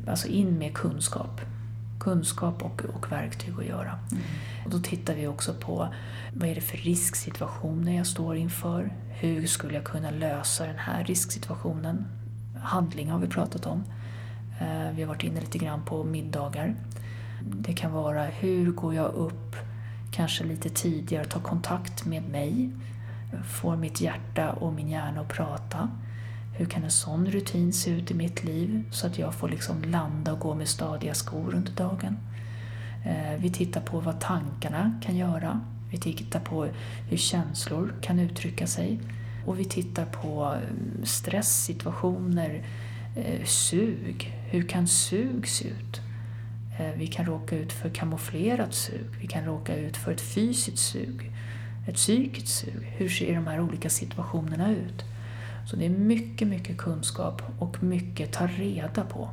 alltså 0.07 0.29
in 0.29 0.59
med 0.59 0.75
kunskap 0.75 1.41
kunskap 2.03 2.63
och, 2.63 2.83
och 2.95 3.13
verktyg 3.13 3.55
att 3.59 3.67
göra. 3.67 3.99
Mm. 4.13 4.23
Och 4.65 4.71
då 4.71 4.79
tittar 4.79 5.15
vi 5.15 5.27
också 5.27 5.55
på 5.55 5.89
vad 6.35 6.49
är 6.49 6.55
det 6.55 6.61
för 6.61 6.77
risksituationer 6.79 7.97
jag 7.97 8.07
står 8.07 8.37
inför? 8.37 8.93
Hur 9.09 9.47
skulle 9.47 9.75
jag 9.75 9.85
kunna 9.85 10.11
lösa 10.11 10.67
den 10.67 10.79
här 10.79 11.05
risksituationen? 11.05 12.07
Handling 12.63 13.11
har 13.11 13.19
vi 13.19 13.27
pratat 13.27 13.67
om. 13.67 13.85
Eh, 14.61 14.93
vi 14.95 15.03
har 15.03 15.09
varit 15.09 15.25
inne 15.25 15.41
lite 15.41 15.59
grann 15.59 15.85
på 15.85 16.05
middagar. 16.05 16.75
Det 17.43 17.73
kan 17.73 17.93
vara 17.93 18.25
hur 18.25 18.73
går 18.73 18.95
jag 18.95 19.13
upp 19.15 19.57
kanske 20.13 20.45
lite 20.45 20.69
tidigare 20.71 21.25
och 21.25 21.31
tar 21.31 21.41
kontakt 21.41 22.05
med 22.05 22.23
mig? 22.23 22.71
Får 23.45 23.77
mitt 23.77 24.01
hjärta 24.01 24.53
och 24.53 24.73
min 24.73 24.89
hjärna 24.89 25.21
att 25.21 25.29
prata? 25.29 25.89
Hur 26.59 26.67
kan 26.67 26.85
en 26.85 26.91
sån 26.91 27.27
rutin 27.27 27.73
se 27.73 27.91
ut 27.91 28.11
i 28.11 28.15
mitt 28.15 28.45
liv 28.45 28.85
så 28.91 29.07
att 29.07 29.19
jag 29.19 29.35
får 29.35 29.49
liksom 29.49 29.83
landa 29.83 30.33
och 30.33 30.41
gå 30.41 30.55
med 30.55 30.69
stadiga 30.69 31.15
skor 31.15 31.55
under 31.55 31.73
dagen? 31.73 32.19
Eh, 33.05 33.41
vi 33.41 33.51
tittar 33.51 33.81
på 33.81 34.01
vad 34.01 34.21
tankarna 34.21 35.01
kan 35.03 35.17
göra. 35.17 35.61
Vi 35.91 35.99
tittar 35.99 36.41
på 36.41 36.69
hur 37.11 37.17
känslor 37.17 37.95
kan 38.01 38.19
uttrycka 38.19 38.67
sig. 38.67 39.01
Och 39.47 39.59
vi 39.59 39.65
tittar 39.65 40.05
på 40.05 40.45
mm, 40.45 41.05
stresssituationer, 41.05 42.65
eh, 43.17 43.45
sug. 43.45 44.33
Hur 44.51 44.69
kan 44.69 44.89
sug 44.89 45.49
se 45.49 45.69
ut? 45.69 46.01
Eh, 46.79 46.93
vi 46.97 47.07
kan 47.07 47.27
råka 47.27 47.57
ut 47.57 47.73
för 47.73 47.89
kamouflerat 47.91 48.75
sug. 48.75 49.07
Vi 49.21 49.27
kan 49.27 49.45
råka 49.45 49.77
ut 49.77 49.97
för 49.97 50.13
ett 50.13 50.35
fysiskt 50.35 50.79
sug, 50.79 51.32
ett 51.87 51.95
psykiskt 51.95 52.49
sug. 52.49 52.95
Hur 52.97 53.09
ser 53.09 53.35
de 53.35 53.47
här 53.47 53.61
olika 53.61 53.91
situationerna 53.91 54.71
ut? 54.71 55.05
Så 55.71 55.77
det 55.77 55.87
är 55.87 55.91
mycket, 55.91 56.49
mycket 56.49 56.79
kunskap 56.79 57.43
och 57.59 57.83
mycket 57.83 58.33
ta 58.33 58.47
reda 58.47 59.05
på. 59.05 59.31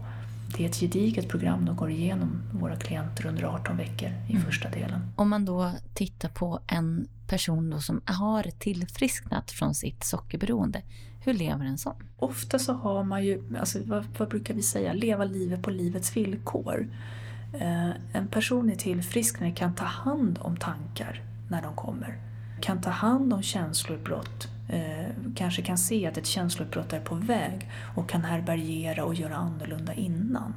Det 0.57 0.65
är 0.65 0.69
ett 0.69 0.79
gediget 0.79 1.29
program 1.29 1.65
de 1.65 1.75
går 1.75 1.91
igenom, 1.91 2.41
våra 2.53 2.75
klienter, 2.75 3.25
under 3.25 3.43
18 3.43 3.77
veckor 3.77 4.09
i 4.27 4.31
mm. 4.31 4.45
första 4.45 4.69
delen. 4.69 5.01
Om 5.15 5.29
man 5.29 5.45
då 5.45 5.71
tittar 5.93 6.29
på 6.29 6.59
en 6.67 7.07
person 7.27 7.69
då 7.69 7.79
som 7.79 8.01
har 8.05 8.43
tillfrisknat 8.43 9.51
från 9.51 9.75
sitt 9.75 10.03
sockerberoende, 10.03 10.81
hur 11.23 11.33
lever 11.33 11.65
en 11.65 11.77
sån? 11.77 11.95
Ofta 12.17 12.59
så 12.59 12.73
har 12.73 13.03
man 13.03 13.25
ju, 13.25 13.57
alltså, 13.59 13.79
vad, 13.85 14.05
vad 14.17 14.29
brukar 14.29 14.53
vi 14.53 14.61
säga, 14.61 14.93
leva 14.93 15.23
livet 15.23 15.63
på 15.63 15.69
livets 15.69 16.17
villkor. 16.17 16.87
Eh, 17.53 17.89
en 18.13 18.27
person 18.27 18.69
i 18.69 18.75
tillfrisknande 18.75 19.55
kan 19.55 19.75
ta 19.75 19.85
hand 19.85 20.39
om 20.41 20.57
tankar 20.57 21.23
när 21.49 21.61
de 21.61 21.75
kommer. 21.75 22.28
Kan 22.61 22.81
ta 22.81 22.89
hand 22.89 23.33
om 23.33 23.41
känsloutbrott 23.41 24.47
eh, 24.69 25.09
kanske 25.35 25.61
kan 25.61 25.77
se 25.77 26.07
att 26.07 26.17
ett 26.17 26.25
känsloutbrott 26.25 26.93
är 26.93 26.99
på 26.99 27.15
väg 27.15 27.71
och 27.95 28.09
kan 28.09 28.23
härbärgera 28.23 29.03
och 29.03 29.15
göra 29.15 29.35
annorlunda 29.35 29.93
innan. 29.93 30.53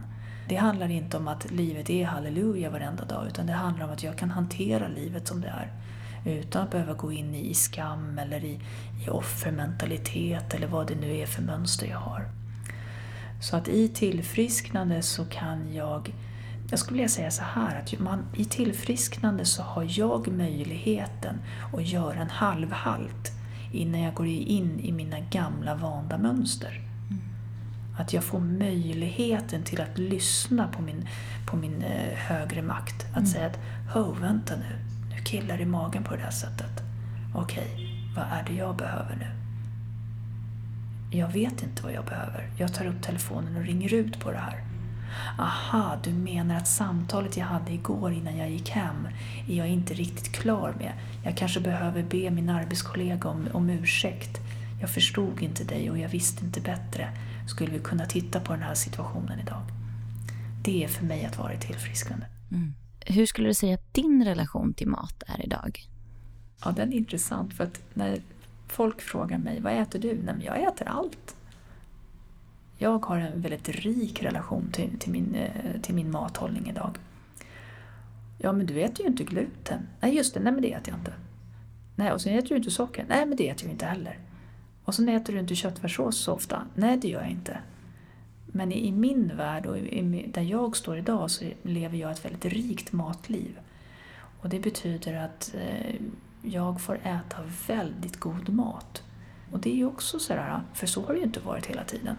Det 0.49 0.57
handlar 0.57 0.91
inte 0.91 1.17
om 1.17 1.29
att 1.29 1.51
livet 1.51 1.91
är 1.91 2.05
halleluja 2.05 2.71
varenda 2.71 3.05
dag 3.05 3.27
utan 3.27 3.47
det 3.47 3.53
handlar 3.53 3.87
om 3.87 3.93
att 3.93 4.03
jag 4.03 4.19
kan 4.19 4.31
hantera 4.31 4.89
livet 4.89 5.29
som 5.29 5.41
det 5.41 5.49
är 5.49 5.73
utan 6.25 6.63
att 6.63 6.71
behöva 6.71 6.93
gå 6.93 7.13
in 7.13 7.35
i 7.35 7.55
skam 7.55 8.19
eller 8.19 8.45
i, 8.45 8.61
i 9.07 9.09
offermentalitet 9.09 10.55
eller 10.55 10.67
vad 10.67 10.87
det 10.87 10.95
nu 10.95 11.17
är 11.17 11.27
för 11.27 11.43
mönster 11.43 11.87
jag 11.87 11.99
har. 11.99 12.29
Så 13.41 13.57
att 13.57 13.69
i 13.69 13.89
tillfrisknande 13.89 15.03
så 15.03 15.25
kan 15.25 15.75
jag 15.75 16.15
jag 16.73 16.79
skulle 16.79 16.97
vilja 16.97 17.09
säga 17.09 17.31
så 17.31 17.43
här 17.43 17.79
att 17.79 18.01
man, 18.01 18.25
i 18.37 18.45
tillfrisknande 18.45 19.45
så 19.45 19.63
har 19.63 19.87
jag 19.89 20.29
möjligheten 20.29 21.39
att 21.73 21.87
göra 21.87 22.21
en 22.21 22.31
halvhalt 22.31 23.33
innan 23.73 24.01
jag 24.01 24.15
går 24.15 24.27
in 24.27 24.81
i 24.81 24.93
mina 24.93 25.21
gamla 25.21 25.75
vanda 25.75 26.19
mönster. 26.19 26.81
Mm. 27.11 27.23
Att 27.99 28.13
jag 28.13 28.25
får 28.25 28.41
möjligheten 28.41 29.63
till 29.63 29.81
att 29.81 29.99
lyssna 29.99 30.69
på 30.69 30.83
min, 30.83 31.09
på 31.47 31.57
min 31.57 31.83
eh, 31.83 32.19
högre 32.19 32.63
makt. 32.63 33.07
Att 33.11 33.17
mm. 33.17 33.27
säga 33.27 33.47
att, 33.47 33.59
oh, 33.97 34.21
vänta 34.21 34.55
nu, 34.57 34.77
nu 35.15 35.23
killar 35.25 35.61
i 35.61 35.67
magen 35.67 36.05
på 36.05 36.17
det 36.17 36.23
här 36.23 36.31
sättet. 36.31 36.83
Okej, 37.35 37.71
okay, 37.75 37.87
vad 38.17 38.25
är 38.39 38.45
det 38.47 38.55
jag 38.55 38.77
behöver 38.77 39.17
nu? 39.17 39.27
Jag 41.19 41.29
vet 41.29 41.63
inte 41.63 41.83
vad 41.83 41.93
jag 41.93 42.05
behöver. 42.05 42.51
Jag 42.57 42.75
tar 42.75 42.87
upp 42.87 43.03
telefonen 43.03 43.57
och 43.57 43.63
ringer 43.63 43.95
ut 43.95 44.21
på 44.21 44.31
det 44.31 44.39
här. 44.39 44.72
Aha, 45.39 45.99
du 46.05 46.13
menar 46.13 46.57
att 46.57 46.69
samtalet 46.69 47.37
jag 47.37 47.47
hade 47.47 47.73
igår 47.73 48.13
innan 48.13 48.37
jag 48.37 48.51
gick 48.51 48.71
hem 48.71 49.09
är 49.49 49.55
jag 49.55 49.69
inte 49.69 49.95
riktigt 49.95 50.33
klar 50.33 50.75
med. 50.79 50.93
Jag 51.25 51.37
kanske 51.37 51.61
behöver 51.61 52.03
be 52.03 52.31
min 52.31 52.49
arbetskollega 52.49 53.29
om, 53.29 53.49
om 53.53 53.71
ursäkt. 53.71 54.41
Jag 54.81 54.91
förstod 54.91 55.43
inte 55.43 55.65
dig 55.65 55.91
och 55.91 55.99
jag 55.99 56.09
visste 56.09 56.45
inte 56.45 56.61
bättre. 56.61 57.09
Skulle 57.49 57.71
vi 57.71 57.79
kunna 57.79 58.07
titta 58.07 58.41
på 58.41 58.53
den 58.53 58.63
här 58.63 58.75
situationen 58.75 59.41
idag? 59.41 59.63
Det 60.65 60.85
är 60.85 60.89
för 60.89 61.05
mig 61.05 61.25
att 61.25 61.39
vara 61.39 61.57
tillfrisknande. 61.57 62.27
Mm. 62.51 62.75
Hur 63.07 63.27
skulle 63.27 63.49
du 63.49 63.55
säga 63.55 63.75
att 63.75 63.95
din 63.95 64.25
relation 64.25 64.75
till 64.75 64.89
mat 64.89 65.23
är 65.27 65.45
idag? 65.45 65.89
Ja, 66.65 66.71
den 66.71 66.93
är 66.93 66.97
intressant 66.97 67.55
för 67.55 67.65
att 67.65 67.81
när 67.95 68.23
folk 68.69 69.01
frågar 69.01 69.39
mig, 69.39 69.61
vad 69.61 69.73
äter 69.73 69.99
du? 69.99 70.09
Nej, 70.09 70.35
men 70.35 70.41
jag 70.41 70.63
äter 70.63 70.89
allt. 70.89 71.37
Jag 72.83 73.07
har 73.07 73.19
en 73.19 73.41
väldigt 73.41 73.69
rik 73.69 74.23
relation 74.23 74.71
till, 74.73 74.99
till, 74.99 75.13
min, 75.13 75.35
eh, 75.35 75.81
till 75.81 75.95
min 75.95 76.11
mathållning 76.11 76.69
idag. 76.71 76.99
Ja, 78.39 78.53
men 78.53 78.67
du 78.67 78.81
äter 78.81 79.01
ju 79.01 79.11
inte 79.11 79.25
gluten. 79.25 79.89
Nej, 80.01 80.17
just 80.17 80.35
det, 80.35 80.41
nej 80.41 80.53
men 80.53 80.63
det 80.63 80.73
äter 80.73 80.89
jag 80.89 80.99
inte. 80.99 81.13
Nej, 81.97 82.13
och 82.13 82.21
sen 82.21 82.39
äter 82.39 82.49
du 82.49 82.57
inte 82.57 82.71
socker. 82.71 83.05
Nej, 83.09 83.27
men 83.27 83.37
det 83.37 83.49
äter 83.49 83.65
jag 83.65 83.73
inte 83.75 83.87
heller. 83.87 84.19
Och 84.85 84.95
sen 84.95 85.09
äter 85.09 85.33
du 85.33 85.39
inte 85.39 85.55
köttfärssås 85.55 86.17
så 86.17 86.33
ofta. 86.33 86.63
Nej, 86.75 86.97
det 86.97 87.09
gör 87.09 87.21
jag 87.21 87.31
inte. 87.31 87.59
Men 88.47 88.73
i, 88.73 88.87
i 88.87 88.93
min 88.93 89.37
värld 89.37 89.67
och 89.67 89.79
i, 89.79 90.31
där 90.33 90.43
jag 90.43 90.77
står 90.77 90.99
idag 90.99 91.31
så 91.31 91.45
lever 91.63 91.99
jag 91.99 92.11
ett 92.11 92.25
väldigt 92.25 92.45
rikt 92.45 92.93
matliv. 92.93 93.59
Och 94.41 94.49
det 94.49 94.61
betyder 94.61 95.15
att 95.15 95.55
eh, 95.55 95.95
jag 96.43 96.81
får 96.81 96.95
äta 96.95 97.37
väldigt 97.67 98.21
god 98.21 98.49
mat. 98.49 99.03
Och 99.53 99.59
det 99.59 99.71
är 99.71 99.77
ju 99.77 99.87
också 99.87 100.19
sådär, 100.19 100.61
för 100.75 100.87
så 100.87 101.03
har 101.03 101.15
det 101.15 101.19
ju 101.19 101.27
inte 101.27 101.41
varit 101.41 101.67
hela 101.67 101.85
tiden. 101.85 102.17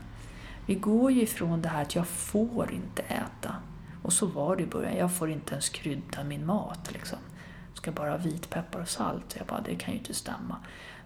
Vi 0.66 0.76
går 0.76 1.12
ju 1.12 1.22
ifrån 1.22 1.62
det 1.62 1.70
här 1.70 1.82
att 1.82 1.96
jag 1.96 2.08
får 2.08 2.72
inte 2.72 3.02
äta. 3.02 3.56
Och 4.04 4.14
så 4.14 4.26
var 4.26 4.56
det 4.56 4.64
i 4.64 4.68
början, 4.68 4.98
jag 4.98 5.16
får 5.16 5.30
inte 5.30 5.52
ens 5.52 5.70
krydda 5.70 6.24
min 6.24 6.46
mat. 6.46 6.94
Liksom. 6.94 7.20
Jag 7.70 7.78
ska 7.78 7.92
bara 7.92 8.12
ha 8.12 8.18
vitpeppar 8.18 8.80
och 8.80 8.90
salt. 8.90 9.36
Jag 9.38 9.48
bara, 9.48 9.62
det 9.62 9.76
kan 9.76 9.94
ju 9.94 10.00
inte 10.00 10.14
stämma. 10.14 10.58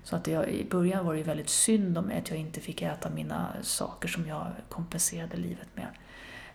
Så 0.03 0.16
att 0.16 0.28
jag, 0.28 0.49
i 0.49 0.66
början 0.70 1.05
var 1.05 1.16
det 1.16 1.24
väldigt 1.24 1.49
synd 1.49 1.97
om 1.97 2.05
mig 2.05 2.18
att 2.18 2.30
jag 2.30 2.39
inte 2.39 2.62
fick 2.62 2.82
äta 2.82 3.10
mina 3.10 3.47
saker 3.62 4.08
som 4.08 4.28
jag 4.28 4.47
kompenserade 4.70 5.38
livet 5.38 5.68
med. 5.76 5.88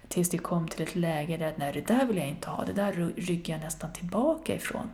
Tills 0.08 0.30
det 0.30 0.38
kom 0.38 0.68
till 0.68 0.82
ett 0.82 0.96
läge 0.96 1.36
där, 1.36 1.54
nej 1.56 1.72
det 1.72 1.86
där 1.86 2.06
vill 2.06 2.16
jag 2.16 2.28
inte 2.28 2.50
ha, 2.50 2.64
det 2.64 2.72
där 2.72 3.12
ryggar 3.16 3.54
jag 3.54 3.64
nästan 3.64 3.92
tillbaka 3.92 4.54
ifrån. 4.54 4.90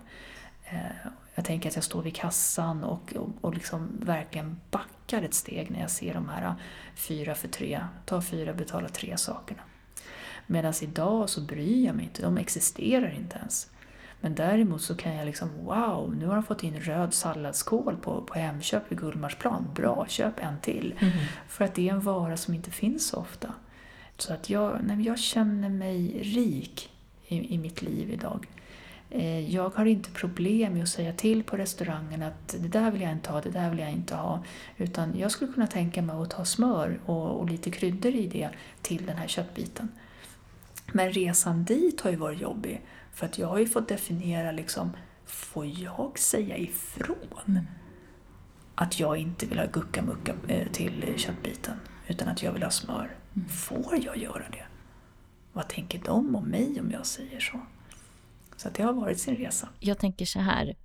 Eh, 0.70 1.10
jag 1.34 1.44
tänker 1.44 1.68
att 1.68 1.74
jag 1.74 1.84
står 1.84 2.02
vid 2.02 2.14
kassan 2.14 2.84
och, 2.84 3.14
och, 3.16 3.28
och 3.40 3.54
liksom 3.54 3.88
verkligen 4.00 4.60
backar 4.70 5.22
ett 5.22 5.34
steg 5.34 5.70
när 5.70 5.80
jag 5.80 5.90
ser 5.90 6.14
de 6.14 6.28
här 6.28 6.54
fyra 6.94 7.34
för 7.34 7.48
tre, 7.48 7.84
ta 8.04 8.22
fyra, 8.22 8.54
betala 8.54 8.88
tre 8.88 9.16
sakerna. 9.16 9.62
Medan 10.46 10.74
idag 10.82 11.30
så 11.30 11.40
bryr 11.40 11.86
jag 11.86 11.94
mig 11.94 12.04
inte, 12.04 12.22
de 12.22 12.36
existerar 12.36 13.10
inte 13.10 13.36
ens. 13.36 13.70
Men 14.20 14.34
däremot 14.34 14.82
så 14.82 14.96
kan 14.96 15.14
jag 15.14 15.26
liksom, 15.26 15.48
wow, 15.64 16.14
nu 16.16 16.26
har 16.26 16.34
de 16.34 16.42
fått 16.42 16.62
in 16.62 16.80
röd 16.80 17.14
salladskål 17.14 17.96
på, 17.96 18.22
på 18.22 18.34
Hemköp 18.34 18.92
vid 18.92 18.98
Gullmarsplan. 18.98 19.70
Bra, 19.74 20.06
köp 20.08 20.40
en 20.40 20.60
till. 20.60 20.94
Mm. 20.98 21.12
För 21.48 21.64
att 21.64 21.74
det 21.74 21.88
är 21.88 21.92
en 21.92 22.00
vara 22.00 22.36
som 22.36 22.54
inte 22.54 22.70
finns 22.70 23.08
så 23.08 23.16
ofta. 23.16 23.54
Så 24.18 24.32
att 24.32 24.50
jag, 24.50 24.80
nej, 24.82 25.02
jag 25.02 25.18
känner 25.18 25.68
mig 25.68 26.22
rik 26.22 26.90
i, 27.26 27.54
i 27.54 27.58
mitt 27.58 27.82
liv 27.82 28.10
idag. 28.10 28.46
Eh, 29.10 29.54
jag 29.54 29.70
har 29.70 29.86
inte 29.86 30.10
problem 30.10 30.72
med 30.72 30.82
att 30.82 30.88
säga 30.88 31.12
till 31.12 31.44
på 31.44 31.56
restaurangen 31.56 32.22
att 32.22 32.56
det 32.58 32.68
där 32.68 32.90
vill 32.90 33.02
jag 33.02 33.12
inte 33.12 33.30
ha, 33.30 33.40
det 33.40 33.50
där 33.50 33.70
vill 33.70 33.78
jag 33.78 33.90
inte 33.90 34.14
ha. 34.14 34.44
Utan 34.76 35.18
jag 35.18 35.30
skulle 35.30 35.52
kunna 35.52 35.66
tänka 35.66 36.02
mig 36.02 36.16
att 36.16 36.30
ta 36.30 36.44
smör 36.44 37.00
och, 37.06 37.40
och 37.40 37.50
lite 37.50 37.70
kryddor 37.70 38.14
i 38.14 38.26
det 38.26 38.50
till 38.82 39.06
den 39.06 39.16
här 39.16 39.28
köttbiten. 39.28 39.88
Men 40.92 41.12
resan 41.12 41.64
dit 41.64 42.00
har 42.00 42.10
ju 42.10 42.16
varit 42.16 42.40
jobbig. 42.40 42.82
För 43.12 43.26
att 43.26 43.38
jag 43.38 43.48
har 43.48 43.58
ju 43.58 43.66
fått 43.66 43.88
definiera 43.88 44.52
liksom, 44.52 44.90
får 45.26 45.66
jag 45.66 46.18
säga 46.18 46.56
ifrån? 46.56 47.60
Att 48.74 49.00
jag 49.00 49.16
inte 49.16 49.46
vill 49.46 49.58
ha 49.58 49.66
guckamucka 49.66 50.34
eh, 50.48 50.68
till 50.68 51.14
köttbiten, 51.16 51.74
utan 52.06 52.28
att 52.28 52.42
jag 52.42 52.52
vill 52.52 52.62
ha 52.62 52.70
smör. 52.70 53.16
Mm. 53.36 53.48
Får 53.48 53.98
jag 54.04 54.16
göra 54.16 54.44
det? 54.52 54.64
Vad 55.52 55.68
tänker 55.68 56.00
de 56.04 56.36
om 56.36 56.44
mig 56.44 56.80
om 56.80 56.90
jag 56.90 57.06
säger 57.06 57.40
så? 57.40 57.60
Så 58.58 58.68
det 58.68 58.82
har 58.82 58.92
varit 58.92 59.20
sin 59.20 59.36
resa. 59.36 59.68
Jag 59.80 59.98
tänker 59.98 60.26
så 60.26 60.40
här. 60.40 60.76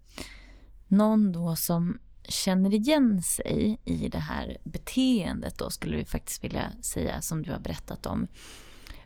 Någon 0.88 1.32
då 1.32 1.55
som 1.55 1.99
känner 2.24 2.74
igen 2.74 3.21
sig 3.21 3.80
i 3.86 4.09
det 4.09 4.19
här 4.19 4.57
beteendet 4.63 5.57
då 5.57 5.69
skulle 5.69 5.97
vi 5.97 6.05
faktiskt 6.05 6.43
vilja 6.43 6.71
säga 6.82 7.21
som 7.21 7.43
du 7.43 7.51
har 7.51 7.59
berättat 7.59 8.05
om. 8.05 8.28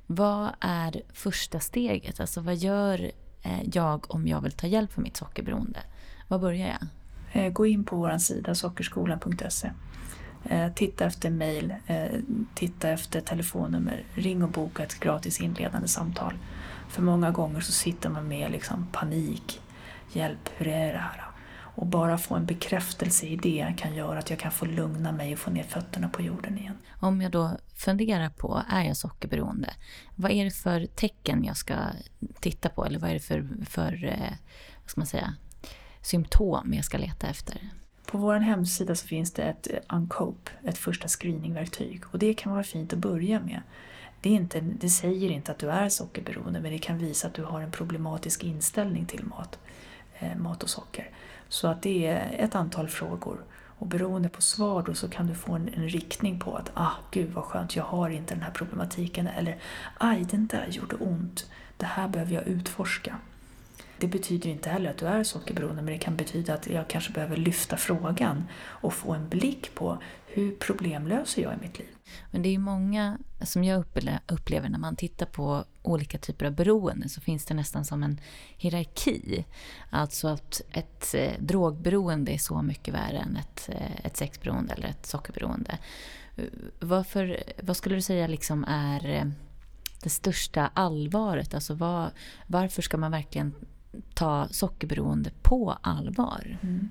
Vad 0.05 0.49
är 0.59 1.01
första 1.13 1.59
steget? 1.59 2.19
Alltså 2.19 2.41
vad 2.41 2.55
gör 2.55 3.11
eh, 3.41 3.61
jag 3.73 4.13
om 4.13 4.27
jag 4.27 4.41
vill 4.41 4.51
ta 4.51 4.67
hjälp 4.67 4.91
för 4.91 5.01
mitt 5.01 5.17
sockerberoende? 5.17 5.79
Var 6.27 6.39
börjar 6.39 6.67
jag? 6.67 6.87
Eh, 7.45 7.53
gå 7.53 7.65
in 7.65 7.83
på 7.83 7.95
vår 7.95 8.17
sida 8.17 8.55
sockerskolan.se. 8.55 9.71
Eh, 10.49 10.73
titta 10.73 11.05
efter 11.05 11.29
mejl, 11.29 11.73
titta 12.55 12.89
efter 12.89 13.21
telefonnummer, 13.21 14.03
ring 14.13 14.43
och 14.43 14.49
boka 14.49 14.83
ett 14.83 14.99
gratis 14.99 15.41
inledande 15.41 15.87
samtal. 15.87 16.33
För 16.87 17.01
många 17.01 17.31
gånger 17.31 17.61
så 17.61 17.71
sitter 17.71 18.09
man 18.09 18.27
med 18.27 18.51
liksom 18.51 18.87
panik. 18.91 19.61
Hjälp, 20.11 20.49
hur 20.57 20.67
är 20.67 20.93
det 20.93 20.99
här? 20.99 21.23
Och 21.77 21.85
bara 21.85 22.17
få 22.17 22.35
en 22.35 22.45
bekräftelse 22.45 23.25
i 23.25 23.35
det 23.35 23.73
kan 23.77 23.95
göra 23.95 24.19
att 24.19 24.29
jag 24.29 24.39
kan 24.39 24.51
få 24.51 24.65
lugna 24.65 25.11
mig 25.11 25.33
och 25.33 25.39
få 25.39 25.51
ner 25.51 25.63
fötterna 25.63 26.09
på 26.09 26.21
jorden 26.21 26.57
igen. 26.57 26.77
Om 26.99 27.21
jag 27.21 27.31
då 27.31 27.57
funderar 27.75 28.29
på, 28.29 28.61
är 28.69 28.83
jag 28.83 28.97
sockerberoende? 28.97 29.73
Vad 30.15 30.31
är 30.31 30.45
det 30.45 30.51
för 30.51 30.85
tecken 30.85 31.43
jag 31.43 31.57
ska 31.57 31.75
titta 32.39 32.69
på? 32.69 32.85
Eller 32.85 32.99
vad 32.99 33.09
är 33.09 33.13
det 33.13 33.19
för, 33.19 33.47
för 33.65 34.05
eh, 34.05 34.33
vad 34.81 34.89
ska 34.89 35.01
man 35.01 35.07
säga, 35.07 35.33
symptom 36.01 36.73
jag 36.73 36.85
ska 36.85 36.97
leta 36.97 37.27
efter? 37.27 37.69
På 38.05 38.17
vår 38.17 38.35
hemsida 38.35 38.95
så 38.95 39.07
finns 39.07 39.33
det 39.33 39.43
ett 39.43 39.67
Uncope, 39.89 40.51
ett 40.63 40.77
första 40.77 41.07
screeningverktyg. 41.07 42.01
Och 42.11 42.19
det 42.19 42.33
kan 42.33 42.51
vara 42.51 42.63
fint 42.63 42.93
att 42.93 42.99
börja 42.99 43.39
med. 43.39 43.61
Det, 44.27 44.31
inte, 44.31 44.59
det 44.59 44.89
säger 44.89 45.29
inte 45.29 45.51
att 45.51 45.59
du 45.59 45.69
är 45.69 45.89
sockerberoende 45.89 46.59
men 46.59 46.71
det 46.71 46.77
kan 46.77 46.97
visa 46.97 47.27
att 47.27 47.33
du 47.33 47.43
har 47.43 47.61
en 47.61 47.71
problematisk 47.71 48.43
inställning 48.43 49.05
till 49.05 49.23
mat, 49.23 49.59
eh, 50.19 50.35
mat 50.37 50.63
och 50.63 50.69
socker. 50.69 51.09
Så 51.49 51.67
att 51.67 51.81
det 51.81 52.05
är 52.07 52.35
ett 52.37 52.55
antal 52.55 52.87
frågor 52.87 53.43
och 53.77 53.87
beroende 53.87 54.29
på 54.29 54.41
svar 54.41 54.83
då 54.83 54.93
så 54.93 55.09
kan 55.09 55.27
du 55.27 55.35
få 55.35 55.53
en, 55.53 55.69
en, 55.73 55.89
riktning 55.89 56.39
på 56.39 56.55
att 56.55 56.71
ah, 56.73 56.91
gud 57.11 57.31
vad 57.33 57.43
skönt, 57.43 57.75
jag 57.75 57.83
har 57.83 58.09
inte 58.09 58.33
den 58.33 58.43
här 58.43 58.51
problematiken 58.51 59.27
eller 59.27 59.57
aj, 59.97 60.25
den 60.31 60.47
där 60.47 60.67
gjorde 60.69 60.95
ont, 60.95 61.49
det 61.77 61.85
här 61.85 62.07
behöver 62.07 62.33
jag 62.33 62.47
utforska. 62.47 63.17
Det 63.97 64.07
betyder 64.07 64.49
inte 64.49 64.69
heller 64.69 64.89
att 64.89 64.97
du 64.97 65.05
är 65.05 65.23
sockerberoende 65.23 65.81
men 65.81 65.93
det 65.93 65.99
kan 65.99 66.15
betyda 66.15 66.53
att 66.53 66.67
jag 66.67 66.87
kanske 66.87 67.13
behöver 67.13 67.37
lyfta 67.37 67.77
frågan 67.77 68.43
och 68.59 68.93
få 68.93 69.13
en 69.13 69.29
blick 69.29 69.75
på 69.75 69.97
hur 70.25 70.55
problemlöser 70.55 71.41
jag 71.41 71.53
i 71.53 71.57
mitt 71.61 71.79
liv. 71.79 71.96
Men 72.31 72.41
det 72.41 72.55
är 72.55 72.59
många 72.59 73.17
som 73.41 73.63
jag 73.63 73.83
upplever 74.27 74.69
när 74.69 74.79
man 74.79 74.95
tittar 74.95 75.25
på 75.25 75.65
olika 75.81 76.17
typer 76.17 76.45
av 76.45 76.51
beroende 76.51 77.09
så 77.09 77.21
finns 77.21 77.45
det 77.45 77.53
nästan 77.53 77.85
som 77.85 78.03
en 78.03 78.19
hierarki. 78.57 79.45
Alltså 79.89 80.27
att 80.27 80.61
ett 80.71 81.13
eh, 81.13 81.31
drogberoende 81.39 82.31
är 82.31 82.37
så 82.37 82.61
mycket 82.61 82.93
värre 82.93 83.17
än 83.17 83.37
ett, 83.37 83.69
eh, 83.73 84.05
ett 84.05 84.17
sexberoende 84.17 84.73
eller 84.73 84.87
ett 84.87 85.05
sockerberoende. 85.05 85.77
Eh, 86.35 86.43
varför, 86.79 87.43
vad 87.63 87.77
skulle 87.77 87.95
du 87.95 88.01
säga 88.01 88.27
liksom 88.27 88.65
är 88.67 89.09
eh, 89.09 89.25
det 90.03 90.09
största 90.09 90.71
allvaret? 90.73 91.53
Alltså 91.53 91.73
var, 91.73 92.11
varför 92.47 92.81
ska 92.81 92.97
man 92.97 93.11
verkligen 93.11 93.53
ta 94.13 94.47
sockerberoende 94.51 95.31
på 95.41 95.77
allvar? 95.81 96.57
Mm. 96.61 96.89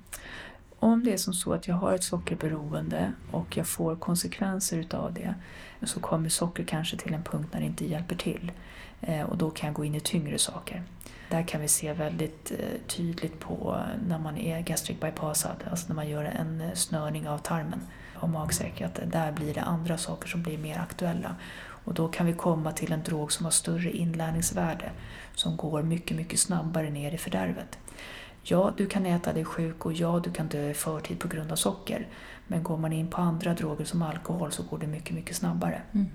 Om 0.79 1.03
det 1.03 1.13
är 1.13 1.17
som 1.17 1.33
så 1.33 1.53
att 1.53 1.67
jag 1.67 1.75
har 1.75 1.93
ett 1.93 2.03
sockerberoende 2.03 3.13
och 3.31 3.57
jag 3.57 3.67
får 3.67 3.95
konsekvenser 3.95 4.77
utav 4.77 5.13
det 5.13 5.35
så 5.83 5.99
kommer 5.99 6.29
socker 6.29 6.63
kanske 6.63 6.97
till 6.97 7.13
en 7.13 7.23
punkt 7.23 7.49
när 7.53 7.59
det 7.59 7.65
inte 7.65 7.85
hjälper 7.85 8.15
till. 8.15 8.51
Eh, 9.01 9.21
och 9.21 9.37
då 9.37 9.49
kan 9.49 9.67
jag 9.67 9.75
gå 9.75 9.85
in 9.85 9.95
i 9.95 9.99
tyngre 9.99 10.37
saker. 10.37 10.83
Där 11.29 11.43
kan 11.43 11.61
vi 11.61 11.67
se 11.67 11.93
väldigt 11.93 12.51
eh, 12.51 12.87
tydligt 12.87 13.39
på 13.39 13.81
när 14.07 14.19
man 14.19 14.37
är 14.37 14.61
gastric 14.61 14.99
bypassad, 14.99 15.63
alltså 15.71 15.87
när 15.87 15.95
man 15.95 16.09
gör 16.09 16.23
en 16.23 16.61
eh, 16.61 16.73
snörning 16.73 17.27
av 17.27 17.37
tarmen 17.37 17.81
och 18.15 18.29
magsäck, 18.29 18.81
att 18.81 18.99
där 19.05 19.31
blir 19.31 19.53
det 19.53 19.61
andra 19.61 19.97
saker 19.97 20.27
som 20.27 20.43
blir 20.43 20.57
mer 20.57 20.79
aktuella. 20.79 21.35
Och 21.87 21.93
då 21.93 22.07
kan 22.07 22.25
vi 22.25 22.33
komma 22.33 22.71
till 22.71 22.91
en 22.91 23.03
drog 23.03 23.31
som 23.31 23.45
har 23.45 23.51
större 23.51 23.91
inlärningsvärde, 23.91 24.91
som 25.35 25.57
går 25.57 25.83
mycket, 25.83 26.17
mycket 26.17 26.39
snabbare 26.39 26.89
ner 26.89 27.11
i 27.11 27.17
fördärvet. 27.17 27.77
Ja, 28.49 28.73
du 28.77 28.85
kan 28.87 29.05
äta 29.05 29.33
dig 29.33 29.45
sjuk 29.45 29.85
och 29.85 29.93
ja, 29.93 30.19
du 30.23 30.31
kan 30.31 30.47
dö 30.47 30.69
i 30.69 30.73
förtid 30.73 31.19
på 31.19 31.27
grund 31.27 31.51
av 31.51 31.55
socker. 31.55 32.07
Men 32.47 32.63
går 32.63 32.77
man 32.77 32.93
in 32.93 33.07
på 33.07 33.21
andra 33.21 33.53
droger 33.53 33.85
som 33.85 34.01
alkohol 34.01 34.51
så 34.51 34.63
går 34.63 34.77
det 34.77 34.87
mycket, 34.87 35.15
mycket 35.15 35.35
snabbare. 35.35 35.81
Mm. 35.91 36.07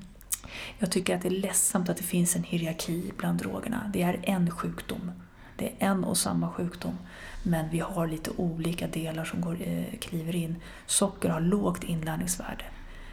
Jag 0.78 0.90
tycker 0.90 1.16
att 1.16 1.22
det 1.22 1.28
är 1.28 1.30
ledsamt 1.30 1.88
att 1.88 1.96
det 1.96 2.02
finns 2.02 2.36
en 2.36 2.42
hierarki 2.42 3.12
bland 3.16 3.38
drogerna. 3.38 3.90
Det 3.92 4.02
är 4.02 4.20
en 4.22 4.50
sjukdom. 4.50 5.12
Det 5.56 5.66
är 5.66 5.74
en 5.78 6.04
och 6.04 6.18
samma 6.18 6.50
sjukdom. 6.50 6.98
Men 7.42 7.70
vi 7.70 7.78
har 7.78 8.06
lite 8.06 8.30
olika 8.36 8.86
delar 8.86 9.24
som 9.24 9.40
går, 9.40 9.56
eh, 9.60 9.98
kliver 10.00 10.36
in. 10.36 10.56
Socker 10.86 11.28
har 11.28 11.40
lågt 11.40 11.84
inlärningsvärde. 11.84 12.64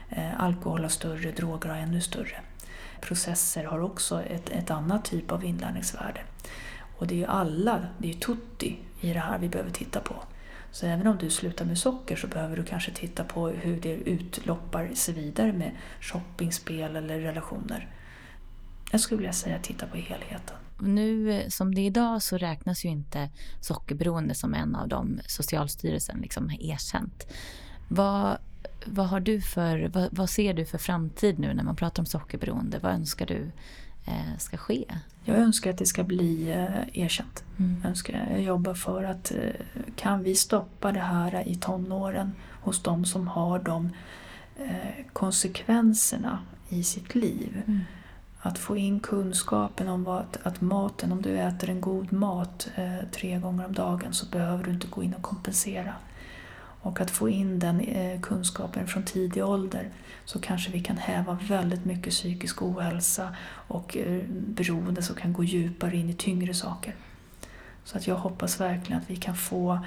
Eh, 0.10 0.42
alkohol 0.42 0.82
har 0.82 0.90
större, 0.90 1.32
droger 1.32 1.70
har 1.70 1.78
ännu 1.78 2.02
större. 2.02 2.42
Processer 3.02 3.64
har 3.64 3.80
också 3.80 4.24
ett, 4.24 4.50
ett 4.50 4.72
annat 4.72 5.06
typ 5.06 5.32
av 5.32 5.46
inlärningsvärde. 5.46 6.22
Och 7.00 7.08
det 7.08 7.14
är 7.14 7.18
ju 7.18 7.26
alla, 7.26 7.88
det 7.98 8.08
är 8.08 8.14
ju 8.14 8.20
tutti 8.20 8.78
i 9.02 9.14
det 9.14 9.20
här 9.20 9.40
vi 9.40 9.50
behöver 9.50 9.72
titta 9.72 10.00
på. 10.00 10.16
Så 10.72 10.86
även 10.86 11.08
om 11.08 11.18
du 11.18 11.30
slutar 11.30 11.66
med 11.66 11.78
socker 11.78 12.16
så 12.16 12.28
behöver 12.28 12.58
du 12.58 12.64
kanske 12.64 12.92
titta 12.92 13.24
på 13.24 13.48
hur 13.48 13.82
det 13.82 13.94
utloppar 13.94 14.90
sig 14.94 15.14
vidare 15.14 15.54
med 15.54 15.72
shopping, 16.02 16.52
spel 16.52 16.96
eller 16.96 17.20
relationer. 17.20 17.88
Jag 18.92 19.02
skulle 19.02 19.18
vilja 19.18 19.34
säga 19.34 19.60
titta 19.60 19.88
på 19.88 19.98
helheten. 19.98 20.56
Nu 20.80 21.32
eh, 21.32 21.48
som 21.48 21.76
det 21.76 21.82
är 21.82 21.86
idag 21.86 22.22
så 22.22 22.38
räknas 22.38 22.86
ju 22.86 22.90
inte 22.90 23.30
sockerberoende 23.62 24.36
som 24.36 24.54
en 24.54 24.76
av 24.76 24.88
de 24.88 25.20
Socialstyrelsen 25.28 26.20
liksom 26.20 26.50
har 26.50 26.64
erkänt. 26.64 27.28
Vad, 27.88 28.38
vad, 28.86 29.08
har 29.08 29.20
du 29.20 29.42
för, 29.42 29.90
vad, 29.94 30.10
vad 30.12 30.30
ser 30.30 30.54
du 30.54 30.66
för 30.66 30.78
framtid 30.78 31.40
nu 31.40 31.54
när 31.54 31.64
man 31.64 31.76
pratar 31.76 32.02
om 32.04 32.06
sockerberoende? 32.06 32.80
Vad 32.80 32.94
önskar 32.94 33.26
du 33.26 33.52
ska 34.38 34.58
ske? 34.58 34.86
Jag 35.24 35.38
önskar 35.38 35.70
att 35.70 35.78
det 35.78 35.86
ska 35.86 36.04
bli 36.04 36.52
eh, 36.52 37.02
erkänt. 37.04 37.44
Mm. 37.58 37.78
Jag, 37.82 37.90
önskar, 37.90 38.28
jag 38.32 38.42
jobbar 38.42 38.74
för 38.74 39.04
att 39.04 39.32
eh, 39.32 39.38
kan 39.96 40.24
vi 40.24 40.36
stoppa 40.36 40.92
det 40.92 41.00
här 41.00 41.48
i 41.48 41.56
tonåren 41.56 42.32
hos 42.62 42.84
de 42.84 43.06
som 43.06 43.28
har 43.28 43.60
de 43.60 43.90
eh, 44.58 45.06
konsekvenserna 45.14 46.40
i 46.70 46.84
sitt 46.84 47.16
liv. 47.16 47.62
Mm. 47.68 47.80
Att 48.42 48.58
få 48.58 48.78
in 48.78 49.00
kunskapen 49.00 49.88
om 49.88 50.04
vad, 50.04 50.26
att 50.44 50.62
maten, 50.62 51.12
om 51.12 51.22
du 51.22 51.40
äter 51.40 51.70
en 51.70 51.82
god 51.82 52.14
mat 52.14 52.70
eh, 52.76 53.10
tre 53.12 53.40
gånger 53.40 53.66
om 53.66 53.74
dagen 53.74 54.14
så 54.14 54.26
behöver 54.26 54.64
du 54.64 54.72
inte 54.72 54.88
gå 54.88 55.04
in 55.04 55.14
och 55.14 55.22
kompensera. 55.22 55.94
Och 56.82 57.02
att 57.02 57.12
få 57.12 57.30
in 57.30 57.60
den 57.60 57.80
eh, 57.80 58.22
kunskapen 58.22 58.88
från 58.88 59.04
tidig 59.04 59.46
ålder 59.46 59.90
så 60.26 60.40
kanske 60.40 60.72
vi 60.72 60.80
kan 60.80 60.98
häva 60.98 61.38
väldigt 61.42 61.86
mycket 61.86 62.14
psykisk 62.14 62.62
ohälsa 62.62 63.36
och 63.68 63.98
eh, 63.98 64.22
beroende 64.30 65.02
som 65.02 65.16
kan 65.16 65.34
gå 65.34 65.44
djupare 65.44 65.96
in 65.96 66.10
i 66.10 66.14
tyngre 66.14 66.54
saker. 66.54 66.96
Så 67.84 67.98
att 67.98 68.08
jag 68.08 68.16
hoppas 68.16 68.60
verkligen 68.60 69.02
att 69.02 69.10
vi 69.10 69.16
kan 69.16 69.36
få 69.36 69.80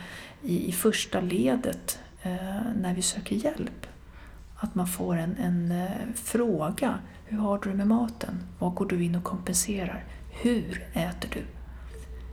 i, 0.43 0.69
i 0.69 0.73
första 0.73 1.21
ledet 1.21 1.99
eh, 2.23 2.61
när 2.77 2.95
vi 2.95 3.03
söker 3.03 3.37
hjälp, 3.37 3.87
att 4.57 4.75
man 4.75 4.87
får 4.89 5.17
en, 5.17 5.37
en 5.37 5.73
eh, 5.73 5.91
fråga. 6.15 6.99
Hur 7.25 7.39
har 7.39 7.59
du 7.59 7.71
det 7.71 7.77
med 7.77 7.87
maten? 7.87 8.47
Vad 8.59 8.75
går 8.75 8.87
du 8.87 9.05
in 9.05 9.15
och 9.15 9.25
kompenserar? 9.25 10.05
Hur 10.31 10.85
äter 10.93 11.29
du? 11.33 11.43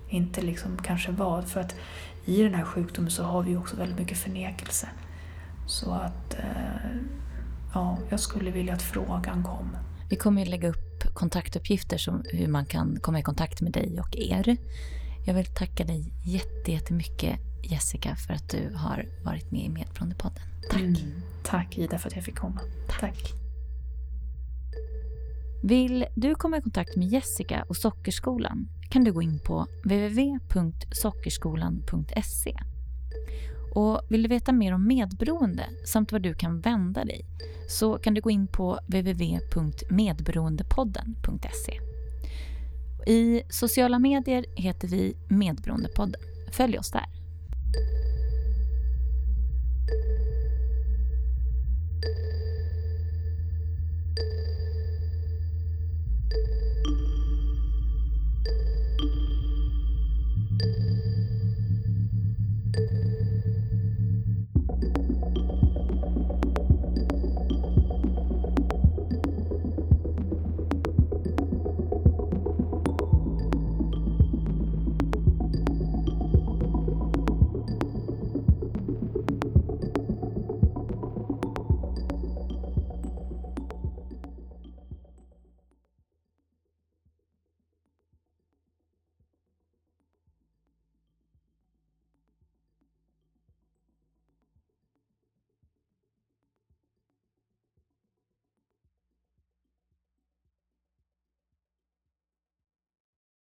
Inte 0.10 0.42
liksom 0.42 0.78
kanske 0.78 1.12
vad, 1.12 1.50
för 1.50 1.62
att 1.62 1.76
i 2.30 2.44
den 2.44 2.54
här 2.54 2.66
sjukdomen 2.66 3.12
så 3.12 3.24
har 3.24 3.44
vi 3.44 3.56
också 3.56 3.76
väldigt 3.76 4.00
mycket 4.00 4.18
förnekelse. 4.18 4.90
Så 5.68 5.92
att 5.92 6.34
eh, 6.34 6.92
ja, 7.74 7.98
jag 8.10 8.20
skulle 8.20 8.52
vilja 8.52 8.74
att 8.74 8.82
frågan 8.82 9.44
kom. 9.44 9.78
Vi 10.10 10.16
kommer 10.16 10.42
att 10.42 10.48
lägga 10.48 10.70
upp 10.70 11.04
kontaktuppgifter 11.14 11.98
som 11.98 12.24
hur 12.26 12.48
man 12.48 12.66
kan 12.66 13.00
komma 13.02 13.20
i 13.20 13.24
kontakt 13.24 13.62
med 13.62 13.72
dig 13.72 14.00
och 14.00 14.16
er. 14.18 14.58
Jag 15.26 15.34
vill 15.34 15.46
tacka 15.46 15.84
dig 15.84 16.14
jättemycket 16.66 17.40
Jessica 17.64 18.16
för 18.16 18.34
att 18.34 18.50
du 18.50 18.76
har 18.76 19.06
varit 19.24 19.52
med 19.52 19.62
i 19.62 19.70
Medberoendepodden. 19.70 20.44
Tack! 20.70 20.82
Mm. 20.82 21.22
Tack 21.44 21.78
Ida 21.78 21.98
för 22.00 22.08
att 22.10 22.16
jag 22.16 22.26
fick 22.26 22.36
komma. 22.36 22.60
Tack. 22.88 23.00
Tack. 23.00 23.49
Vill 25.62 26.06
du 26.16 26.36
komma 26.36 26.58
i 26.58 26.62
kontakt 26.62 26.96
med 26.96 27.08
Jessica 27.08 27.66
och 27.70 27.78
Sockerskolan 27.78 28.70
kan 28.90 29.04
du 29.04 29.14
gå 29.14 29.22
in 29.22 29.40
på 29.40 29.68
www.sockerskolan.se. 29.84 32.58
Och 33.76 34.02
vill 34.10 34.24
du 34.24 34.30
veta 34.30 34.52
mer 34.52 34.74
om 34.74 34.88
medberoende 34.88 35.66
samt 35.86 36.12
var 36.12 36.20
du 36.20 36.34
kan 36.34 36.62
vända 36.62 37.06
dig 37.06 37.26
så 37.68 37.98
kan 37.98 38.14
du 38.14 38.22
gå 38.22 38.30
in 38.30 38.48
på 38.48 38.80
www.medberoendepodden.se. 38.88 41.80
I 43.06 43.44
sociala 43.50 44.00
medier 44.00 44.46
heter 44.56 44.88
vi 44.88 45.18
Medberoendepodden. 45.28 46.22
Följ 46.52 46.80
oss 46.80 46.92
där. 46.92 47.19